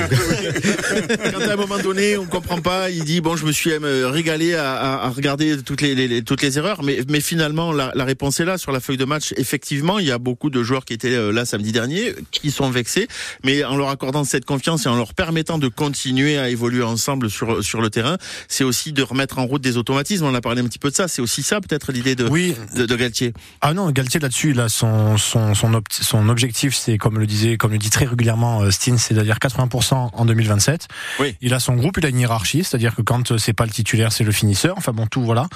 quand 1.33 1.41
à 1.47 1.53
un 1.53 1.55
moment 1.55 1.77
donné 1.79 2.17
on 2.17 2.25
comprend 2.25 2.61
pas 2.61 2.89
il 2.89 3.03
dit 3.03 3.21
bon 3.21 3.35
je 3.35 3.45
me 3.45 3.51
suis 3.51 3.71
euh, 3.71 4.09
régalé 4.09 4.55
à, 4.55 4.73
à, 4.73 5.05
à 5.05 5.09
regarder 5.09 5.61
toutes 5.63 5.81
les, 5.81 5.95
les- 5.95 6.07
les- 6.07 6.23
toutes 6.23 6.41
les 6.41 6.57
erreurs 6.57 6.83
mais 6.83 6.99
mais 7.09 7.21
finalement 7.21 7.71
la, 7.71 7.91
la 7.95 8.05
réponse 8.05 8.39
est 8.39 8.45
là. 8.45 8.57
Sur 8.57 8.71
la 8.71 8.79
feuille 8.79 8.97
de 8.97 9.05
match 9.05 9.33
effectivement 9.37 9.99
il 9.99 10.05
y 10.05 10.11
a 10.11 10.17
beaucoup 10.17 10.49
de 10.49 10.61
joueurs 10.63 10.85
qui 10.85 10.93
étaient 10.93 11.15
euh, 11.15 11.31
là 11.31 11.45
samedi 11.45 11.71
dernier 11.71 12.13
qui 12.31 12.51
sont 12.51 12.69
vexés 12.69 13.07
mais 13.43 13.63
en 13.63 13.75
leur 13.75 13.89
accordant 13.89 14.23
cette 14.23 14.45
confiance 14.45 14.85
et 14.85 14.89
en 14.89 14.95
leur 14.95 15.13
permettant 15.13 15.57
de 15.57 15.67
continuer 15.67 16.37
à 16.37 16.49
évoluer 16.49 16.83
ensemble 16.83 17.29
sur 17.29 17.63
sur 17.63 17.81
le 17.81 17.89
terrain 17.89 18.17
c'est 18.47 18.63
aussi 18.63 18.91
de 18.93 19.01
remettre 19.03 19.39
en 19.39 19.45
route 19.45 19.61
des 19.61 19.77
automatismes 19.77 20.25
on 20.27 20.35
a 20.35 20.41
parlé 20.41 20.61
un 20.61 20.65
petit 20.65 20.79
peu 20.79 20.89
de 20.89 20.95
ça. 20.95 21.07
C'est 21.07 21.21
aussi 21.21 21.43
ça, 21.43 21.61
peut-être, 21.61 21.91
l'idée 21.91 22.15
de, 22.15 22.27
Oui, 22.27 22.55
de, 22.75 22.85
de 22.85 22.95
Galtier. 22.95 23.33
Ah 23.61 23.73
non, 23.73 23.89
Galtier 23.91 24.19
là-dessus, 24.19 24.51
il 24.51 24.59
a 24.59 24.69
son 24.69 25.17
son 25.17 25.53
son, 25.55 26.29
objectif, 26.29 26.75
c'est 26.75 26.97
comme 26.97 27.19
le 27.19 27.27
disait, 27.27 27.57
comme 27.57 27.71
le 27.71 27.77
dit 27.77 27.89
très 27.89 28.05
régulièrement 28.05 28.61
euh, 28.61 28.71
Steen, 28.71 28.97
c'est-à-dire 28.97 29.37
80% 29.37 30.09
en 30.13 30.25
2027. 30.25 30.87
Oui. 31.19 31.35
Il 31.41 31.53
a 31.53 31.59
son 31.59 31.75
groupe, 31.75 31.97
il 31.97 32.05
a 32.05 32.09
une 32.09 32.19
hiérarchie, 32.19 32.63
c'est-à-dire 32.63 32.95
que 32.95 33.01
quand 33.01 33.31
euh, 33.31 33.37
c'est 33.37 33.53
pas 33.53 33.65
le 33.65 33.71
titulaire, 33.71 34.11
c'est 34.11 34.23
le 34.23 34.31
finisseur. 34.31 34.75
Enfin 34.77 34.91
bon, 34.93 35.07
tout 35.07 35.21
voilà. 35.21 35.47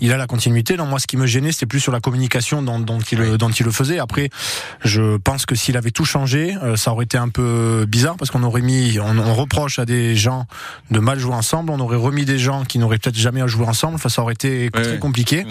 Il 0.00 0.12
a 0.12 0.16
la 0.16 0.26
continuité. 0.26 0.76
Non, 0.76 0.86
moi, 0.86 0.98
ce 0.98 1.06
qui 1.06 1.16
me 1.16 1.26
gênait, 1.26 1.52
c'était 1.52 1.66
plus 1.66 1.80
sur 1.80 1.92
la 1.92 2.00
communication 2.00 2.62
dont, 2.62 2.78
dont 2.78 2.98
il 3.00 3.20
Oui. 3.20 3.38
dont 3.38 3.50
il 3.50 3.64
le 3.64 3.72
faisait. 3.72 3.98
Après, 3.98 4.30
je 4.84 5.16
pense 5.16 5.46
que 5.46 5.54
s'il 5.54 5.76
avait 5.76 5.90
tout 5.90 6.04
changé, 6.04 6.56
euh, 6.62 6.76
ça 6.76 6.92
aurait 6.92 7.04
été 7.04 7.18
un 7.18 7.28
peu 7.28 7.86
bizarre 7.88 8.16
parce 8.16 8.30
qu'on 8.30 8.42
aurait 8.42 8.62
mis, 8.62 8.98
on, 9.00 9.18
on 9.18 9.34
reproche 9.34 9.78
à 9.78 9.84
des 9.84 10.14
gens 10.16 10.46
de 10.90 10.98
mal 11.00 11.18
jouer 11.18 11.34
ensemble, 11.34 11.70
on 11.70 11.80
aurait 11.80 11.96
remis 11.96 12.24
des 12.24 12.38
gens 12.38 12.64
qui 12.64 12.78
n'auraient 12.78 12.98
peut-être 12.98 13.16
jamais 13.18 13.46
joué 13.48 13.66
ensemble. 13.66 13.94
Enfin, 13.96 14.08
ça 14.18 14.22
aurait 14.22 14.34
été 14.34 14.64
Ouais, 14.64 14.70
très 14.82 14.92
ouais. 14.94 14.98
compliqué. 14.98 15.46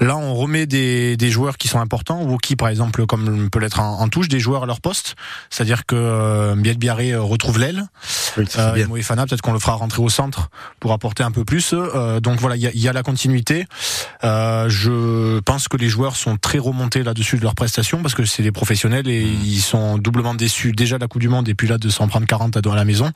Là, 0.00 0.16
on 0.16 0.34
remet 0.34 0.64
des, 0.64 1.18
des 1.18 1.30
joueurs 1.30 1.58
qui 1.58 1.68
sont 1.68 1.78
importants, 1.78 2.22
ou 2.22 2.38
qui, 2.38 2.56
par 2.56 2.68
exemple, 2.68 3.04
comme 3.04 3.50
peut 3.50 3.58
l'être 3.58 3.80
en, 3.80 4.00
en 4.00 4.08
touche, 4.08 4.28
des 4.28 4.40
joueurs 4.40 4.62
à 4.62 4.66
leur 4.66 4.80
poste. 4.80 5.14
C'est-à-dire 5.50 5.84
que 5.84 5.94
euh, 5.94 6.54
Biel 6.56 6.78
Biarré 6.78 7.10
euh, 7.12 7.20
retrouve 7.20 7.58
l'aile. 7.58 7.84
Oui, 8.38 8.44
Euh, 8.56 8.72
peut-être 9.26 9.42
qu'on 9.42 9.52
le 9.52 9.58
fera 9.58 9.74
rentrer 9.74 10.00
au 10.00 10.08
centre 10.08 10.48
pour 10.80 10.92
apporter 10.92 11.22
un 11.22 11.30
peu 11.32 11.44
plus. 11.44 11.74
Euh, 11.74 12.20
donc 12.20 12.40
voilà, 12.40 12.56
il 12.56 12.62
y 12.62 12.66
a, 12.66 12.70
il 12.72 12.80
y 12.80 12.88
a 12.88 12.94
la 12.94 13.02
continuité. 13.02 13.66
Euh, 14.24 14.70
je 14.70 15.40
pense 15.40 15.68
que 15.68 15.76
les 15.76 15.88
joueurs 15.90 16.16
sont 16.16 16.38
très 16.38 16.58
remontés 16.58 17.02
là-dessus 17.02 17.36
de 17.36 17.42
leurs 17.42 17.54
prestations 17.54 18.00
parce 18.00 18.14
que 18.14 18.24
c'est 18.24 18.42
des 18.42 18.52
professionnels 18.52 19.06
et 19.08 19.20
ils 19.22 19.60
sont 19.60 19.98
doublement 19.98 20.34
déçus 20.34 20.72
déjà 20.72 20.96
de 20.96 21.02
la 21.02 21.08
Coupe 21.08 21.20
du 21.20 21.28
Monde 21.28 21.46
et 21.48 21.54
puis 21.54 21.68
là 21.68 21.76
de 21.76 21.88
s'en 21.90 22.08
prendre 22.08 22.26
40 22.26 22.56
à, 22.56 22.60
à 22.72 22.74
la 22.76 22.84
maison. 22.86 23.10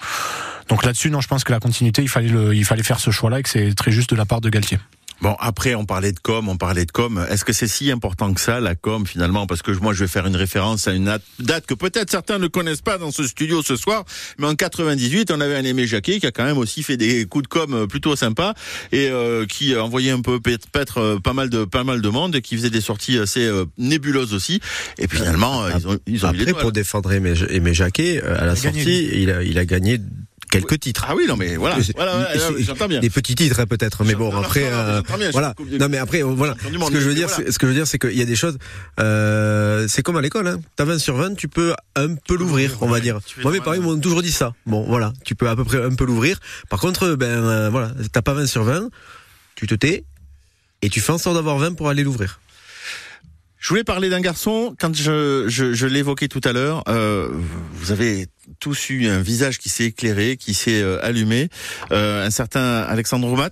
Donc 0.68 0.84
là-dessus, 0.84 1.10
non, 1.10 1.20
je 1.20 1.28
pense 1.28 1.44
que 1.44 1.52
la 1.52 1.60
continuité, 1.60 2.02
il 2.02 2.08
fallait, 2.08 2.28
le, 2.28 2.54
il 2.54 2.64
fallait 2.64 2.82
faire 2.82 3.00
ce 3.00 3.10
choix-là 3.10 3.40
et 3.40 3.42
que 3.42 3.48
c'est 3.48 3.74
très 3.74 3.90
juste 3.90 4.10
de 4.10 4.16
la 4.16 4.24
part 4.26 4.40
de 4.40 4.48
Galtier. 4.48 4.78
Bon, 5.20 5.36
après, 5.38 5.76
on 5.76 5.84
parlait 5.84 6.10
de 6.10 6.18
com, 6.18 6.48
on 6.48 6.56
parlait 6.56 6.84
de 6.84 6.90
com. 6.90 7.24
Est-ce 7.30 7.44
que 7.44 7.52
c'est 7.52 7.68
si 7.68 7.92
important 7.92 8.34
que 8.34 8.40
ça, 8.40 8.58
la 8.58 8.74
com, 8.74 9.06
finalement? 9.06 9.46
Parce 9.46 9.62
que 9.62 9.70
moi, 9.70 9.92
je 9.94 10.00
vais 10.00 10.08
faire 10.08 10.26
une 10.26 10.34
référence 10.34 10.88
à 10.88 10.92
une 10.94 11.04
date- 11.04 11.22
date 11.38 11.64
que 11.66 11.74
peut-être 11.74 12.10
certains 12.10 12.38
ne 12.38 12.48
connaissent 12.48 12.80
pas 12.80 12.98
dans 12.98 13.12
ce 13.12 13.24
studio 13.26 13.62
ce 13.62 13.76
soir. 13.76 14.04
Mais 14.38 14.46
en 14.48 14.56
98, 14.56 15.30
on 15.30 15.40
avait 15.40 15.54
un 15.54 15.64
Aimé 15.64 15.86
Jacquet 15.86 16.18
qui 16.18 16.26
a 16.26 16.32
quand 16.32 16.42
même 16.44 16.58
aussi 16.58 16.82
fait 16.82 16.96
des 16.96 17.24
coups 17.26 17.44
de 17.44 17.48
com 17.48 17.72
euh, 17.72 17.86
plutôt 17.86 18.16
sympas 18.16 18.54
et 18.90 19.08
euh, 19.10 19.46
qui 19.46 19.74
a 19.76 19.84
envoyé 19.84 20.10
un 20.10 20.20
peu 20.22 20.40
peut-être 20.40 20.98
euh, 20.98 21.18
pas 21.20 21.34
mal 21.34 21.50
de 21.50 21.64
pas 21.64 21.84
mal 21.84 22.00
de 22.02 22.08
monde 22.08 22.34
et 22.34 22.42
qui 22.42 22.56
faisait 22.56 22.70
des 22.70 22.80
sorties 22.80 23.18
assez 23.18 23.44
euh, 23.46 23.64
nébuleuses 23.78 24.34
aussi. 24.34 24.60
Et 24.98 25.06
puis 25.06 25.18
finalement, 25.18 25.62
euh, 25.64 25.70
ils 25.78 25.86
ont 25.88 25.98
ils 26.08 26.26
ont 26.26 26.28
eu 26.28 26.30
Après, 26.30 26.44
l'étoile. 26.46 26.62
pour 26.62 26.72
défendre 26.72 27.12
Aimé, 27.12 27.34
Aimé 27.50 27.74
Jacquet, 27.74 28.20
euh, 28.24 28.40
à 28.40 28.46
la 28.46 28.54
Il 28.54 28.58
a 28.58 28.70
gagné, 28.70 28.82
sortie, 28.84 29.08
il 29.22 29.30
a, 29.30 29.42
il 29.44 29.58
a 29.58 29.64
gagné 29.64 29.98
quelques 30.52 30.80
titres. 30.80 31.06
Ah 31.08 31.14
oui, 31.16 31.24
non, 31.26 31.36
mais 31.36 31.56
voilà, 31.56 31.76
voilà, 31.96 32.28
voilà, 32.34 32.60
j'entends 32.60 32.88
bien. 32.88 33.00
Des 33.00 33.10
petits 33.10 33.34
titres 33.34 33.64
peut-être, 33.64 34.04
mais 34.04 34.14
bon 34.14 34.34
après, 34.36 34.64
euh, 34.64 35.02
bien, 35.18 35.30
voilà. 35.30 35.54
Non 35.80 35.88
mais 35.88 35.98
après, 35.98 36.22
euh, 36.22 36.26
voilà. 36.26 36.54
Ce 36.62 36.90
que 36.90 37.00
je 37.00 37.08
veux 37.08 37.14
dire, 37.14 37.30
ce 37.30 37.58
que 37.58 37.66
je 37.66 37.66
veux 37.66 37.74
dire, 37.74 37.86
c'est 37.86 37.98
qu'il 37.98 38.16
y 38.16 38.22
a 38.22 38.26
des 38.26 38.36
choses. 38.36 38.58
Euh, 39.00 39.86
c'est 39.88 40.02
comme 40.02 40.16
à 40.16 40.20
l'école. 40.20 40.46
Hein. 40.46 40.60
T'as 40.76 40.84
20 40.84 40.98
sur 40.98 41.16
20, 41.16 41.34
tu 41.34 41.48
peux 41.48 41.74
un 41.96 42.14
peu 42.14 42.36
l'ouvrir, 42.36 42.76
on 42.80 42.88
va 42.88 43.00
dire. 43.00 43.18
Moi, 43.42 43.52
mes 43.52 43.60
parents 43.60 43.80
m'ont 43.80 43.98
toujours 43.98 44.22
dit 44.22 44.32
ça. 44.32 44.52
Bon, 44.66 44.84
voilà, 44.86 45.12
tu 45.24 45.34
peux 45.34 45.48
à 45.48 45.56
peu 45.56 45.64
près 45.64 45.82
un 45.82 45.94
peu 45.94 46.04
l'ouvrir. 46.04 46.38
Par 46.68 46.80
contre, 46.80 47.14
ben 47.14 47.26
euh, 47.26 47.70
voilà, 47.70 47.92
t'as 48.12 48.22
pas 48.22 48.34
20 48.34 48.46
sur 48.46 48.64
20, 48.64 48.90
tu 49.54 49.66
te 49.66 49.74
tais 49.74 50.04
et 50.82 50.88
tu 50.88 51.00
fais 51.00 51.12
en 51.12 51.18
sorte 51.18 51.36
d'avoir 51.36 51.58
20 51.58 51.74
pour 51.74 51.88
aller 51.88 52.02
l'ouvrir. 52.02 52.40
Je 53.62 53.68
voulais 53.68 53.84
parler 53.84 54.08
d'un 54.08 54.20
garçon, 54.20 54.74
quand 54.76 54.92
je, 54.92 55.44
je, 55.46 55.72
je 55.72 55.86
l'évoquais 55.86 56.26
tout 56.26 56.40
à 56.42 56.52
l'heure, 56.52 56.82
euh, 56.88 57.28
vous 57.74 57.92
avez 57.92 58.26
tous 58.58 58.90
eu 58.90 59.06
un 59.06 59.20
visage 59.20 59.58
qui 59.58 59.68
s'est 59.68 59.84
éclairé, 59.84 60.36
qui 60.36 60.52
s'est 60.52 60.82
euh, 60.82 60.98
allumé, 61.00 61.48
euh, 61.92 62.26
un 62.26 62.30
certain 62.30 62.80
Alexandre 62.80 63.28
Roumat, 63.28 63.50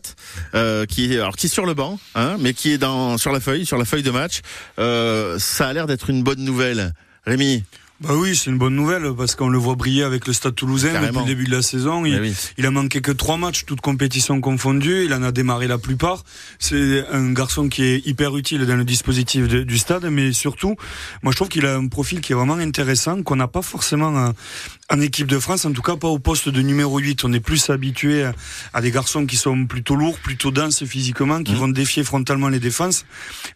euh, 0.57 0.85
qui 0.85 1.14
est 1.14 1.20
alors 1.20 1.37
qui 1.37 1.46
est 1.46 1.49
sur 1.49 1.64
le 1.64 1.75
banc, 1.75 2.01
hein, 2.16 2.35
mais 2.40 2.55
qui 2.55 2.73
est 2.73 2.79
dans 2.79 3.18
sur 3.18 3.31
la 3.31 3.38
feuille, 3.38 3.64
sur 3.64 3.79
la 3.79 3.85
feuille 3.85 4.03
de 4.03 4.11
match. 4.11 4.40
Euh, 4.81 5.38
ça 5.38 5.68
a 5.68 5.73
l'air 5.73 5.87
d'être 5.87 6.11
une 6.11 6.25
bonne 6.25 6.42
nouvelle. 6.42 6.92
Rémi, 7.25 7.62
Bah 8.03 8.15
oui, 8.15 8.35
c'est 8.35 8.49
une 8.49 8.57
bonne 8.57 8.75
nouvelle 8.75 9.13
parce 9.15 9.35
qu'on 9.35 9.51
le 9.51 9.59
voit 9.59 9.75
briller 9.75 10.05
avec 10.05 10.27
le 10.27 10.33
Stade 10.33 10.55
Toulousain 10.55 10.91
Carrément. 10.93 11.21
depuis 11.21 11.29
le 11.29 11.35
début 11.37 11.45
de 11.51 11.55
la 11.55 11.61
saison. 11.61 12.07
Il, 12.07 12.19
oui. 12.19 12.35
il 12.57 12.65
a 12.65 12.71
manqué 12.71 13.03
que 13.03 13.13
trois 13.13 13.37
matchs, 13.37 13.67
toutes 13.67 13.83
compétitions 13.83 14.41
confondues. 14.41 15.05
Il 15.05 15.13
en 15.13 15.23
a 15.23 15.33
démarré 15.33 15.67
la 15.69 15.77
plupart. 15.77 16.25
C'est 16.59 17.05
un 17.13 17.31
garçon 17.35 17.69
qui 17.69 17.83
est 17.85 18.07
hyper 18.07 18.35
utile 18.39 18.65
dans 18.65 18.77
le 18.77 18.85
dispositif 18.87 19.49
de- 19.49 19.65
du 19.65 19.77
stade, 19.77 20.07
mais 20.11 20.33
surtout, 20.33 20.77
moi 21.23 21.33
je 21.33 21.37
trouve 21.37 21.49
qu'il 21.49 21.67
a 21.67 21.77
un 21.77 21.89
profil 21.89 22.23
qui 22.23 22.33
est 22.33 22.35
vraiment 22.35 22.55
intéressant, 22.55 23.23
qu'on 23.23 23.37
n'a 23.37 23.49
pas 23.49 23.61
forcément 23.63 24.33
en, 24.90 25.00
équipe 25.00 25.26
de 25.26 25.38
France, 25.38 25.64
en 25.64 25.72
tout 25.72 25.83
cas 25.83 25.96
pas 25.96 26.09
au 26.09 26.18
poste 26.18 26.48
de 26.48 26.61
numéro 26.62 26.98
8. 26.98 27.24
On 27.24 27.33
est 27.33 27.40
plus 27.40 27.70
habitué 27.70 28.24
à, 28.24 28.33
à 28.74 28.81
des 28.81 28.90
garçons 28.90 29.26
qui 29.26 29.37
sont 29.37 29.66
plutôt 29.66 29.94
lourds, 29.96 30.18
plutôt 30.18 30.50
denses 30.50 30.85
physiquement, 30.85 31.42
qui 31.42 31.53
Mhm. 31.53 31.59
vont 31.59 31.68
défier 31.68 32.05
frontalement 32.05 32.48
les 32.48 32.61
défenses. 32.61 33.05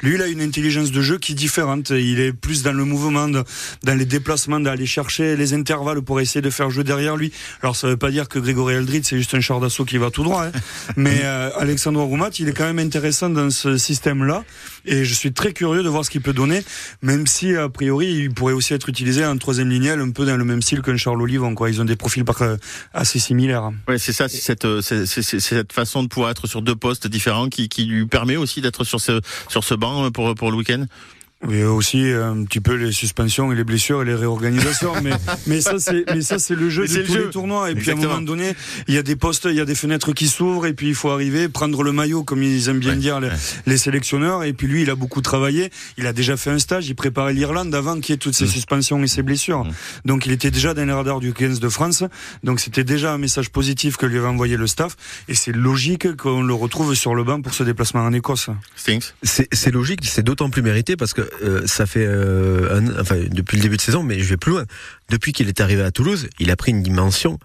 Lui, 0.03 0.15
il 0.15 0.23
a 0.23 0.27
une 0.29 0.41
intelligence 0.41 0.91
de 0.93 1.03
jeu 1.03 1.19
qui 1.19 1.33
est 1.33 1.35
différente. 1.35 1.91
Il 1.91 2.21
est 2.21 2.33
plus 2.33 2.63
dans 2.63 2.73
le 2.73 2.85
mouvement, 2.85 3.29
de- 3.29 3.45
dans 3.83 3.95
les 3.99 4.05
déplacements, 4.05 4.61
d'aller 4.61 4.87
chercher 4.87 5.37
les 5.37 5.55
intervalles 5.55 6.03
pour 6.03 6.21
essayer 6.21 6.41
de 6.41 6.51
faire 6.51 6.71
jouer 6.71 6.85
derrière 6.85 7.17
lui. 7.17 7.33
Alors, 7.63 7.77
ça 7.77 7.89
veut 7.89 7.97
pas 7.97 8.11
dire 8.11 8.29
que 8.29 8.39
Grégory 8.39 8.75
Eldrid, 8.75 9.05
c'est 9.05 9.17
juste 9.17 9.35
un 9.35 9.41
char 9.41 9.61
d'assaut 9.61 9.85
qui 9.85 9.99
va 9.99 10.11
tout 10.11 10.23
droit. 10.25 10.45
hein. 10.47 10.53
Mais 10.97 11.21
euh, 11.25 11.51
Alexandre 11.59 12.01
Roumat, 12.03 12.31
il 12.39 12.49
est 12.49 12.53
quand 12.53 12.65
même 12.65 12.79
intéressant 12.79 13.29
dans 13.31 13.51
ce 13.51 13.77
système-là. 13.77 14.45
Et 14.87 15.05
je 15.05 15.15
suis 15.15 15.33
très 15.33 15.53
curieux 15.53 15.83
de 15.83 15.89
voir 15.89 16.05
ce 16.05 16.11
qu'il 16.11 16.21
peut 16.21 16.33
donner, 16.33 16.63
même 17.03 17.27
si, 17.27 17.57
a 17.57 17.69
priori, 17.69 18.13
il 18.13 18.35
pourrait 18.35 18.53
aussi 18.53 18.75
être 18.75 18.89
utilisé 18.89 19.25
en 19.25 19.37
troisième 19.39 19.71
lignel, 19.71 20.01
un 20.01 20.11
peu 20.11 20.27
dans 20.27 20.37
le 20.37 20.45
même 20.45 20.61
style 20.63 20.83
qu'un 20.83 20.97
Charles 20.97 21.23
Olivon. 21.23 21.55
Quoi. 21.55 21.71
Ils 21.71 21.81
ont 21.81 21.85
des 21.87 21.97
profils 21.97 22.25
euh, 22.43 22.57
assez 22.93 23.19
similaires. 23.19 23.71
Ouais, 23.89 23.99
c'est 23.99 24.13
ça, 24.13 24.29
c'est 24.29 24.41
cette, 24.41 24.65
euh, 24.65 24.81
c'est, 24.83 25.07
c'est- 25.07 25.41
cette 25.41 25.73
façon 25.73 26.03
de 26.03 26.09
pouvoir 26.09 26.31
être 26.31 26.47
sur 26.47 26.63
deux 26.63 26.77
postes 26.77 27.07
différents 27.07 27.49
qui, 27.49 27.69
qui 27.69 27.85
lui 27.87 28.07
permet 28.07 28.37
aussi 28.37 28.61
d'être 28.61 28.85
sur 28.85 29.01
ce, 29.01 29.21
sur 29.49 29.65
ce 29.65 29.75
banc 29.75 30.11
pour, 30.11 30.35
pour 30.35 30.51
le 30.51 30.57
week-end. 30.57 30.85
Oui, 31.47 31.63
aussi 31.63 32.11
euh, 32.11 32.31
un 32.33 32.45
petit 32.45 32.61
peu 32.61 32.75
les 32.75 32.93
suspensions 32.93 33.53
et 33.53 33.55
les 33.55 33.65
blessures 33.65 34.03
et 34.03 34.05
les 34.05 34.15
réorganisations, 34.15 34.93
mais 35.03 35.13
mais 35.47 35.61
ça 35.61 35.79
c'est 35.79 36.05
mais 36.15 36.23
ça 36.23 36.39
c'est 36.39 36.55
le 36.55 36.71
jeu 36.71 36.83
Mais 36.83 36.89
de 36.89 36.99
le 37.01 37.05
tous 37.07 37.13
jeu. 37.13 37.25
les 37.27 37.31
tournois. 37.31 37.71
Et 37.71 37.75
puis 37.75 37.91
à 37.91 37.95
un 37.95 37.97
moment 37.97 38.21
donné, 38.21 38.55
il 38.89 38.95
y 38.95 38.99
a 38.99 39.03
des 39.03 39.17
postes, 39.17 39.47
il 39.51 39.57
y 39.57 39.61
a 39.61 39.65
des 39.65 39.75
fenêtres 39.75 40.13
qui 40.13 40.29
s'ouvrent 40.29 40.67
et 40.67 40.73
puis 40.75 40.89
il 40.89 40.95
faut 40.95 41.11
arriver 41.11 41.49
prendre 41.49 41.83
le 41.83 41.93
maillot 41.93 42.25
comme 42.25 42.43
ils 42.43 42.69
aiment 42.69 42.79
bien 42.79 42.93
Ouais, 42.93 42.97
dire 42.97 43.21
les, 43.21 43.29
ouais. 43.29 43.35
les 43.67 43.77
sélectionneurs. 43.77 44.45
Et 44.45 44.53
puis 44.53 44.67
lui, 44.69 44.83
il 44.83 44.91
a 44.91 44.95
beaucoup 44.95 45.21
travaillé. 45.21 45.71
Il 45.99 46.07
a 46.07 46.13
déjà 46.13 46.37
fait 46.37 46.51
un 46.51 46.59
stage. 46.59 46.89
Il 46.89 46.95
préparait 46.95 47.33
l'Irlande 47.35 47.75
avant 47.75 48.01
qu'il 48.01 48.13
y 48.13 48.15
ait 48.15 48.19
toutes 48.19 48.35
ces 48.35 48.45
Mm. 48.45 48.49
suspensions 48.49 49.03
et 49.03 49.07
ces 49.07 49.23
blessures. 49.23 49.65
Mm. 49.65 49.73
Donc 50.07 50.27
il 50.27 50.33
était 50.33 50.51
déjà 50.51 50.75
dans 50.75 50.85
les 50.87 50.93
radars 50.93 51.21
du 51.21 51.33
15 51.33 51.61
de 51.61 51.69
France. 51.69 52.05
Donc 52.43 52.61
c'était 52.61 52.85
déjà 52.85 53.13
un 53.13 53.19
message 53.19 53.51
positif 53.51 53.97
que 53.97 54.07
lui 54.07 54.19
avait 54.19 54.29
envoyé 54.29 54.57
le 54.57 54.67
staff. 54.67 54.97
Et 55.29 55.35
c'est 55.35 55.53
logique 55.53 56.17
qu'on 56.17 56.43
le 56.43 56.55
retrouve 56.55 56.95
sur 56.95 57.15
le 57.15 57.25
banc 57.25 57.41
pour 57.43 57.55
ce 57.55 57.63
déplacement 57.65 58.01
en 58.03 58.13
Écosse. 58.13 58.49
C'est 59.23 59.71
logique, 59.73 60.01
c'est 60.05 60.23
d'autant 60.23 60.51
plus 60.51 60.63
mérité 60.63 60.97
parce 60.97 61.13
que 61.15 61.23
euh, 61.43 61.67
ça 61.67 61.87
fait 61.87 62.07
euh, 62.07 62.79
un- 62.79 63.01
enfin 63.01 63.17
depuis 63.31 63.57
le 63.57 63.63
début 63.63 63.77
de 63.77 63.83
saison, 63.83 64.03
mais 64.03 64.19
je 64.21 64.25
vais 64.29 64.37
plus 64.37 64.53
loin. 64.53 64.65
Depuis 65.11 65.33
qu'il 65.33 65.49
est 65.49 65.61
arrivé 65.61 65.83
à 65.83 65.91
Toulouse, 65.91 66.29
il 66.39 66.51
a 66.51 66.57
pris 66.57 66.71
une 66.73 66.83
dimension 66.83 67.39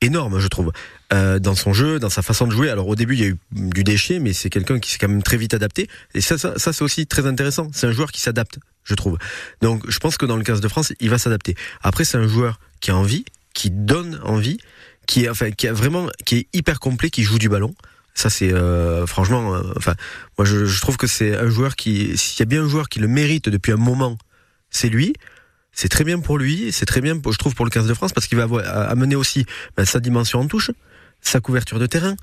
énorme, 0.00 0.40
je 0.40 0.48
trouve, 0.48 0.72
euh, 1.12 1.38
dans 1.38 1.54
son 1.54 1.72
jeu, 1.72 1.98
dans 2.00 2.10
sa 2.10 2.22
façon 2.22 2.46
de 2.46 2.52
jouer. 2.52 2.68
Alors 2.70 2.88
au 2.88 2.96
début, 2.96 3.14
il 3.14 3.20
y 3.20 3.24
a 3.24 3.28
eu 3.28 3.36
du 3.52 3.84
déchet, 3.84 4.18
mais 4.18 4.32
c'est 4.32 4.50
quelqu'un 4.50 4.80
qui 4.80 4.90
s'est 4.90 4.98
quand 4.98 5.08
même 5.08 5.22
très 5.22 5.36
vite 5.36 5.54
adapté. 5.54 5.88
Et 6.14 6.20
ça, 6.20 6.38
ça, 6.38 6.54
ça 6.58 6.72
c'est 6.72 6.82
aussi 6.82 7.06
très 7.06 7.26
intéressant. 7.26 7.68
C'est 7.72 7.86
un 7.86 7.92
joueur 7.92 8.10
qui 8.10 8.20
s'adapte, 8.20 8.58
je 8.84 8.94
trouve. 8.94 9.16
Donc 9.60 9.88
je 9.88 9.98
pense 9.98 10.16
que 10.16 10.26
dans 10.26 10.36
le 10.36 10.42
15 10.42 10.60
de 10.60 10.68
France, 10.68 10.92
il 11.00 11.08
va 11.10 11.18
s'adapter. 11.18 11.54
Après, 11.82 12.04
c'est 12.04 12.18
un 12.18 12.26
joueur 12.26 12.58
qui 12.80 12.90
a 12.90 12.96
envie, 12.96 13.24
qui 13.54 13.70
donne 13.70 14.18
envie, 14.24 14.58
qui 15.06 15.24
est 15.24 15.28
enfin 15.28 15.50
qui 15.52 15.68
a 15.68 15.72
vraiment 15.72 16.08
qui 16.24 16.36
est 16.38 16.46
hyper 16.52 16.80
complet, 16.80 17.10
qui 17.10 17.22
joue 17.22 17.38
du 17.38 17.48
ballon. 17.48 17.74
Ça 18.14 18.28
c'est 18.30 18.52
euh, 18.52 19.06
franchement, 19.06 19.54
euh, 19.54 19.62
enfin 19.76 19.94
moi 20.38 20.44
je, 20.44 20.66
je 20.66 20.80
trouve 20.80 20.96
que 20.96 21.06
c'est 21.06 21.36
un 21.36 21.48
joueur 21.48 21.76
qui, 21.76 22.16
s'il 22.18 22.40
y 22.40 22.42
a 22.42 22.46
bien 22.46 22.64
un 22.64 22.68
joueur 22.68 22.88
qui 22.88 22.98
le 22.98 23.08
mérite 23.08 23.48
depuis 23.48 23.72
un 23.72 23.76
moment, 23.76 24.18
c'est 24.70 24.88
lui. 24.88 25.14
C'est 25.74 25.88
très 25.88 26.04
bien 26.04 26.20
pour 26.20 26.36
lui, 26.36 26.70
c'est 26.72 26.84
très 26.84 27.00
bien, 27.00 27.18
pour- 27.18 27.32
je 27.32 27.38
trouve, 27.38 27.54
pour 27.54 27.64
le 27.64 27.70
15 27.70 27.86
de 27.86 27.94
France 27.94 28.12
parce 28.12 28.26
qu'il 28.26 28.36
va 28.36 28.44
avoir- 28.44 28.66
amener 28.90 29.16
aussi 29.16 29.46
ben, 29.76 29.86
sa 29.86 30.00
dimension 30.00 30.40
en 30.40 30.46
touche, 30.46 30.70
sa 31.22 31.40
couverture 31.40 31.78
de 31.78 31.86
terrain, 31.86 32.14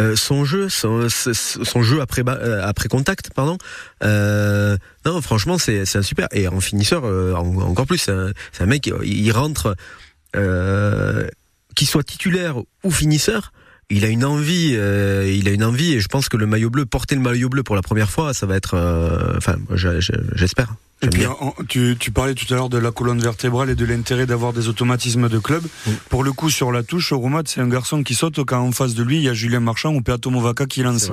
euh, 0.00 0.14
son 0.16 0.44
jeu, 0.44 0.68
son, 0.68 1.08
son- 1.08 1.82
jeu 1.82 2.02
après 2.02 2.22
euh, 2.28 2.60
après 2.62 2.88
contact, 2.90 3.30
pardon. 3.32 3.56
Euh, 4.04 4.76
non, 5.06 5.22
franchement, 5.22 5.56
c'est 5.56 5.86
c'est 5.86 5.96
un 5.96 6.02
super 6.02 6.28
et 6.32 6.46
en 6.48 6.60
finisseur 6.60 7.06
euh, 7.06 7.32
en- 7.32 7.56
encore 7.62 7.86
plus. 7.86 7.96
C'est 7.98 8.10
un, 8.12 8.32
un 8.60 8.66
mec, 8.66 8.86
il 8.86 9.26
il 9.26 9.32
rentre, 9.32 9.74
euh, 10.36 11.26
qu'il 11.74 11.88
soit 11.88 12.02
titulaire 12.04 12.56
ou 12.84 12.90
finisseur. 12.90 13.52
Il 13.90 14.04
a 14.04 14.08
une 14.08 14.24
envie, 14.24 14.72
euh, 14.74 15.32
il 15.34 15.48
a 15.48 15.50
une 15.50 15.64
envie, 15.64 15.94
et 15.94 16.00
je 16.00 16.08
pense 16.08 16.28
que 16.28 16.36
le 16.36 16.46
maillot 16.46 16.68
bleu, 16.68 16.84
porter 16.84 17.14
le 17.14 17.22
maillot 17.22 17.48
bleu 17.48 17.62
pour 17.62 17.74
la 17.74 17.80
première 17.80 18.10
fois, 18.10 18.34
ça 18.34 18.44
va 18.44 18.56
être, 18.56 18.74
euh, 18.74 19.34
enfin, 19.36 19.56
j'espère. 20.34 20.74
Et 21.00 21.04
J'aime 21.04 21.10
puis, 21.12 21.26
en- 21.26 21.54
tu, 21.68 21.96
tu 21.98 22.10
parlais 22.10 22.34
tout 22.34 22.52
à 22.52 22.56
l'heure 22.56 22.68
de 22.68 22.76
la 22.78 22.90
colonne 22.90 23.20
vertébrale 23.20 23.70
et 23.70 23.76
de 23.76 23.84
l'intérêt 23.84 24.26
d'avoir 24.26 24.52
des 24.52 24.66
automatismes 24.68 25.28
de 25.28 25.38
club. 25.38 25.62
Pour 26.08 26.24
le 26.24 26.32
coup, 26.32 26.50
sur 26.50 26.72
la 26.72 26.82
touche, 26.82 27.12
Romat, 27.12 27.42
c'est 27.46 27.60
un 27.60 27.68
garçon 27.68 28.02
qui 28.02 28.14
saute 28.16 28.42
quand 28.44 28.58
en 28.60 28.72
face 28.72 28.94
de 28.94 29.04
lui, 29.04 29.18
il 29.18 29.22
y 29.22 29.28
a 29.28 29.32
Julien 29.34 29.60
Marchand 29.60 29.94
ou 29.94 30.00
Peato 30.02 30.30
Movaca 30.30 30.66
qui 30.66 30.82
lance. 30.82 31.10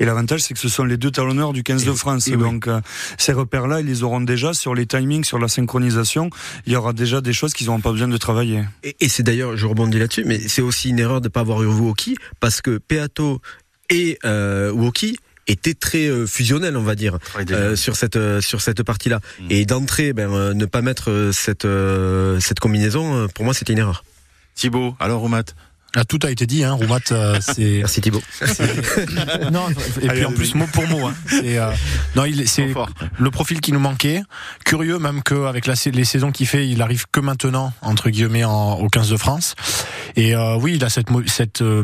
Et 0.00 0.06
l'avantage, 0.06 0.40
c'est 0.40 0.54
que 0.54 0.60
ce 0.60 0.70
sont 0.70 0.84
les 0.84 0.96
deux 0.96 1.10
talonneurs 1.10 1.52
du 1.52 1.62
15 1.62 1.84
de 1.84 1.92
France. 1.92 2.28
et 2.28 2.36
oui. 2.36 2.42
Donc, 2.42 2.66
euh, 2.66 2.80
ces 3.18 3.34
repères-là, 3.34 3.80
ils 3.80 3.86
les 3.86 4.02
auront 4.02 4.22
déjà 4.22 4.54
sur 4.54 4.74
les 4.74 4.86
timings, 4.86 5.24
sur 5.24 5.38
la 5.38 5.48
synchronisation. 5.48 6.30
Il 6.66 6.72
y 6.72 6.76
aura 6.76 6.94
déjà 6.94 7.20
des 7.20 7.34
choses 7.34 7.52
qu'ils 7.52 7.66
n'auront 7.66 7.80
pas 7.80 7.92
besoin 7.92 8.08
de 8.08 8.16
travailler. 8.16 8.64
Et, 8.84 8.96
et 9.00 9.08
c'est 9.10 9.22
d'ailleurs, 9.22 9.54
je 9.56 9.66
rebondis 9.66 9.98
là-dessus, 9.98 10.24
mais 10.24 10.40
c'est 10.48 10.62
aussi 10.62 10.88
une 10.88 10.98
erreur 10.98 11.20
de 11.20 11.26
ne 11.26 11.30
pas 11.30 11.40
avoir 11.40 11.62
eu 11.62 11.66
Woki, 11.66 12.16
parce 12.40 12.62
que 12.62 12.78
Peato 12.78 13.42
et 13.90 14.18
euh, 14.24 14.72
Woki, 14.72 15.18
était 15.46 15.74
très 15.74 16.06
euh, 16.06 16.26
fusionnel, 16.26 16.76
on 16.76 16.82
va 16.82 16.94
dire, 16.94 17.18
euh, 17.50 17.76
sur 17.76 17.96
cette 17.96 18.16
euh, 18.16 18.40
sur 18.40 18.60
cette 18.60 18.82
partie-là. 18.82 19.20
Mm. 19.40 19.46
Et 19.50 19.64
d'entrée, 19.64 20.12
ben 20.12 20.32
euh, 20.32 20.54
ne 20.54 20.66
pas 20.66 20.82
mettre 20.82 21.30
cette 21.32 21.64
euh, 21.64 22.40
cette 22.40 22.60
combinaison, 22.60 23.28
pour 23.34 23.44
moi, 23.44 23.54
c'était 23.54 23.72
une 23.72 23.78
erreur. 23.78 24.04
Thibaut, 24.54 24.96
alors 24.98 25.20
Roumat 25.20 25.44
Ah, 25.98 26.04
tout 26.04 26.18
a 26.24 26.30
été 26.30 26.46
dit, 26.46 26.62
hein. 26.62 26.74
Roumat, 26.74 26.98
euh, 27.10 27.38
c'est. 27.40 27.78
Merci 27.78 28.00
Thibaut. 28.02 28.22
non, 29.50 29.66
et 30.02 30.08
puis 30.08 30.24
en 30.26 30.32
plus 30.32 30.54
mot 30.54 30.66
pour 30.72 30.86
mot. 30.88 31.06
Hein. 31.06 31.14
C'est, 31.26 31.56
euh, 31.58 31.70
non, 32.14 32.24
il, 32.26 32.46
c'est 32.48 32.68
fort. 32.68 32.90
le 33.18 33.30
profil 33.30 33.60
qui 33.62 33.72
nous 33.72 33.80
manquait. 33.80 34.22
Curieux 34.64 34.98
même 34.98 35.22
qu'avec 35.22 35.66
les 35.66 36.04
saisons 36.04 36.32
qu'il 36.32 36.46
fait, 36.46 36.68
il 36.68 36.82
arrive 36.82 37.06
que 37.10 37.20
maintenant 37.20 37.72
entre 37.82 38.10
guillemets 38.10 38.44
en, 38.44 38.74
au 38.74 38.88
15 38.88 39.08
de 39.10 39.16
France. 39.16 39.54
Et 40.16 40.34
euh, 40.36 40.56
oui, 40.56 40.74
il 40.76 40.84
a 40.84 40.88
cette 40.90 41.10
mo- 41.10 41.26
cette 41.26 41.62
euh, 41.62 41.82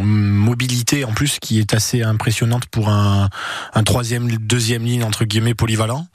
mobilité 0.00 1.04
en 1.04 1.12
plus 1.12 1.38
qui 1.40 1.58
est 1.58 1.74
assez 1.74 2.02
impressionnante 2.02 2.66
pour 2.66 2.88
un, 2.88 3.28
un 3.74 3.82
troisième, 3.82 4.28
deuxième 4.38 4.84
ligne 4.84 5.04
entre 5.04 5.24
guillemets 5.24 5.54
polyvalent 5.54 6.06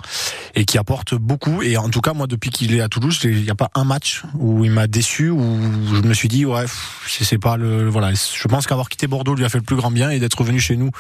et 0.56 0.66
qui 0.66 0.78
apporte 0.78 1.16
beaucoup. 1.16 1.62
Et 1.62 1.78
en 1.78 1.90
tout 1.90 2.02
cas, 2.02 2.14
moi, 2.14 2.28
depuis 2.28 2.50
qu'il 2.50 2.74
est 2.76 2.82
à 2.82 2.90
Toulouse, 2.90 3.20
il 3.24 3.42
n'y 3.44 3.50
a 3.50 3.56
pas 3.56 3.70
un 3.76 3.84
match 3.84 4.24
où 4.38 4.66
il 4.66 4.72
m'a 4.72 4.88
déçu, 4.88 5.30
où 5.30 5.60
je 5.96 6.02
me 6.02 6.14
suis 6.14 6.28
dit, 6.28 6.46
ouais, 6.46 6.66
c'est 7.08 7.31
Je 7.38 8.48
pense 8.48 8.68
qu'avoir 8.68 8.90
quitté 8.90 9.08
Bordeaux 9.08 9.36
lui 9.36 9.46
a 9.46 9.50
fait 9.50 9.58
le 9.58 9.64
plus 9.64 9.76
grand 9.76 9.92
bien 9.92 10.10
et 10.10 10.20
d'être 10.20 10.38
revenu 10.38 10.60
chez 10.60 10.78
nous 10.78 10.92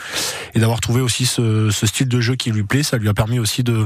et 0.53 0.59
d'avoir 0.59 0.79
trouvé 0.79 1.01
aussi 1.01 1.25
ce, 1.25 1.69
style 1.71 2.07
de 2.07 2.21
jeu 2.21 2.35
qui 2.35 2.51
lui 2.51 2.63
plaît, 2.63 2.83
ça 2.83 2.97
lui 2.97 3.09
a 3.09 3.13
permis 3.13 3.39
aussi 3.39 3.63
de, 3.63 3.85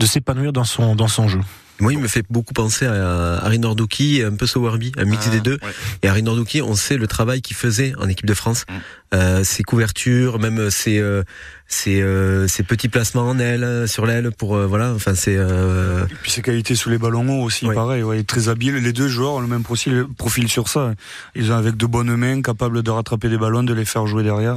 s'épanouir 0.00 0.52
dans 0.52 0.64
son 0.64 1.28
jeu. 1.28 1.40
Moi, 1.80 1.92
il 1.92 1.98
me 1.98 2.06
fait 2.08 2.24
beaucoup 2.30 2.54
penser 2.54 2.86
à 2.86 3.38
Harry 3.44 3.58
Nordouki 3.58 4.18
et 4.20 4.24
un 4.24 4.34
peu 4.36 4.46
Sowerby, 4.46 4.92
un 4.96 5.04
mix 5.04 5.28
des 5.28 5.40
deux. 5.40 5.58
ouais. 5.62 5.72
Et 6.02 6.08
Harry 6.08 6.22
Nordouki, 6.22 6.62
on 6.62 6.74
sait 6.76 6.96
le 6.96 7.06
travail 7.08 7.42
qu'il 7.42 7.56
faisait 7.56 7.94
en 7.98 8.08
équipe 8.08 8.26
de 8.26 8.34
France, 8.34 8.64
Mm. 8.68 8.72
euh, 9.14 9.44
ses 9.44 9.64
couvertures, 9.64 10.38
même 10.38 10.70
ses 10.70 10.98
euh, 11.00 11.22
ses, 11.66 12.00
euh, 12.02 12.46
ses 12.46 12.62
petits 12.62 12.88
placements 12.88 13.28
en 13.28 13.38
aile, 13.40 13.88
sur 13.88 14.06
l'aile, 14.06 14.30
pour 14.30 14.54
euh, 14.56 14.66
voilà. 14.66 14.92
Enfin, 14.92 15.14
c'est 15.16 15.36
euh, 15.36 16.04
Et 16.06 16.14
puis 16.22 16.30
ses 16.30 16.42
qualités 16.42 16.74
sous 16.76 16.90
les 16.90 16.98
ballons 16.98 17.28
hauts 17.28 17.42
aussi, 17.44 17.66
Ouais. 17.66 17.74
pareil, 17.74 18.02
ouais, 18.04 18.22
très 18.22 18.48
habile. 18.48 18.76
Les 18.76 18.92
deux 18.92 19.08
joueurs 19.08 19.32
ont 19.32 19.40
le 19.40 19.48
même 19.48 19.62
profil, 19.64 20.04
profil 20.16 20.48
sur 20.48 20.68
ça. 20.68 20.94
Ils 21.34 21.50
ont 21.50 21.56
avec 21.56 21.76
de 21.76 21.86
bonnes 21.86 22.14
mains, 22.14 22.40
capables 22.42 22.82
de 22.84 22.90
rattraper 22.90 23.28
des 23.28 23.38
ballons, 23.38 23.62
de 23.64 23.74
les 23.74 23.84
faire 23.84 24.06
jouer 24.06 24.22
derrière. 24.22 24.56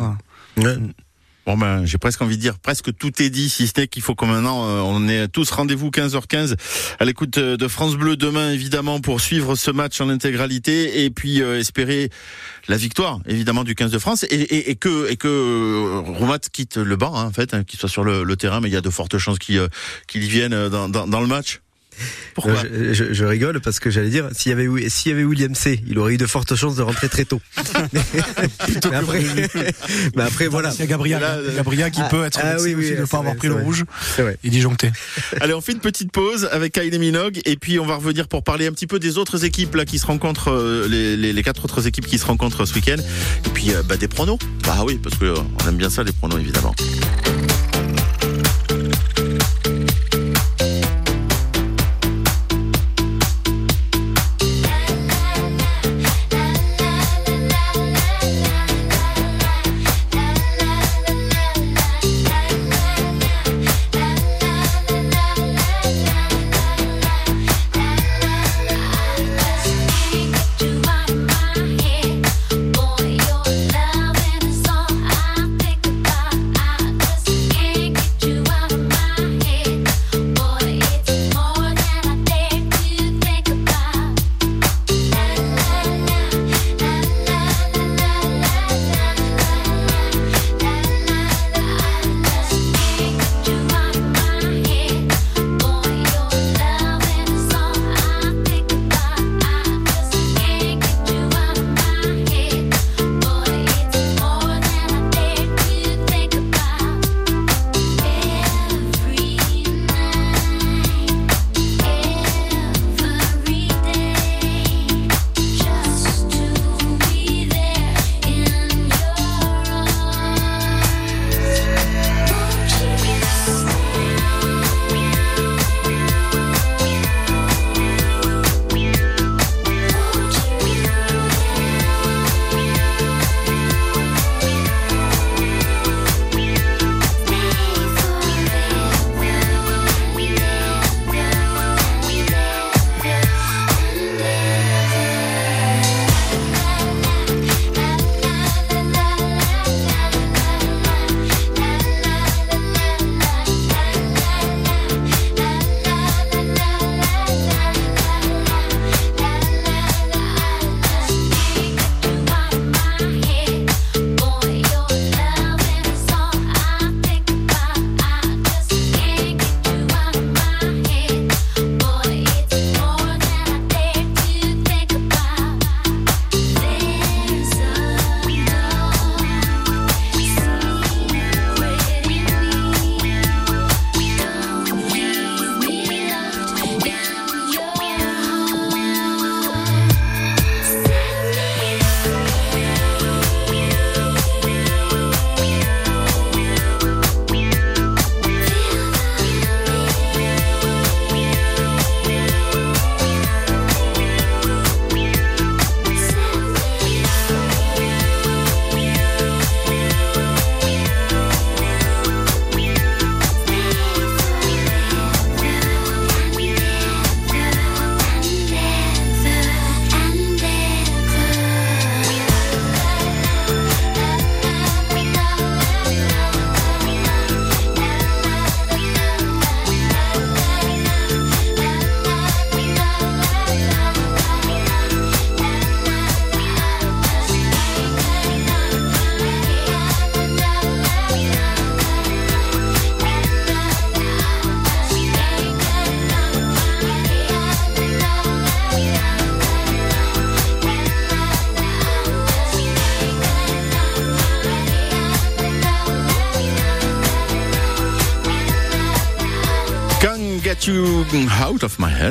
ouais. 0.58 0.76
Bon 1.48 1.56
ben, 1.56 1.86
j'ai 1.86 1.98
presque 1.98 2.22
envie 2.22 2.36
de 2.36 2.42
dire, 2.42 2.60
presque 2.60 2.94
tout 2.94 3.22
est 3.22 3.30
dit, 3.30 3.48
si 3.48 3.68
ce 3.68 3.80
n'est 3.80 3.88
qu'il 3.88 4.02
faut 4.02 4.16
que 4.16 4.26
maintenant, 4.26 4.68
euh, 4.68 4.82
on 4.82 5.08
est 5.08 5.30
tous 5.30 5.50
rendez-vous 5.50 5.92
15h15 5.92 6.58
à 7.00 7.06
l'écoute 7.06 7.38
euh, 7.38 7.56
de 7.56 7.70
France 7.70 7.96
Bleu 7.96 8.18
demain, 8.18 8.52
évidemment, 8.52 9.00
pour 9.00 9.22
suivre 9.22 9.56
ce 9.56 9.72
match 9.72 10.02
en 10.02 10.10
intégralité 10.10 11.06
et 11.06 11.10
puis 11.10 11.42
euh, 11.42 11.58
espérer 11.58 12.10
la 12.68 12.76
victoire, 12.76 13.22
évidemment, 13.28 13.64
du 13.64 13.76
15 13.76 13.92
de 13.92 13.98
France 13.98 14.26
et, 14.30 14.70
et, 14.70 14.76
que 14.76 15.10
et 15.10 15.16
que 15.16 16.02
Roumat 16.18 16.40
quitte 16.52 16.76
le 16.76 16.98
banc, 16.98 17.16
hein, 17.16 17.24
en 17.24 17.32
fait, 17.32 17.54
hein, 17.54 17.64
qu'il 17.64 17.80
soit 17.80 17.88
sur 17.88 18.04
le, 18.04 18.36
terrain, 18.36 18.60
mais 18.60 18.68
il 18.68 18.74
y 18.74 18.78
a 18.78 18.82
de 18.82 18.90
fortes 18.90 19.18
chances 19.18 19.40
qu'il 19.40 19.58
euh, 19.58 19.70
qu'il 20.10 20.26
y 20.26 20.28
vienne 20.28 20.68
dans 20.68 21.22
le 21.22 21.28
match. 21.28 21.62
Pourquoi 22.34 22.54
Euh, 22.66 22.94
je, 22.94 23.06
je- 23.06 23.14
je 23.14 23.26
rigole 23.26 23.60
parce 23.62 23.80
que 23.80 23.90
j'allais 23.90 24.10
dire 24.10 24.28
s'il 24.34 24.52
y 24.52 24.54
avait 24.54 24.90
s'il 24.90 25.12
y 25.12 25.16
avait 25.16 25.24
William 25.24 25.56
C, 25.56 25.82
il 25.88 25.98
aurait 26.00 26.14
eu 26.14 26.18
de 26.18 26.26
fortes 26.26 26.56
chances 26.56 26.76
de 26.76 26.82
rentrer 26.84 27.10
très 27.10 27.26
tôt. 27.26 27.42
mais 27.94 28.96
après, 28.96 29.24
mais 30.16 30.24
après 30.24 30.48
voilà. 30.48 30.72
Il 30.74 30.80
y 30.80 30.84
a 30.84 30.86
Gabriel, 30.86 31.20
Là, 31.22 31.36
euh, 31.38 31.56
Gabriel 31.56 31.92
qui 31.92 32.02
ah, 32.02 32.10
peut 32.10 32.24
être 32.26 32.40
ah 32.44 32.56
oui, 32.60 32.74
oui, 32.76 32.86
aussi 32.86 32.96
de 32.96 33.02
ne 33.02 33.06
pas 33.06 33.18
avoir 33.20 33.36
pris 33.36 33.48
c'est 33.48 33.48
le 33.50 33.54
vrai. 33.56 33.64
rouge 33.64 33.84
C'est 34.16 34.22
vrai. 34.22 34.38
et 34.44 34.50
disjoncté. 34.50 34.92
Allez, 35.42 35.54
on 35.54 35.62
fait 35.62 35.72
une 35.72 35.80
petite 35.80 36.12
pause 36.12 36.48
avec 36.52 36.74
Kylie 36.74 37.00
Minogue 37.00 37.40
et 37.46 37.56
puis 37.58 37.80
on 37.80 37.86
va 37.86 37.96
revenir 37.96 38.28
pour 38.28 38.44
parler 38.44 38.68
un 38.68 38.72
petit 38.72 38.88
peu 38.88 39.00
des 39.00 39.18
autres 39.18 39.44
équipes 39.46 39.76
là 39.76 39.86
qui 39.86 40.00
se 40.00 40.06
rencontrent, 40.06 40.52
euh, 40.52 40.88
les, 40.88 41.18
les, 41.18 41.34
les 41.34 41.44
quatre 41.44 41.64
autres 41.66 41.88
équipes 41.88 42.06
qui 42.08 42.18
se 42.20 42.26
rencontrent 42.26 42.66
ce 42.66 42.74
week-end. 42.76 42.98
Et 43.46 43.50
puis 43.50 43.72
euh, 43.74 43.84
bah, 43.84 43.98
des 43.98 44.08
pronos. 44.08 44.38
Bah 44.64 44.84
oui, 44.86 45.00
parce 45.02 45.16
que 45.18 45.26
euh, 45.26 45.36
on 45.64 45.68
aime 45.68 45.78
bien 45.78 45.90
ça 45.90 46.04
les 46.04 46.12
pronos 46.12 46.40
évidemment. 46.40 46.74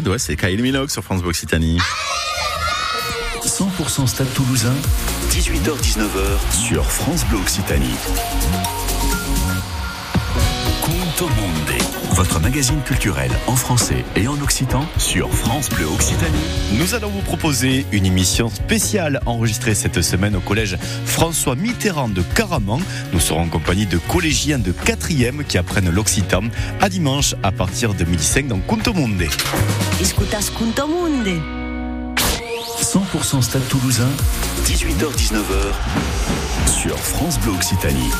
Ouais, 0.04 0.18
c'est 0.18 0.36
Kylie 0.36 0.62
Minogue 0.62 0.90
sur 0.90 1.02
France 1.02 1.22
Occitanie. 1.24 1.78
100% 3.42 4.06
Stade 4.06 4.32
Toulousain, 4.34 4.74
18h-19h 5.30 6.54
sur 6.54 6.84
France 6.84 7.24
Bleu 7.24 7.38
Occitanie. 7.38 7.94
Conto 11.16 11.32
Monde, 11.34 11.72
votre 12.10 12.40
magazine 12.40 12.82
culturel 12.82 13.30
en 13.46 13.56
français 13.56 14.04
et 14.16 14.28
en 14.28 14.38
occitan 14.42 14.84
sur 14.98 15.32
France 15.32 15.70
Bleu 15.70 15.86
Occitanie. 15.86 16.36
Nous 16.78 16.94
allons 16.94 17.08
vous 17.08 17.22
proposer 17.22 17.86
une 17.90 18.04
émission 18.04 18.50
spéciale 18.50 19.20
enregistrée 19.24 19.74
cette 19.74 20.02
semaine 20.02 20.36
au 20.36 20.40
collège 20.40 20.76
François 21.06 21.54
Mitterrand 21.54 22.10
de 22.10 22.20
Caraman. 22.20 22.82
Nous 23.14 23.20
serons 23.20 23.42
en 23.42 23.48
compagnie 23.48 23.86
de 23.86 23.96
collégiens 23.96 24.58
de 24.58 24.72
4e 24.72 25.42
qui 25.44 25.56
apprennent 25.56 25.88
l'occitan 25.88 26.42
à 26.82 26.90
dimanche 26.90 27.34
à 27.42 27.50
partir 27.50 27.94
de 27.94 28.04
1005 28.04 28.48
dans 28.48 28.58
Conto 28.58 28.92
Monde. 28.92 29.24
Escutas 29.98 30.50
Kunto 30.58 30.86
Munde. 30.86 31.40
100% 32.82 33.40
Stade 33.40 33.66
Toulousain, 33.68 34.10
18h-19h 34.66 35.72
sur 36.78 36.98
France 36.98 37.38
Bleu 37.40 37.52
Occitanie. 37.52 38.10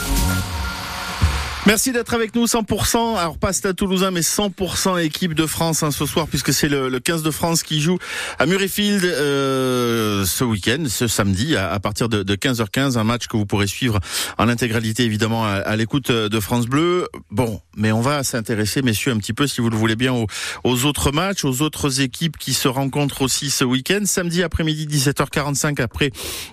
Merci 1.67 1.91
d'être 1.91 2.15
avec 2.15 2.37
nous 2.37 2.45
100%. 2.45 3.17
Alors 3.17 3.39
pas 3.39 3.53
Stade 3.53 3.75
Toulousain, 3.75 4.13
mais 4.13 4.21
100% 4.21 5.03
équipe 5.03 5.35
de 5.35 5.47
France 5.47 5.83
hein, 5.83 5.91
ce 5.91 6.07
soir, 6.07 6.29
puisque 6.29 6.53
c'est 6.53 6.69
le, 6.69 6.89
le 6.89 7.01
15 7.01 7.25
de 7.25 7.33
France 7.33 7.65
qui 7.65 7.81
joue 7.81 7.99
à 8.39 8.47
Murrayfield 8.47 9.05
euh, 9.05 10.25
ce 10.25 10.45
week-end, 10.45 10.85
ce 10.89 11.09
samedi, 11.09 11.57
à, 11.57 11.81
partir 11.81 12.09
de, 12.09 12.23
de 12.23 12.37
15h15, 12.37 12.97
un 12.97 13.03
match 13.03 13.27
que 13.27 13.37
vous 13.37 13.47
pourrez 13.47 13.67
suivre 13.67 13.99
en 14.39 14.49
intégralité 14.49 15.03
évidemment 15.03 15.45
à, 15.45 15.55
à 15.55 15.75
l'écoute 15.75 16.13
de 16.13 16.41
France 16.41 16.67
Bleu. 16.67 17.09
Bon, 17.33 17.61
mais 17.77 17.91
on 17.91 18.01
va 18.01 18.23
s'intéresser, 18.23 18.83
messieurs, 18.83 19.11
un 19.11 19.19
petit 19.19 19.33
peu, 19.33 19.49
si 19.49 19.61
vous 19.61 19.69
le 19.69 19.77
voulez 19.77 19.97
bien, 19.97 20.13
aux, 20.13 20.29
aux 20.63 20.85
autres 20.85 21.11
matchs, 21.11 21.45
aux 21.45 21.63
autres 21.63 22.01
équipes 22.01 22.39
qui 22.39 22.55
se 22.55 22.69
rencontrent 22.69 23.23
aussi 23.23 23.51
ce 23.51 23.65
week-end. 23.65 24.03
Samedi 24.05 24.45
après-midi, 24.45 24.87
17h45 24.87 25.83
après 25.83 26.13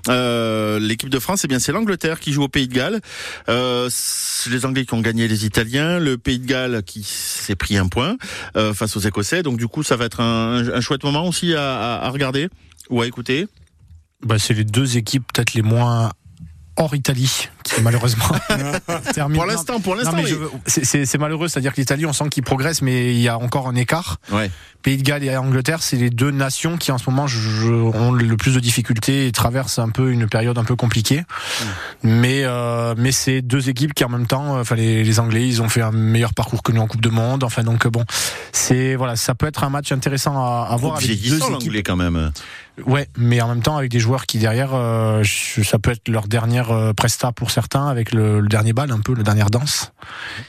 euh, 0.09 0.79
l'équipe 0.79 1.09
de 1.09 1.19
France, 1.19 1.41
eh 1.45 1.47
bien 1.47 1.59
c'est 1.59 1.71
l'Angleterre 1.71 2.19
qui 2.19 2.33
joue 2.33 2.41
au 2.41 2.49
Pays 2.49 2.67
de 2.67 2.73
Galles. 2.73 2.99
Euh, 3.47 3.91
les 4.49 4.65
Anglais 4.65 4.85
qui 4.85 4.93
ont 4.95 5.02
gagné 5.03 5.27
les 5.27 5.45
Italiens, 5.45 5.99
le 5.99 6.17
Pays 6.17 6.39
de 6.39 6.47
Galles 6.47 6.81
qui 6.83 7.03
s'est 7.03 7.55
pris 7.55 7.77
un 7.77 7.87
point 7.87 8.17
euh, 8.57 8.73
face 8.73 8.97
aux 8.97 9.01
Écossais. 9.01 9.43
Donc 9.43 9.57
du 9.57 9.67
coup, 9.67 9.83
ça 9.83 9.95
va 9.95 10.05
être 10.05 10.21
un, 10.21 10.81
chouette 10.81 11.03
moment 11.03 11.27
aussi 11.27 11.53
à, 11.53 12.01
à, 12.01 12.09
regarder 12.09 12.49
ou 12.89 13.01
à 13.01 13.07
écouter. 13.07 13.47
Bah, 14.25 14.39
c'est 14.39 14.53
les 14.53 14.63
deux 14.63 14.97
équipes 14.97 15.23
peut-être 15.31 15.53
les 15.53 15.61
moins 15.61 16.11
hors 16.77 16.95
Italie 16.95 17.49
malheureusement. 17.81 18.25
Pour 19.33 19.45
l'instant, 19.45 19.79
pour 19.79 19.95
l'instant, 19.95 20.17
mais 20.17 20.23
c'est- 21.05 21.17
malheureux, 21.17 21.47
c'est-à-dire 21.47 21.71
que 21.73 21.77
l'Italie, 21.81 22.05
on 22.05 22.13
sent 22.13 22.29
qu'il 22.29 22.43
progresse, 22.43 22.81
mais 22.81 23.13
il 23.13 23.19
y 23.21 23.27
a 23.29 23.37
encore 23.37 23.67
un 23.67 23.75
écart. 23.75 24.17
Ouais. 24.31 24.49
Pays 24.81 24.97
de 24.97 25.03
Galles 25.03 25.23
et 25.23 25.35
Angleterre, 25.37 25.81
c'est 25.81 25.95
les 25.95 26.09
deux 26.09 26.31
nations 26.31 26.77
qui 26.77 26.91
en 26.91 26.97
ce 26.97 27.09
moment 27.09 27.25
je- 27.25 27.71
ont 27.71 28.11
le 28.11 28.35
plus 28.37 28.53
de 28.55 28.59
difficultés 28.59 29.27
et 29.27 29.31
traversent 29.31 29.79
un 29.79 29.89
peu 29.89 30.11
une 30.11 30.27
période 30.27 30.57
un 30.57 30.65
peu 30.65 30.75
compliquée. 30.75 31.23
Mais 32.03 32.41
euh, 32.43 32.93
mais 32.97 33.11
c'est 33.13 33.41
deux 33.41 33.69
équipes 33.69 33.93
qui 33.93 34.03
en 34.03 34.09
même 34.09 34.27
temps, 34.27 34.59
enfin 34.59 34.75
les, 34.75 35.03
les 35.03 35.19
Anglais, 35.19 35.47
ils 35.47 35.61
ont 35.61 35.69
fait 35.69 35.81
un 35.81 35.91
meilleur 35.91 36.33
parcours 36.33 36.63
que 36.63 36.71
nous 36.73 36.81
en 36.81 36.87
Coupe 36.87 37.01
de 37.01 37.09
Monde. 37.09 37.43
Enfin 37.45 37.63
donc 37.63 37.87
bon, 37.87 38.03
c'est 38.51 38.95
voilà, 38.95 39.15
ça 39.15 39.35
peut 39.35 39.47
être 39.47 39.63
un 39.63 39.69
match 39.69 39.91
intéressant 39.91 40.35
à, 40.37 40.67
à 40.69 40.75
voir 40.75 40.97
avec 40.97 41.07
deux 41.29 41.39
équipes. 41.55 41.71
quand 41.85 41.95
même. 41.95 42.31
Ouais, 42.85 43.07
mais 43.15 43.39
en 43.39 43.47
même 43.47 43.61
temps 43.61 43.77
avec 43.77 43.91
des 43.91 43.99
joueurs 43.99 44.25
qui 44.25 44.39
derrière, 44.39 44.73
euh, 44.73 45.23
ça 45.23 45.77
peut 45.77 45.91
être 45.91 46.07
leur 46.07 46.27
dernière 46.27 46.71
euh, 46.71 46.91
presta 46.91 47.31
pour 47.31 47.51
certains 47.51 47.87
avec 47.87 48.11
le, 48.11 48.39
le 48.39 48.47
dernier 48.47 48.73
bal, 48.73 48.91
un 48.91 48.99
peu 48.99 49.13
le 49.13 49.21
dernière 49.21 49.51
danse. 49.51 49.91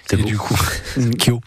C'est 0.08 0.16
du 0.16 0.38
coup, 0.38 0.56
Kyo. 1.18 1.40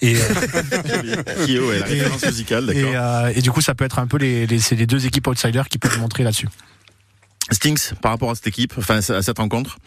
Et, 0.00 0.14
euh, 0.16 0.18
Kyo 1.46 1.72
est 1.72 1.80
la 1.80 1.86
référence 1.86 2.24
musicale, 2.24 2.66
d'accord. 2.66 2.82
et, 2.82 2.96
euh, 2.96 3.32
et 3.34 3.42
du 3.42 3.50
coup, 3.50 3.60
ça 3.60 3.74
peut 3.74 3.84
être 3.84 3.98
un 3.98 4.06
peu 4.06 4.18
les, 4.18 4.46
les, 4.46 4.60
c'est 4.60 4.76
les 4.76 4.86
deux 4.86 5.04
équipes 5.04 5.26
outsiders 5.26 5.68
qui 5.68 5.78
peuvent 5.78 5.98
montrer 5.98 6.22
là-dessus. 6.22 6.48
Stings, 7.50 7.94
par 8.00 8.12
rapport 8.12 8.30
à 8.30 8.36
cette 8.36 8.46
équipe, 8.46 8.74
enfin 8.78 8.98
à 8.98 9.22
cette 9.22 9.38
rencontre. 9.38 9.78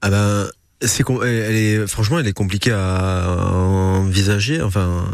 Ah 0.00 0.08
ben, 0.08 0.48
c'est 0.80 1.04
elle 1.24 1.54
est 1.56 1.86
franchement, 1.86 2.18
elle 2.18 2.26
est 2.26 2.32
compliquée 2.32 2.72
à 2.72 3.36
envisager, 3.54 4.60
enfin 4.60 5.04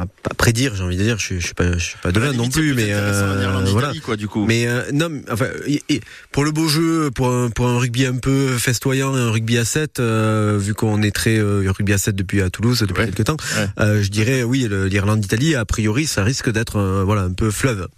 à, 0.00 0.06
prédire. 0.36 0.74
J'ai 0.74 0.82
envie 0.82 0.96
de 0.96 1.02
dire, 1.02 1.18
je, 1.18 1.24
suis- 1.24 1.40
je 1.40 1.46
suis 1.46 1.54
pas, 1.54 1.72
je 1.72 1.78
suis 1.84 1.98
pas 1.98 2.12
devin 2.12 2.32
non 2.32 2.48
plus, 2.48 2.74
mais 2.74 2.88
euh, 2.90 3.64
voilà. 3.66 3.92
quoi, 4.04 4.16
du 4.16 4.28
coup. 4.28 4.44
Mais 4.46 4.66
euh, 4.66 4.82
non, 4.92 5.10
enfin, 5.30 5.46
et- 5.66 6.00
pour 6.32 6.44
le 6.44 6.52
beau 6.52 6.68
jeu, 6.68 7.10
pour 7.14 7.28
un, 7.28 7.50
pour 7.50 7.66
un 7.66 7.78
rugby 7.78 8.06
un 8.06 8.16
peu 8.16 8.48
festoyant 8.56 9.16
et 9.16 9.20
un 9.20 9.30
rugby 9.30 9.58
à 9.58 9.64
7, 9.64 10.00
euh, 10.00 10.58
vu 10.60 10.74
qu'on 10.74 11.02
est 11.02 11.10
très 11.14 11.36
euh, 11.38 11.70
rugby 11.76 11.92
à 11.92 11.98
7 11.98 12.14
depuis 12.14 12.40
à 12.42 12.50
Toulouse 12.50 12.80
depuis 12.80 13.00
Ouais. 13.02 13.06
quelques 13.06 13.24
temps, 13.24 13.36
Ouais. 13.78 14.02
je 14.02 14.08
dirais 14.10 14.42
oui, 14.42 14.66
le- 14.68 14.86
l'Irlande-Italie, 14.86 15.54
a 15.54 15.64
priori, 15.64 16.06
ça 16.06 16.22
risque 16.24 16.50
d'être 16.50 16.80
voilà 17.04 17.22
un 17.22 17.32
peu 17.32 17.50
fleuve. 17.50 17.88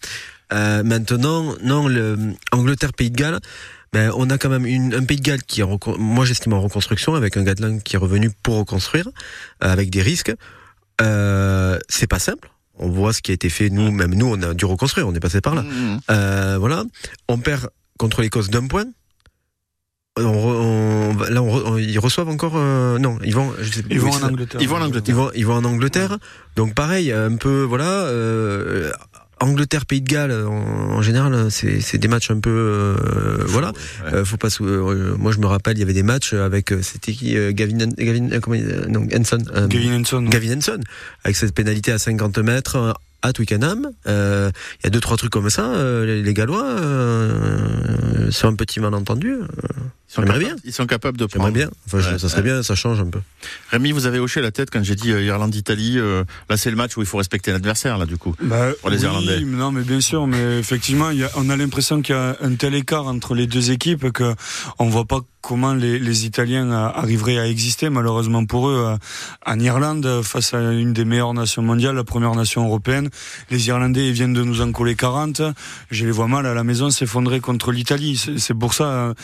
Euh, 0.53 0.83
maintenant, 0.83 1.55
non, 1.63 1.89
le 1.89 2.17
Angleterre-Pays 2.53 3.11
de 3.11 3.17
Galles. 3.17 3.41
Ben, 3.93 4.11
on 4.17 4.31
a 4.31 4.39
quand 4.39 4.49
même 4.49 4.65
une, 4.65 4.95
un 4.95 5.05
Pays 5.05 5.19
de 5.19 5.23
Galles 5.23 5.43
qui 5.43 5.61
est, 5.61 5.65
en 5.65 5.77
recon- 5.77 5.99
moi 5.99 6.25
j'estime 6.25 6.55
en 6.55 6.61
reconstruction, 6.63 7.15
avec 7.15 7.37
un 7.37 7.43
Gatling 7.43 7.83
qui 7.83 7.97
est 7.97 7.99
revenu 7.99 8.31
pour 8.43 8.57
reconstruire, 8.57 9.07
euh, 9.63 9.71
avec 9.71 9.91
des 9.91 10.01
risques. 10.01 10.33
Euh, 11.03 11.79
c'est 11.89 12.07
pas 12.07 12.19
simple. 12.19 12.51
On 12.79 12.89
voit 12.89 13.13
ce 13.13 13.21
qui 13.21 13.33
a 13.33 13.35
été 13.35 13.51
fait. 13.51 13.69
Nous, 13.69 13.91
même 13.91 14.15
nous, 14.15 14.27
on 14.27 14.41
a 14.43 14.55
dû 14.55 14.65
reconstruire. 14.65 15.07
On 15.07 15.15
est 15.15 15.21
passé 15.21 15.43
par 15.43 15.55
là. 15.55 15.63
Mmh, 15.63 15.67
mmh. 15.69 16.01
Euh, 16.11 16.57
voilà. 16.59 16.85
On 17.29 17.37
perd 17.39 17.69
contre 17.99 18.23
l'Écosse 18.23 18.49
d'un 18.49 18.67
point. 18.67 18.87
On, 20.19 20.23
re- 20.23 20.27
on 20.57 21.17
là, 21.31 21.43
on 21.43 21.55
re- 21.59 21.63
on- 21.67 21.79
ils 21.79 21.99
reçoivent 21.99 22.29
encore. 22.31 22.55
euh, 22.57 22.99
non, 22.99 23.19
ils 23.25 23.35
vont. 23.35 23.53
Je 23.61 23.73
sais, 23.73 23.83
Ils 23.91 24.01
vont 24.01 24.11
en. 24.11 24.23
Angleterre. 24.23 24.61
Ils 24.63 24.69
vont 24.69 24.77
en 24.77 24.83
Angleterre. 24.83 25.15
Ils 25.15 25.17
vont, 25.17 25.31
ils 25.35 25.47
vont 25.47 25.55
en 25.55 25.65
Angleterre. 25.65 26.19
Donc 26.57 26.75
pareil, 26.75 27.13
un 27.13 27.37
peu 27.37 27.63
voilà. 27.63 27.85
Euh, 27.85 28.91
Angleterre, 29.43 29.87
Pays 29.87 30.01
de 30.01 30.09
Galles, 30.09 30.33
en, 30.47 30.53
en 30.97 31.03
général, 31.03 31.51
c'est 31.51 31.81
c'est 31.81 31.99
des 31.99 32.09
matchs 32.09 32.31
un 32.31 32.41
peu 32.41 32.51
euh, 32.51 33.45
voilà. 33.47 33.73
Ouais. 34.05 34.15
Euh, 34.15 34.25
faut 34.25 34.37
pas. 34.37 34.49
euh, 34.61 35.15
moi, 35.19 35.33
je 35.33 35.39
me 35.39 35.47
rappelle, 35.47 35.77
il 35.77 35.81
y 35.81 35.83
avait 35.83 35.93
des 35.93 36.03
matchs 36.03 36.33
avec 36.35 36.73
euh, 36.73 36.81
c'était 36.83 37.13
qui 37.13 37.37
euh, 37.37 37.53
Gavin, 37.53 37.87
Gavin, 37.99 38.31
euh, 38.33 38.41
comment 38.41 38.57
euh, 38.59 38.87
non, 38.89 39.07
Henson. 39.15 39.39
euh, 39.55 39.67
Gavin 39.69 40.01
Henson. 40.01 40.23
Gavin 40.23 40.57
Henson, 40.59 40.81
avec 41.25 41.37
cette 41.37 41.55
pénalité 41.55 41.93
à 41.93 41.99
50 41.99 42.39
mètres 42.39 42.77
euh, 42.77 42.93
à 43.23 43.33
Twickenham. 43.33 43.91
Euh, 44.07 44.51
Il 44.81 44.85
y 44.85 44.87
a 44.89 44.91
deux 44.91 45.01
trois 45.01 45.17
trucs 45.17 45.31
comme 45.33 45.51
ça. 45.51 45.67
euh, 45.75 46.05
les, 46.07 46.23
les 46.23 46.35
Gallois, 46.35 46.65
euh, 46.67 48.31
sur 48.31 48.49
un 48.49 48.55
petit 48.55 48.81
malentendu, 48.81 49.33
euh, 49.33 49.47
Ils 50.13 50.17
sont 50.17 50.23
capables- 50.23 50.39
bien. 50.45 50.57
Ils 50.65 50.73
sont 50.75 50.87
capables 50.87 51.17
de 51.19 51.25
prendre. 51.27 51.51
bien. 51.53 51.71
Enfin, 51.87 52.01
je- 52.01 52.11
Ouais, 52.11 52.19
ça 52.19 52.29
serait 52.29 52.43
ouais. 52.43 52.49
bien, 52.53 52.63
ça 52.63 52.75
change 52.75 53.01
un 53.01 53.07
peu. 53.07 53.21
Rémi, 53.71 53.93
vous 53.93 54.05
avez 54.05 54.19
hoché 54.19 54.43
la 54.43 54.51
tête 54.51 54.69
quand 54.71 54.83
j'ai 54.85 54.95
dit 54.95 55.11
euh, 55.11 55.23
Irlande-Italie. 55.23 55.95
euh, 55.99 56.23
là, 56.51 56.57
c'est 56.59 56.69
le 56.71 56.77
match 56.77 56.97
où 56.97 57.01
il 57.01 57.07
faut 57.07 57.17
respecter 57.17 57.51
l'adversaire, 57.51 57.97
là, 57.97 58.05
du 58.05 58.19
coup. 58.19 58.35
Bah, 58.43 58.69
Pour 58.83 58.91
les 58.91 58.99
oui, 58.99 59.05
Irlandais. 59.05 59.41
Non, 59.41 59.73
mais 59.73 59.83
bien 59.83 60.01
sûr, 60.03 60.27
mais 60.27 60.59
effectivement, 60.59 61.11
il 61.11 61.19
y 61.21 61.25
a, 61.25 61.31
on 61.37 61.49
a 61.49 61.57
l'impression 61.57 62.03
qu'il 62.03 62.15
y 62.15 62.19
a 62.19 62.37
un 62.43 62.55
tel 62.57 62.75
écart 62.75 63.07
entre 63.07 63.35
les 63.35 63.47
deux 63.47 63.71
équipes 63.71 64.13
que 64.13 64.35
on 64.79 64.89
voit 64.91 65.07
pas 65.07 65.21
comment 65.41 65.73
les, 65.75 65.99
les 65.99 66.27
Italiens 66.27 66.71
euh, 66.71 66.89
arriveraient 66.95 67.39
à 67.39 67.49
exister, 67.49 67.89
malheureusement 67.89 68.45
pour 68.45 68.69
eux, 68.69 68.95
en 69.47 69.59
Irlande, 69.61 70.21
face 70.23 70.53
à 70.55 70.61
une 70.73 70.93
des 70.93 71.05
meilleures 71.07 71.35
nations 71.35 71.63
mondiales, 71.63 71.97
la 71.97 72.05
première 72.05 72.35
nation 72.35 72.65
européenne. 72.67 73.09
Les 73.51 73.67
Irlandais 73.69 74.07
ils 74.09 74.13
viennent 74.13 74.35
de 74.35 74.43
nous 74.45 74.61
en 74.61 74.71
coller 74.73 74.95
40. 74.95 75.41
Je 75.91 76.05
les 76.05 76.13
vois 76.13 76.29
mal 76.29 76.47
à 76.47 76.53
la 76.55 76.65
maison 76.65 76.91
s'effondrer 76.91 77.41
contre 77.41 77.73
l'Italie. 77.73 78.17
C'est 78.19 78.39
c'est 78.39 78.55
pour 78.55 78.75
ça. 78.75 79.15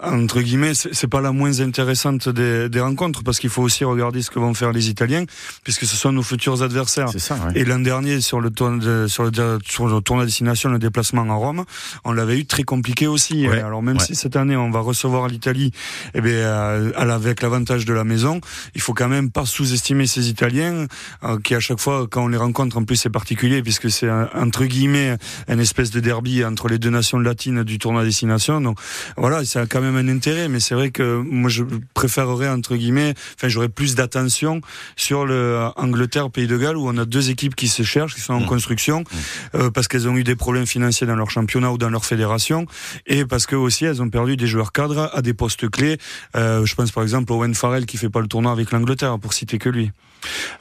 Entre 0.00 0.40
guillemets, 0.40 0.74
c'est 0.74 0.94
c'est 0.94 1.06
pas 1.06 1.20
la 1.20 1.32
moins 1.32 1.60
intéressante 1.60 2.28
des, 2.28 2.68
des 2.68 2.80
rencontres 2.80 3.22
parce 3.22 3.38
qu'il 3.38 3.50
faut 3.50 3.62
aussi 3.62 3.84
regarder 3.84 4.22
ce 4.22 4.30
que 4.30 4.38
vont 4.38 4.54
faire 4.54 4.72
les 4.72 4.88
Italiens 4.88 5.24
puisque 5.64 5.84
ce 5.84 5.96
sont 5.96 6.12
nos 6.12 6.22
futurs 6.22 6.62
adversaires. 6.62 7.08
C'est 7.12 7.18
ça, 7.18 7.34
ouais. 7.36 7.52
Et 7.60 7.64
l'an 7.64 7.78
dernier, 7.78 8.20
sur 8.22 8.40
le, 8.40 8.50
tour 8.50 8.70
de- 8.70 9.06
sur, 9.06 9.24
le, 9.24 9.58
sur 9.64 9.86
le 9.88 10.00
tournoi 10.00 10.24
destination, 10.24 10.70
le 10.70 10.78
déplacement 10.78 11.22
en 11.22 11.38
Rome, 11.38 11.64
on 12.04 12.12
l'avait 12.12 12.38
eu 12.38 12.46
très 12.46 12.62
compliqué 12.62 13.06
aussi. 13.06 13.46
Ouais, 13.46 13.60
Alors 13.60 13.82
même 13.82 13.98
ouais. 13.98 14.04
si 14.04 14.14
cette 14.14 14.34
année 14.36 14.56
on 14.56 14.70
va 14.70 14.80
recevoir 14.80 15.28
l'Italie, 15.28 15.72
eh 16.14 16.20
bien, 16.22 16.32
euh, 16.32 16.92
à 16.96 17.02
avec 17.12 17.42
l'avantage 17.42 17.84
de 17.84 17.92
la 17.92 18.04
maison, 18.04 18.40
il 18.74 18.80
faut 18.80 18.94
quand 18.94 19.08
même 19.08 19.30
pas 19.30 19.44
sous-estimer 19.44 20.06
ces 20.06 20.30
Italiens 20.30 20.86
euh, 21.24 21.38
qui 21.44 21.54
à 21.54 21.60
chaque 21.60 21.78
fois 21.80 22.06
quand 22.10 22.24
on 22.24 22.28
les 22.28 22.38
rencontre, 22.38 22.78
en 22.78 22.84
plus 22.84 22.96
c'est 22.96 23.10
particulier 23.10 23.62
puisque 23.62 23.90
c'est 23.90 24.08
entre 24.10 24.64
guillemets 24.64 25.18
une 25.48 25.60
espèce 25.60 25.90
de 25.90 26.00
derby 26.00 26.42
entre 26.44 26.68
les 26.68 26.78
deux 26.78 26.88
nations 26.90 27.18
latines 27.18 27.62
du 27.64 27.78
tournoi 27.78 28.04
destination. 28.04 28.60
Donc 28.62 28.78
voilà, 29.18 29.40
a 29.40 29.66
quand 29.66 29.81
même 29.82 29.96
un 29.96 30.08
intérêt, 30.08 30.48
mais 30.48 30.60
c'est 30.60 30.74
vrai 30.74 30.90
que 30.90 31.16
moi 31.18 31.50
je 31.50 31.64
préférerais 31.92 32.48
entre 32.48 32.76
guillemets, 32.76 33.14
enfin 33.36 33.48
j'aurais 33.48 33.68
plus 33.68 33.94
d'attention 33.94 34.60
sur 34.96 35.26
le 35.26 35.34
euh, 35.34 35.68
Angleterre 35.76 36.30
Pays 36.30 36.46
de 36.46 36.56
Galles 36.56 36.76
où 36.78 36.88
on 36.88 36.96
a 36.96 37.04
deux 37.04 37.28
équipes 37.28 37.54
qui 37.54 37.68
se 37.68 37.82
cherchent, 37.82 38.14
qui 38.14 38.20
sont 38.20 38.32
en 38.34 38.40
Mmh. 38.40 38.46
construction 38.46 39.04
euh, 39.54 39.70
parce 39.70 39.88
qu'elles 39.88 40.08
ont 40.08 40.16
eu 40.16 40.24
des 40.24 40.36
problèmes 40.36 40.66
financiers 40.66 41.06
dans 41.06 41.16
leur 41.16 41.30
championnat 41.30 41.70
ou 41.72 41.78
dans 41.78 41.90
leur 41.90 42.04
fédération 42.04 42.66
et 43.06 43.24
parce 43.24 43.46
que 43.46 43.56
aussi 43.56 43.84
elles 43.84 44.00
ont 44.02 44.08
perdu 44.10 44.36
des 44.36 44.46
joueurs 44.46 44.72
cadres 44.72 45.10
à 45.12 45.20
des 45.22 45.34
postes 45.34 45.68
clés. 45.70 45.98
Euh, 46.36 46.64
je 46.64 46.74
pense 46.74 46.90
par 46.92 47.02
exemple 47.02 47.32
à 47.32 47.36
Owen 47.36 47.54
Farrell 47.54 47.84
qui 47.86 47.96
fait 47.98 48.10
pas 48.10 48.20
le 48.20 48.28
tournoi 48.28 48.52
avec 48.52 48.70
l'Angleterre 48.70 49.18
pour 49.18 49.32
citer 49.32 49.58
que 49.58 49.68
lui. 49.68 49.90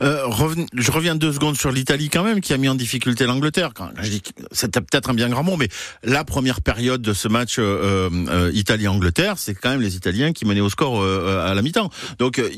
Euh, 0.01 0.25
reven- 0.25 0.65
je 0.75 0.89
reviens 0.91 1.15
deux 1.15 1.31
secondes 1.31 1.55
sur 1.55 1.71
l'Italie 1.71 2.09
quand 2.09 2.23
même, 2.23 2.41
qui 2.41 2.51
a 2.51 2.57
mis 2.57 2.67
en 2.67 2.73
difficulté 2.73 3.27
l'Angleterre. 3.27 3.71
C'était 4.51 4.81
peut-être 4.81 5.11
un 5.11 5.13
bien 5.13 5.29
grand 5.29 5.43
mot, 5.43 5.55
mais 5.55 5.67
la 6.03 6.23
première 6.23 6.61
période 6.61 7.03
de 7.03 7.13
ce 7.13 7.27
match 7.27 7.57
euh, 7.59 8.09
euh, 8.29 8.51
Italie-Angleterre. 8.55 9.10
l'Angleterre, 9.11 9.37
c'est 9.37 9.53
quand 9.55 9.69
même 9.71 9.81
les 9.81 9.95
Italiens 9.95 10.31
qui 10.31 10.45
menaient 10.45 10.61
au 10.61 10.69
score 10.69 11.01
euh, 11.01 11.45
à 11.45 11.53
la 11.53 11.61
mi-temps. 11.61 11.89
Donc, 12.19 12.39
euh, 12.39 12.49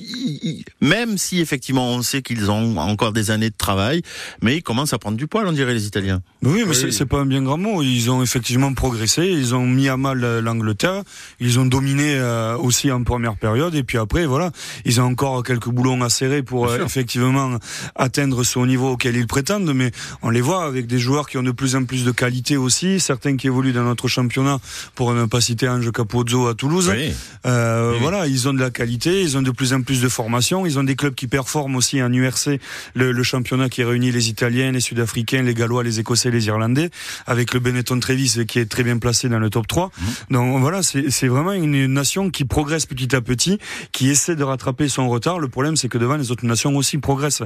même 0.81 1.17
si 1.17 1.39
effectivement 1.41 1.89
on 1.89 2.01
sait 2.01 2.21
qu'ils 2.21 2.51
ont 2.51 2.77
encore 2.77 3.11
des 3.11 3.31
années 3.31 3.49
de 3.49 3.55
travail, 3.57 4.01
mais 4.41 4.57
ils 4.57 4.61
commencent 4.63 4.93
à 4.93 4.99
prendre 4.99 5.17
du 5.17 5.25
poil, 5.27 5.47
on 5.47 5.51
dirait 5.51 5.73
les 5.73 5.87
Italiens. 5.87 6.21
Oui, 6.43 6.63
mais 6.67 6.73
c'est- 6.73 6.91
c'est 6.91 7.05
pas 7.05 7.19
un 7.19 7.25
bien 7.25 7.41
grand 7.41 7.57
mot. 7.57 7.81
Ils 7.81 8.09
ont 8.11 8.21
effectivement 8.21 8.73
progressé, 8.73 9.25
ils 9.25 9.55
ont 9.55 9.65
mis 9.65 9.89
à 9.89 9.97
mal 9.97 10.23
euh, 10.23 10.41
l'Angleterre, 10.41 11.03
ils 11.39 11.59
ont 11.59 11.65
dominé 11.65 12.15
euh, 12.15 12.55
aussi 12.57 12.91
en 12.91 13.03
première 13.03 13.35
période, 13.35 13.73
et 13.75 13.83
puis 13.83 13.97
après, 13.97 14.25
voilà, 14.25 14.51
ils 14.85 15.01
ont 15.01 15.05
encore 15.05 15.43
quelques 15.43 15.69
boulons 15.69 16.01
à 16.01 16.09
serrer 16.09 16.43
pour 16.43 16.65
Bien 16.65 16.73
euh, 16.73 16.77
sûr. 16.77 16.85
effectivement 16.85 17.57
atteindre 17.95 18.43
ce 18.43 18.59
niveau 18.59 18.91
auquel 18.91 19.15
ils 19.15 19.27
prétendent, 19.27 19.73
mais 19.73 19.91
on 20.21 20.29
les 20.29 20.41
voit 20.41 20.65
avec 20.65 20.85
des 20.87 20.99
joueurs 20.99 21.27
qui 21.27 21.37
ont 21.37 21.43
de 21.43 21.51
plus 21.51 21.75
en 21.75 21.85
plus 21.85 22.03
de 22.05 22.11
qualité 22.11 22.57
aussi, 22.57 22.99
certains 22.99 23.37
qui 23.37 23.47
évoluent 23.47 23.73
dans 23.73 23.83
notre 23.83 24.07
championnat, 24.07 24.59
pour 24.95 25.13
ne 25.13 25.25
pas 25.25 25.41
citer 25.41 25.67
Ange 25.67 25.91
Capozzo 25.91 26.42
à 26.47 26.53
Toulouse. 26.55 26.89
Oui. 26.93 27.13
Euh, 27.45 27.91
Oui. 27.93 27.97
Voilà, 28.01 28.27
ils 28.27 28.47
ont 28.47 28.53
de 28.53 28.59
la 28.59 28.69
qualité, 28.69 29.21
ils 29.21 29.37
ont 29.37 29.41
de 29.41 29.51
plus 29.51 29.73
en 29.73 29.81
plus 29.81 30.01
de 30.01 30.09
formation, 30.09 30.65
ils 30.65 30.77
ont 30.79 30.83
des 30.83 30.95
clubs 30.95 31.13
qui 31.15 31.27
performent 31.27 31.75
aussi 31.75 32.01
en 32.01 32.11
URC, 32.11 32.59
le, 32.95 33.11
le 33.11 33.23
championnat 33.23 33.69
qui 33.69 33.83
réunit 33.83 34.11
les 34.11 34.29
Italiens, 34.29 34.71
les 34.71 34.79
Sud-Africains, 34.79 35.41
les 35.43 35.53
Gallois, 35.53 35.83
les 35.83 35.99
Écossais, 35.99 36.31
les 36.31 36.47
Irlandais, 36.47 36.89
avec 37.27 37.53
le 37.53 37.59
Benetton 37.59 37.99
Trevis 37.99 38.45
qui 38.47 38.59
est 38.59 38.65
très 38.65 38.83
bien 38.83 38.97
placé 38.97 39.29
dans 39.29 39.39
le 39.39 39.49
top 39.49 39.67
3. 39.67 39.91
Donc 40.29 40.59
voilà, 40.61 40.83
c'est 40.83 41.09
c'est 41.09 41.27
vraiment 41.27 41.53
une 41.53 41.87
nation 41.87 42.29
qui 42.29 42.45
progresse 42.45 42.85
petit 42.85 43.15
à 43.15 43.21
petit, 43.21 43.59
qui 43.91 44.09
essaie 44.09 44.35
de 44.35 44.43
rattraper 44.43 44.87
son 44.89 45.09
retard. 45.09 45.39
Le 45.39 45.47
problème, 45.47 45.75
c'est 45.75 45.89
que 45.89 45.97
devant 45.97 46.15
les 46.17 46.31
autres 46.31 46.45
nations 46.45 46.75
aussi 46.75 46.97
progressent. 46.97 47.43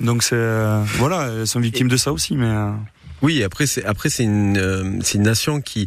Donc 0.00 0.22
c'est 0.22 0.34
euh, 0.36 0.82
voilà, 0.98 1.30
elles 1.40 1.46
sont 1.46 1.60
victimes 1.60 1.88
de 1.88 1.96
ça 1.96 2.12
aussi, 2.12 2.36
mais. 2.36 2.46
euh, 2.46 2.70
Oui, 3.22 3.42
après 3.42 3.66
c'est 3.66 3.84
après 3.84 4.08
c'est 4.08 4.24
une 4.24 4.56
euh, 4.56 4.98
c'est 5.02 5.18
une 5.18 5.24
nation 5.24 5.60
qui 5.60 5.86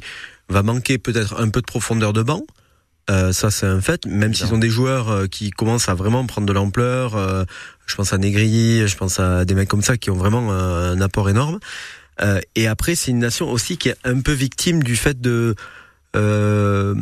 va 0.49 0.63
manquer 0.63 0.97
peut-être 0.97 1.39
un 1.39 1.49
peu 1.49 1.61
de 1.61 1.65
profondeur 1.65 2.13
de 2.13 2.23
banc. 2.23 2.45
Euh, 3.09 3.33
ça 3.33 3.51
c'est 3.51 3.65
un 3.65 3.81
fait. 3.81 4.05
Même 4.05 4.33
s'ils 4.33 4.53
ont 4.53 4.57
des 4.57 4.69
joueurs 4.69 5.09
euh, 5.09 5.27
qui 5.27 5.51
commencent 5.51 5.89
à 5.89 5.93
vraiment 5.93 6.25
prendre 6.25 6.47
de 6.47 6.53
l'ampleur. 6.53 7.15
euh, 7.15 7.43
je 7.85 7.95
pense 7.95 8.13
à 8.13 8.17
Negri, 8.17 8.87
je 8.87 8.95
pense 8.95 9.19
à 9.19 9.43
des 9.43 9.55
mecs 9.55 9.67
comme 9.67 9.81
ça 9.81 9.97
qui 9.97 10.09
ont 10.09 10.15
vraiment 10.15 10.53
un 10.53 11.01
apport 11.01 11.29
énorme. 11.29 11.59
Euh, 12.21 12.39
et 12.55 12.67
après 12.67 12.95
c'est 12.95 13.11
une 13.11 13.19
nation 13.19 13.51
aussi 13.51 13.77
qui 13.77 13.89
est 13.89 13.97
un 14.03 14.21
peu 14.21 14.31
victime 14.31 14.83
du 14.83 14.95
fait 14.95 15.19
de 15.19 15.55
euh, 16.15 16.95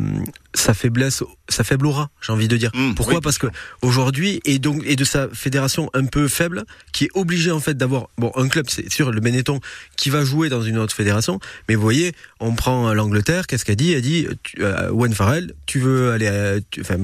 sa 0.54 0.74
faiblesse, 0.74 1.22
sa 1.48 1.64
faible 1.64 1.86
aura, 1.86 2.10
j'ai 2.20 2.32
envie 2.32 2.48
de 2.48 2.56
dire. 2.56 2.70
Mmh, 2.74 2.94
Pourquoi 2.94 3.16
oui. 3.16 3.20
Parce 3.22 3.38
que 3.38 3.46
aujourd'hui 3.82 4.40
et 4.44 4.58
donc 4.58 4.82
et 4.84 4.96
de 4.96 5.04
sa 5.04 5.28
fédération 5.28 5.90
un 5.94 6.04
peu 6.06 6.28
faible, 6.28 6.64
qui 6.92 7.04
est 7.04 7.10
obligée 7.14 7.50
en 7.50 7.60
fait 7.60 7.74
d'avoir 7.74 8.08
bon 8.18 8.32
un 8.36 8.48
club, 8.48 8.66
c'est 8.68 8.90
sûr 8.92 9.10
le 9.12 9.20
Benetton 9.20 9.60
qui 9.96 10.10
va 10.10 10.24
jouer 10.24 10.48
dans 10.48 10.62
une 10.62 10.78
autre 10.78 10.94
fédération, 10.94 11.40
mais 11.68 11.74
vous 11.74 11.82
voyez, 11.82 12.12
on 12.40 12.54
prend 12.54 12.88
euh, 12.88 12.94
l'Angleterre, 12.94 13.46
qu'est-ce 13.46 13.64
qu'elle 13.64 13.76
dit? 13.76 13.92
Elle 13.92 14.02
dit 14.02 14.26
tu, 14.42 14.62
euh, 14.64 14.90
Owen 14.90 15.14
Farrell, 15.14 15.52
tu 15.66 15.78
veux 15.78 16.10
aller, 16.12 16.26
à- 16.26 16.60
tu- 16.70 16.80
enfin 16.80 16.96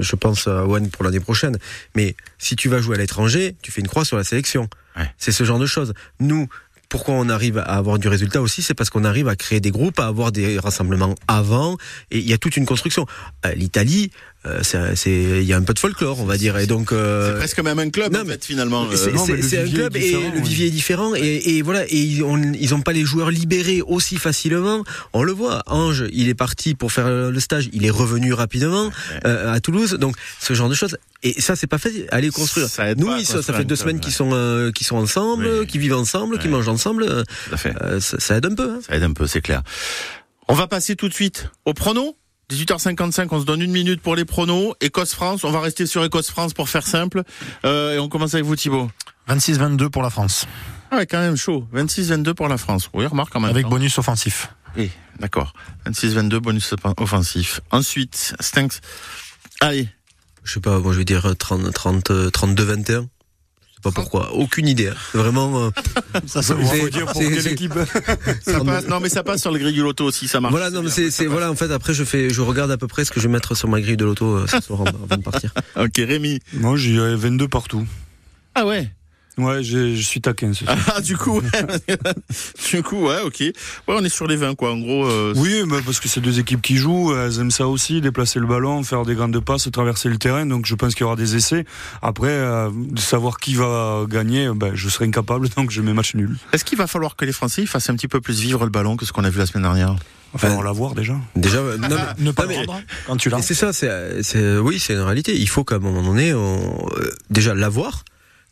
je 0.00 0.16
pense 0.16 0.46
à 0.48 0.66
Owen 0.66 0.90
pour 0.90 1.04
l'année 1.04 1.20
prochaine, 1.20 1.58
mais 1.94 2.16
si 2.38 2.56
tu 2.56 2.68
vas 2.68 2.80
jouer 2.80 2.96
à 2.96 2.98
l'étranger, 2.98 3.56
tu 3.62 3.70
fais 3.72 3.80
une 3.80 3.88
croix 3.88 4.04
sur 4.04 4.16
la 4.16 4.24
sélection. 4.24 4.68
Ouais. 4.96 5.10
C'est 5.18 5.32
ce 5.32 5.42
genre 5.42 5.58
de 5.58 5.66
choses. 5.66 5.92
Nous 6.20 6.48
pourquoi 6.94 7.16
on 7.16 7.28
arrive 7.28 7.58
à 7.58 7.62
avoir 7.62 7.98
du 7.98 8.06
résultat 8.06 8.40
aussi, 8.40 8.62
c'est 8.62 8.72
parce 8.72 8.88
qu'on 8.88 9.02
arrive 9.02 9.26
à 9.26 9.34
créer 9.34 9.58
des 9.58 9.72
groupes, 9.72 9.98
à 9.98 10.06
avoir 10.06 10.30
des 10.30 10.60
rassemblements 10.60 11.16
avant, 11.26 11.76
et 12.12 12.20
il 12.20 12.30
y 12.30 12.32
a 12.32 12.38
toute 12.38 12.56
une 12.56 12.66
construction. 12.66 13.04
Euh, 13.44 13.52
L'Italie, 13.56 14.12
c'est, 14.62 14.94
c'est- 14.96 15.40
il 15.40 15.44
y 15.44 15.52
a 15.52 15.56
un 15.56 15.62
peu 15.62 15.72
de 15.74 15.78
folklore, 15.78 16.20
on 16.20 16.24
va 16.24 16.36
dire, 16.36 16.56
et 16.58 16.66
donc. 16.66 16.92
euh, 16.92 17.32
C'est 17.32 17.38
presque 17.38 17.60
même 17.60 17.78
un 17.78 17.90
club 17.90 18.12
non, 18.12 18.20
en 18.20 18.24
mais- 18.24 18.32
fait 18.32 18.44
finalement. 18.44 18.86
c'est, 18.94 19.08
Euh, 19.14 19.64
un 19.64 19.70
club 19.70 19.96
et 19.96 20.12
le 20.12 20.40
vivier 20.42 20.66
est 20.66 20.70
différent 20.70 21.14
et, 21.14 21.56
et 21.56 21.62
voilà 21.62 21.84
et 21.88 21.96
ils 21.96 22.22
ont 22.22 22.40
ils 22.54 22.74
ont 22.74 22.80
pas 22.82 22.92
les 22.92 23.04
joueurs 23.04 23.30
libérés 23.30 23.80
aussi 23.82 24.16
facilement. 24.16 24.84
On 25.12 25.22
le 25.22 25.32
voit. 25.32 25.62
Ange, 25.66 26.04
il 26.12 26.28
est 26.28 26.34
parti 26.34 26.74
pour 26.74 26.92
faire 26.92 27.08
le 27.08 27.40
stage, 27.40 27.68
il 27.72 27.84
est 27.86 27.90
revenu 27.90 28.32
rapidement 28.32 28.90
euh, 29.24 29.52
à 29.52 29.60
Toulouse. 29.60 29.92
Donc 30.00 30.16
ce 30.40 30.54
genre 30.54 30.68
de 30.68 30.74
choses. 30.74 30.96
Et 31.22 31.40
ça 31.40 31.56
c'est 31.56 31.66
pas 31.66 31.78
fait. 31.78 32.06
Allez 32.10 32.30
construire. 32.30 32.68
Ça 32.68 32.90
aide 32.90 32.98
Nous, 33.00 33.06
sont- 33.06 33.24
ça 33.24 33.34
construire 33.36 33.58
fait 33.58 33.64
deux 33.64 33.76
semaines 33.76 34.00
qu'ils 34.00 34.12
sont 34.12 34.30
euh, 34.34 34.70
sont 34.82 34.96
ensemble, 34.96 35.48
Oui. 35.60 35.66
qu'ils 35.66 35.80
vivent 35.80 35.94
ensemble, 35.94 36.38
qu'ils 36.38 36.50
mangent 36.50 36.68
ensemble. 36.68 37.04
euh, 37.08 37.22
à 37.52 37.56
fait. 37.56 37.74
euh, 37.82 38.00
ça, 38.00 38.20
ça 38.20 38.36
aide 38.36 38.44
un 38.46 38.54
peu. 38.54 38.70
hein. 38.70 38.80
Ça 38.86 38.94
aide 38.96 39.02
un 39.04 39.12
peu, 39.14 39.26
c'est 39.26 39.40
clair. 39.40 39.62
On 40.48 40.54
va 40.54 40.66
passer 40.66 40.94
tout 40.96 41.08
de 41.08 41.14
suite 41.14 41.48
au 41.64 41.72
prono. 41.72 42.16
18h55, 42.54 43.28
on 43.30 43.40
se 43.40 43.44
donne 43.44 43.62
une 43.62 43.72
minute 43.72 44.00
pour 44.00 44.16
les 44.16 44.24
pronos. 44.24 44.74
Écosse-France, 44.80 45.44
on 45.44 45.50
va 45.50 45.60
rester 45.60 45.86
sur 45.86 46.04
Écosse-France 46.04 46.54
pour 46.54 46.68
faire 46.68 46.86
simple. 46.86 47.22
Euh, 47.64 47.94
et 47.94 47.98
on 47.98 48.08
commence 48.08 48.34
avec 48.34 48.46
vous 48.46 48.56
Thibaut. 48.56 48.90
26-22 49.28 49.88
pour 49.88 50.02
la 50.02 50.10
France. 50.10 50.46
Ah 50.90 50.96
ouais, 50.96 51.06
quand 51.06 51.18
même 51.18 51.36
chaud. 51.36 51.66
26-22 51.74 52.34
pour 52.34 52.48
la 52.48 52.58
France. 52.58 52.90
Oui, 52.94 53.06
remarque 53.06 53.32
quand 53.32 53.40
même. 53.40 53.50
Avec 53.50 53.66
bonus 53.66 53.98
offensif. 53.98 54.48
Oui, 54.76 54.90
d'accord. 55.18 55.52
26-22, 55.86 56.38
bonus 56.38 56.74
offensif. 56.98 57.60
Ensuite, 57.70 58.34
Stinks. 58.40 58.80
Allez. 59.60 59.88
Je 60.42 60.52
sais 60.52 60.60
pas, 60.60 60.78
bon, 60.78 60.92
je 60.92 60.98
vais 60.98 61.04
dire 61.04 61.34
30, 61.36 61.72
30, 61.72 62.10
32-21 62.10 63.06
pas 63.84 63.92
pourquoi. 63.92 64.32
Aucune 64.34 64.66
idée. 64.66 64.88
hein. 64.88 64.94
Vraiment. 65.14 65.66
euh, 65.66 65.70
Ça 66.26 66.42
faut 66.42 66.88
dire 66.88 67.06
pour 67.06 67.20
quelle 67.20 67.46
équipe 67.46 67.74
ça 68.42 68.64
passe. 68.64 68.88
Non, 68.88 68.98
mais 69.00 69.08
ça 69.08 69.22
passe 69.22 69.40
sur 69.42 69.52
le 69.52 69.58
grille 69.58 69.72
du 69.74 69.82
loto 69.82 70.04
aussi, 70.04 70.26
ça 70.26 70.40
marche. 70.40 70.50
Voilà, 70.52 70.70
non, 70.70 70.82
mais 70.82 70.90
c'est, 70.90 71.26
voilà, 71.26 71.50
en 71.50 71.54
fait, 71.54 71.70
après, 71.70 71.94
je 71.94 72.02
fais, 72.04 72.30
je 72.30 72.40
regarde 72.40 72.70
à 72.70 72.76
peu 72.76 72.88
près 72.88 73.04
ce 73.04 73.10
que 73.12 73.20
je 73.20 73.28
vais 73.28 73.32
mettre 73.32 73.54
sur 73.54 73.68
ma 73.68 73.80
grille 73.80 73.96
de 73.96 74.04
loto 74.04 74.24
euh, 74.38 74.46
ce 74.48 74.60
soir 74.60 74.80
avant 74.80 74.98
avant 75.04 75.16
de 75.16 75.22
partir. 75.22 75.52
Ok, 75.76 75.96
Rémi. 75.98 76.40
Moi, 76.54 76.76
j'ai 76.76 76.96
22 77.14 77.46
partout. 77.48 77.86
Ah 78.54 78.66
ouais? 78.66 78.90
Ouais, 79.36 79.62
je 79.64 79.94
suis 79.96 80.20
taquin. 80.20 80.52
Ah, 80.66 81.00
du 81.00 81.16
coup, 81.16 81.40
ouais. 81.40 81.96
du 82.70 82.82
coup, 82.82 83.06
ouais, 83.08 83.20
ok. 83.24 83.40
Ouais, 83.40 83.52
on 83.88 84.04
est 84.04 84.08
sur 84.08 84.26
les 84.28 84.36
20, 84.36 84.54
quoi. 84.54 84.72
En 84.72 84.78
gros, 84.78 85.06
euh, 85.06 85.32
Oui, 85.36 85.62
bah, 85.66 85.78
parce 85.84 85.98
que 86.00 86.08
c'est 86.08 86.20
deux 86.20 86.38
équipes 86.38 86.62
qui 86.62 86.76
jouent, 86.76 87.12
elles 87.16 87.40
aiment 87.40 87.50
ça 87.50 87.66
aussi, 87.66 88.00
déplacer 88.00 88.38
le 88.38 88.46
ballon, 88.46 88.82
faire 88.84 89.04
des 89.04 89.14
grandes 89.14 89.38
passes, 89.40 89.68
traverser 89.72 90.08
le 90.08 90.18
terrain. 90.18 90.46
Donc 90.46 90.66
je 90.66 90.74
pense 90.76 90.94
qu'il 90.94 91.02
y 91.02 91.04
aura 91.04 91.16
des 91.16 91.34
essais. 91.36 91.64
Après, 92.02 92.28
euh, 92.28 92.70
de 92.74 93.00
savoir 93.00 93.38
qui 93.38 93.54
va 93.54 94.04
gagner, 94.08 94.48
ben, 94.54 94.72
je 94.74 94.88
serai 94.88 95.06
incapable, 95.06 95.48
donc 95.56 95.70
je 95.70 95.80
mets 95.82 95.92
match 95.94 96.14
nul. 96.14 96.36
est-ce 96.52 96.64
qu'il 96.64 96.78
va 96.78 96.86
falloir 96.86 97.16
que 97.16 97.24
les 97.24 97.32
Français 97.32 97.66
fassent 97.66 97.90
un 97.90 97.96
petit 97.96 98.08
peu 98.08 98.20
plus 98.20 98.40
vivre 98.40 98.64
le 98.64 98.70
ballon 98.70 98.96
que 98.96 99.04
ce 99.04 99.12
qu'on 99.12 99.24
a 99.24 99.30
vu 99.30 99.38
la 99.38 99.46
semaine 99.46 99.64
dernière? 99.64 99.96
Enfin, 100.32 100.50
on 100.52 100.58
va 100.58 100.64
l'avoir 100.64 100.94
déjà. 100.94 101.14
Déjà, 101.36 101.58
non, 101.60 101.76
mais- 101.80 102.24
Ne 102.24 102.30
pas 102.32 102.42
non, 102.44 102.48
le 102.50 102.54
mais- 102.56 102.64
rendre 102.66 102.80
quand 103.06 103.16
tu 103.16 103.28
l'as. 103.30 103.40
c'est 103.42 103.54
ça, 103.54 103.72
c'est, 103.72 104.22
c'est, 104.22 104.58
oui, 104.58 104.80
c'est 104.80 104.94
une 104.94 105.00
réalité. 105.00 105.36
Il 105.38 105.48
faut 105.48 105.62
qu'à 105.62 105.76
un 105.76 105.78
moment 105.80 106.02
donné, 106.02 106.34
on, 106.34 106.88
euh, 106.96 107.10
déjà 107.30 107.54
l'avoir. 107.54 108.04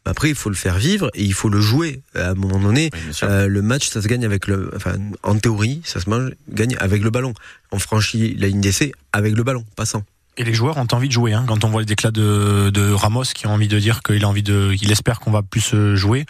Après, 0.05 0.29
il 0.31 0.35
faut 0.35 0.49
le 0.49 0.57
faire 0.57 0.79
vivre 0.79 1.11
et 1.15 1.23
il 1.23 1.35
faut 1.35 1.49
le 1.49 1.61
jouer. 1.61 2.03
À 2.15 2.31
un 2.31 2.35
moment 2.35 2.59
donné, 2.59 2.91
Oui, 2.93 3.15
euh, 3.23 3.47
le 3.47 3.63
match, 3.63 3.89
ça 3.89 4.03
se 4.03 4.09
gagne 4.09 4.25
avec 4.25 4.47
le, 4.47 4.71
enfin, 4.75 4.97
en 5.23 5.39
théorie, 5.39 5.81
ça 5.85 6.01
se 6.01 6.11
mange, 6.11 6.33
gagne 6.51 6.77
avec 6.81 7.03
le 7.03 7.11
ballon. 7.11 7.35
On 7.71 7.79
franchit 7.79 8.35
la 8.35 8.49
ligne 8.49 8.61
d'essai 8.61 8.93
avec 9.13 9.37
le 9.37 9.43
ballon, 9.43 9.65
passant. 9.77 10.03
Et 10.39 10.45
les 10.45 10.55
joueurs 10.55 10.79
ont 10.79 10.87
envie 10.93 11.09
de 11.09 11.13
jouer. 11.13 11.35
Hein, 11.35 11.45
quand 11.47 11.63
on 11.63 11.69
voit 11.69 11.83
les 11.83 11.87
déclats 11.87 12.11
de, 12.11 12.71
de 12.71 12.91
Ramos 12.91 13.25
qui 13.35 13.47
a 13.47 13.51
envie 13.51 13.69
de 13.69 13.79
dire 13.79 14.03
qu'il 14.03 14.25
a 14.25 14.29
envie 14.29 14.43
de, 14.43 14.73
qu'il 14.75 14.91
espère 14.91 15.21
qu'on 15.21 15.31
va 15.31 15.43
plus 15.43 15.75
euh, 15.75 15.95
jouer. 15.95 16.25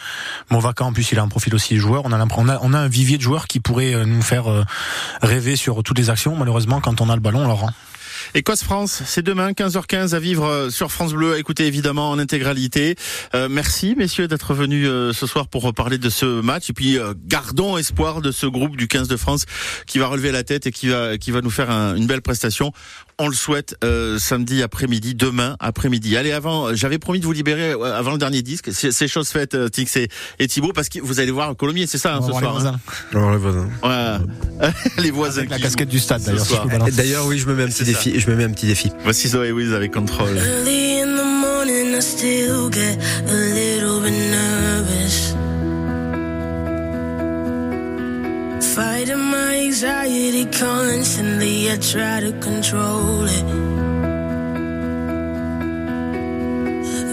Movaca 0.51 0.85
en 0.85 0.93
plus 0.93 1.12
il 1.12 1.18
a 1.20 1.23
un 1.23 1.29
profil 1.29 1.55
aussi 1.55 1.77
joueur. 1.77 2.03
On 2.05 2.11
a 2.11 2.18
l'impression, 2.18 2.45
on 2.45 2.49
a, 2.49 2.59
on 2.62 2.75
a 2.75 2.79
un 2.79 2.89
vivier 2.89 3.16
de 3.16 3.23
joueurs 3.23 3.47
qui 3.47 3.61
pourrait 3.61 3.95
euh, 3.95 4.05
nous 4.05 4.23
faire 4.23 4.47
rêver 5.23 5.55
sur 5.55 5.83
toutes 5.85 5.99
les 5.99 6.11
actions. 6.11 6.37
Malheureusement, 6.37 6.81
quand 6.81 7.01
on 7.01 7.09
a 7.09 7.14
le 7.14 7.23
ballon, 7.23 7.45
on 7.45 7.47
leur 7.47 7.59
rend. 7.59 7.70
Écosse-France, 8.35 9.03
c'est 9.07 9.23
demain, 9.23 9.53
15h15 9.53 10.14
à 10.14 10.18
vivre 10.18 10.45
euh, 10.47 10.70
sur 10.70 10.91
France 10.91 11.12
Bleu. 11.12 11.39
Écoutez 11.39 11.66
évidemment 11.66 12.11
en 12.11 12.18
intégralité. 12.18 12.97
Euh, 13.35 13.49
merci 13.51 13.95
messieurs 13.97 14.29
d'être 14.29 14.55
venus 14.55 14.87
euh, 14.89 15.12
ce 15.12 15.27
soir 15.27 15.49
pour 15.49 15.73
parler 15.75 15.99
de 15.99 16.09
ce 16.11 16.41
match. 16.41 16.70
Et 16.70 16.73
puis 16.73 16.99
gardons 17.27 17.77
espoir 17.79 18.20
de 18.20 18.33
ce 18.33 18.47
groupe 18.47 18.77
du 18.77 18.89
15 18.89 19.09
de 19.09 19.16
France 19.16 19.45
qui 19.87 19.99
va 19.99 20.07
relever 20.07 20.33
la 20.33 20.43
tête 20.45 20.66
et 20.66 20.73
qui 20.73 20.89
va, 20.89 21.18
qui 21.18 21.31
va 21.31 21.41
nous 21.41 21.51
faire 21.51 21.70
un- 21.70 21.95
une 21.97 22.07
belle 22.07 22.23
prestation. 22.23 22.73
On 23.25 23.29
le 23.29 23.35
souhaite 23.37 23.77
euh, 23.85 24.18
samedi 24.18 24.64
après-midi, 24.64 25.14
demain 25.14 25.55
après-midi. 25.61 26.16
Allez, 26.16 26.33
avant, 26.33 26.66
euh, 26.66 26.75
j'avais 26.75 26.99
promis 26.99 27.20
de 27.20 27.25
vous 27.25 27.31
libérer 27.31 27.70
euh, 27.70 27.97
avant 27.97 28.11
le 28.11 28.18
dernier 28.18 28.43
disque. 28.43 28.70
C'est 28.73 29.07
chose 29.07 29.29
faite, 29.29 29.55
euh, 29.55 29.68
Tix 29.68 29.97
et, 29.97 30.09
et 30.41 30.49
Thibaut, 30.49 30.73
parce 30.73 30.89
que 30.89 30.99
vous 30.99 31.20
allez 31.20 31.31
voir 31.31 31.55
Colomiers, 31.57 31.87
c'est 31.87 31.99
ça 31.99 32.16
hein, 32.16 32.20
ce 32.20 32.31
soir. 32.31 32.41
les 32.41 32.49
hein. 32.49 32.51
voisins. 32.51 32.81
Alors, 33.12 33.31
le 33.31 33.37
voisin. 33.37 33.68
Ouais. 33.85 34.70
les 34.99 35.12
voisins. 35.12 35.39
Avec 35.43 35.51
la 35.51 35.61
casquette 35.61 35.89
du 35.89 36.01
stade 36.01 36.25
d'ailleurs. 36.25 36.45
si. 36.45 36.97
D'ailleurs, 36.97 37.27
oui, 37.27 37.39
je 37.39 37.47
me 37.47 37.55
mets 37.55 37.62
un 37.62 37.68
petit 37.68 37.85
défi. 37.85 38.18
Je 38.18 38.29
me 38.29 38.35
mets 38.35 38.43
un 38.43 38.51
petit 38.51 38.66
défi. 38.66 38.91
Voici 39.05 39.29
Zoé 39.29 39.53
Wiz 39.53 39.73
avec 39.73 39.93
contrôle. 39.93 40.37
Early 40.37 41.03
in 41.03 41.14
the 41.14 41.25
morning, 41.25 41.95
I 41.95 42.01
still 42.03 42.70
get 42.73 42.99
a 43.29 43.82
Fighting 48.75 49.18
my 49.18 49.55
anxiety 49.66 50.47
constantly, 50.47 51.70
I 51.70 51.77
try 51.77 52.20
to 52.20 52.33
control 52.41 53.25
it. 53.25 53.45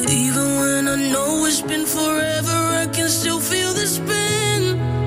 Even 0.09 0.47
when 0.61 0.87
I 0.87 0.95
know 1.11 1.45
it's 1.47 1.59
been 1.59 1.85
forever, 1.85 2.59
I 2.83 2.87
can 2.93 3.09
still 3.09 3.41
feel 3.41 3.73
the 3.73 3.87
spin. 3.87 4.98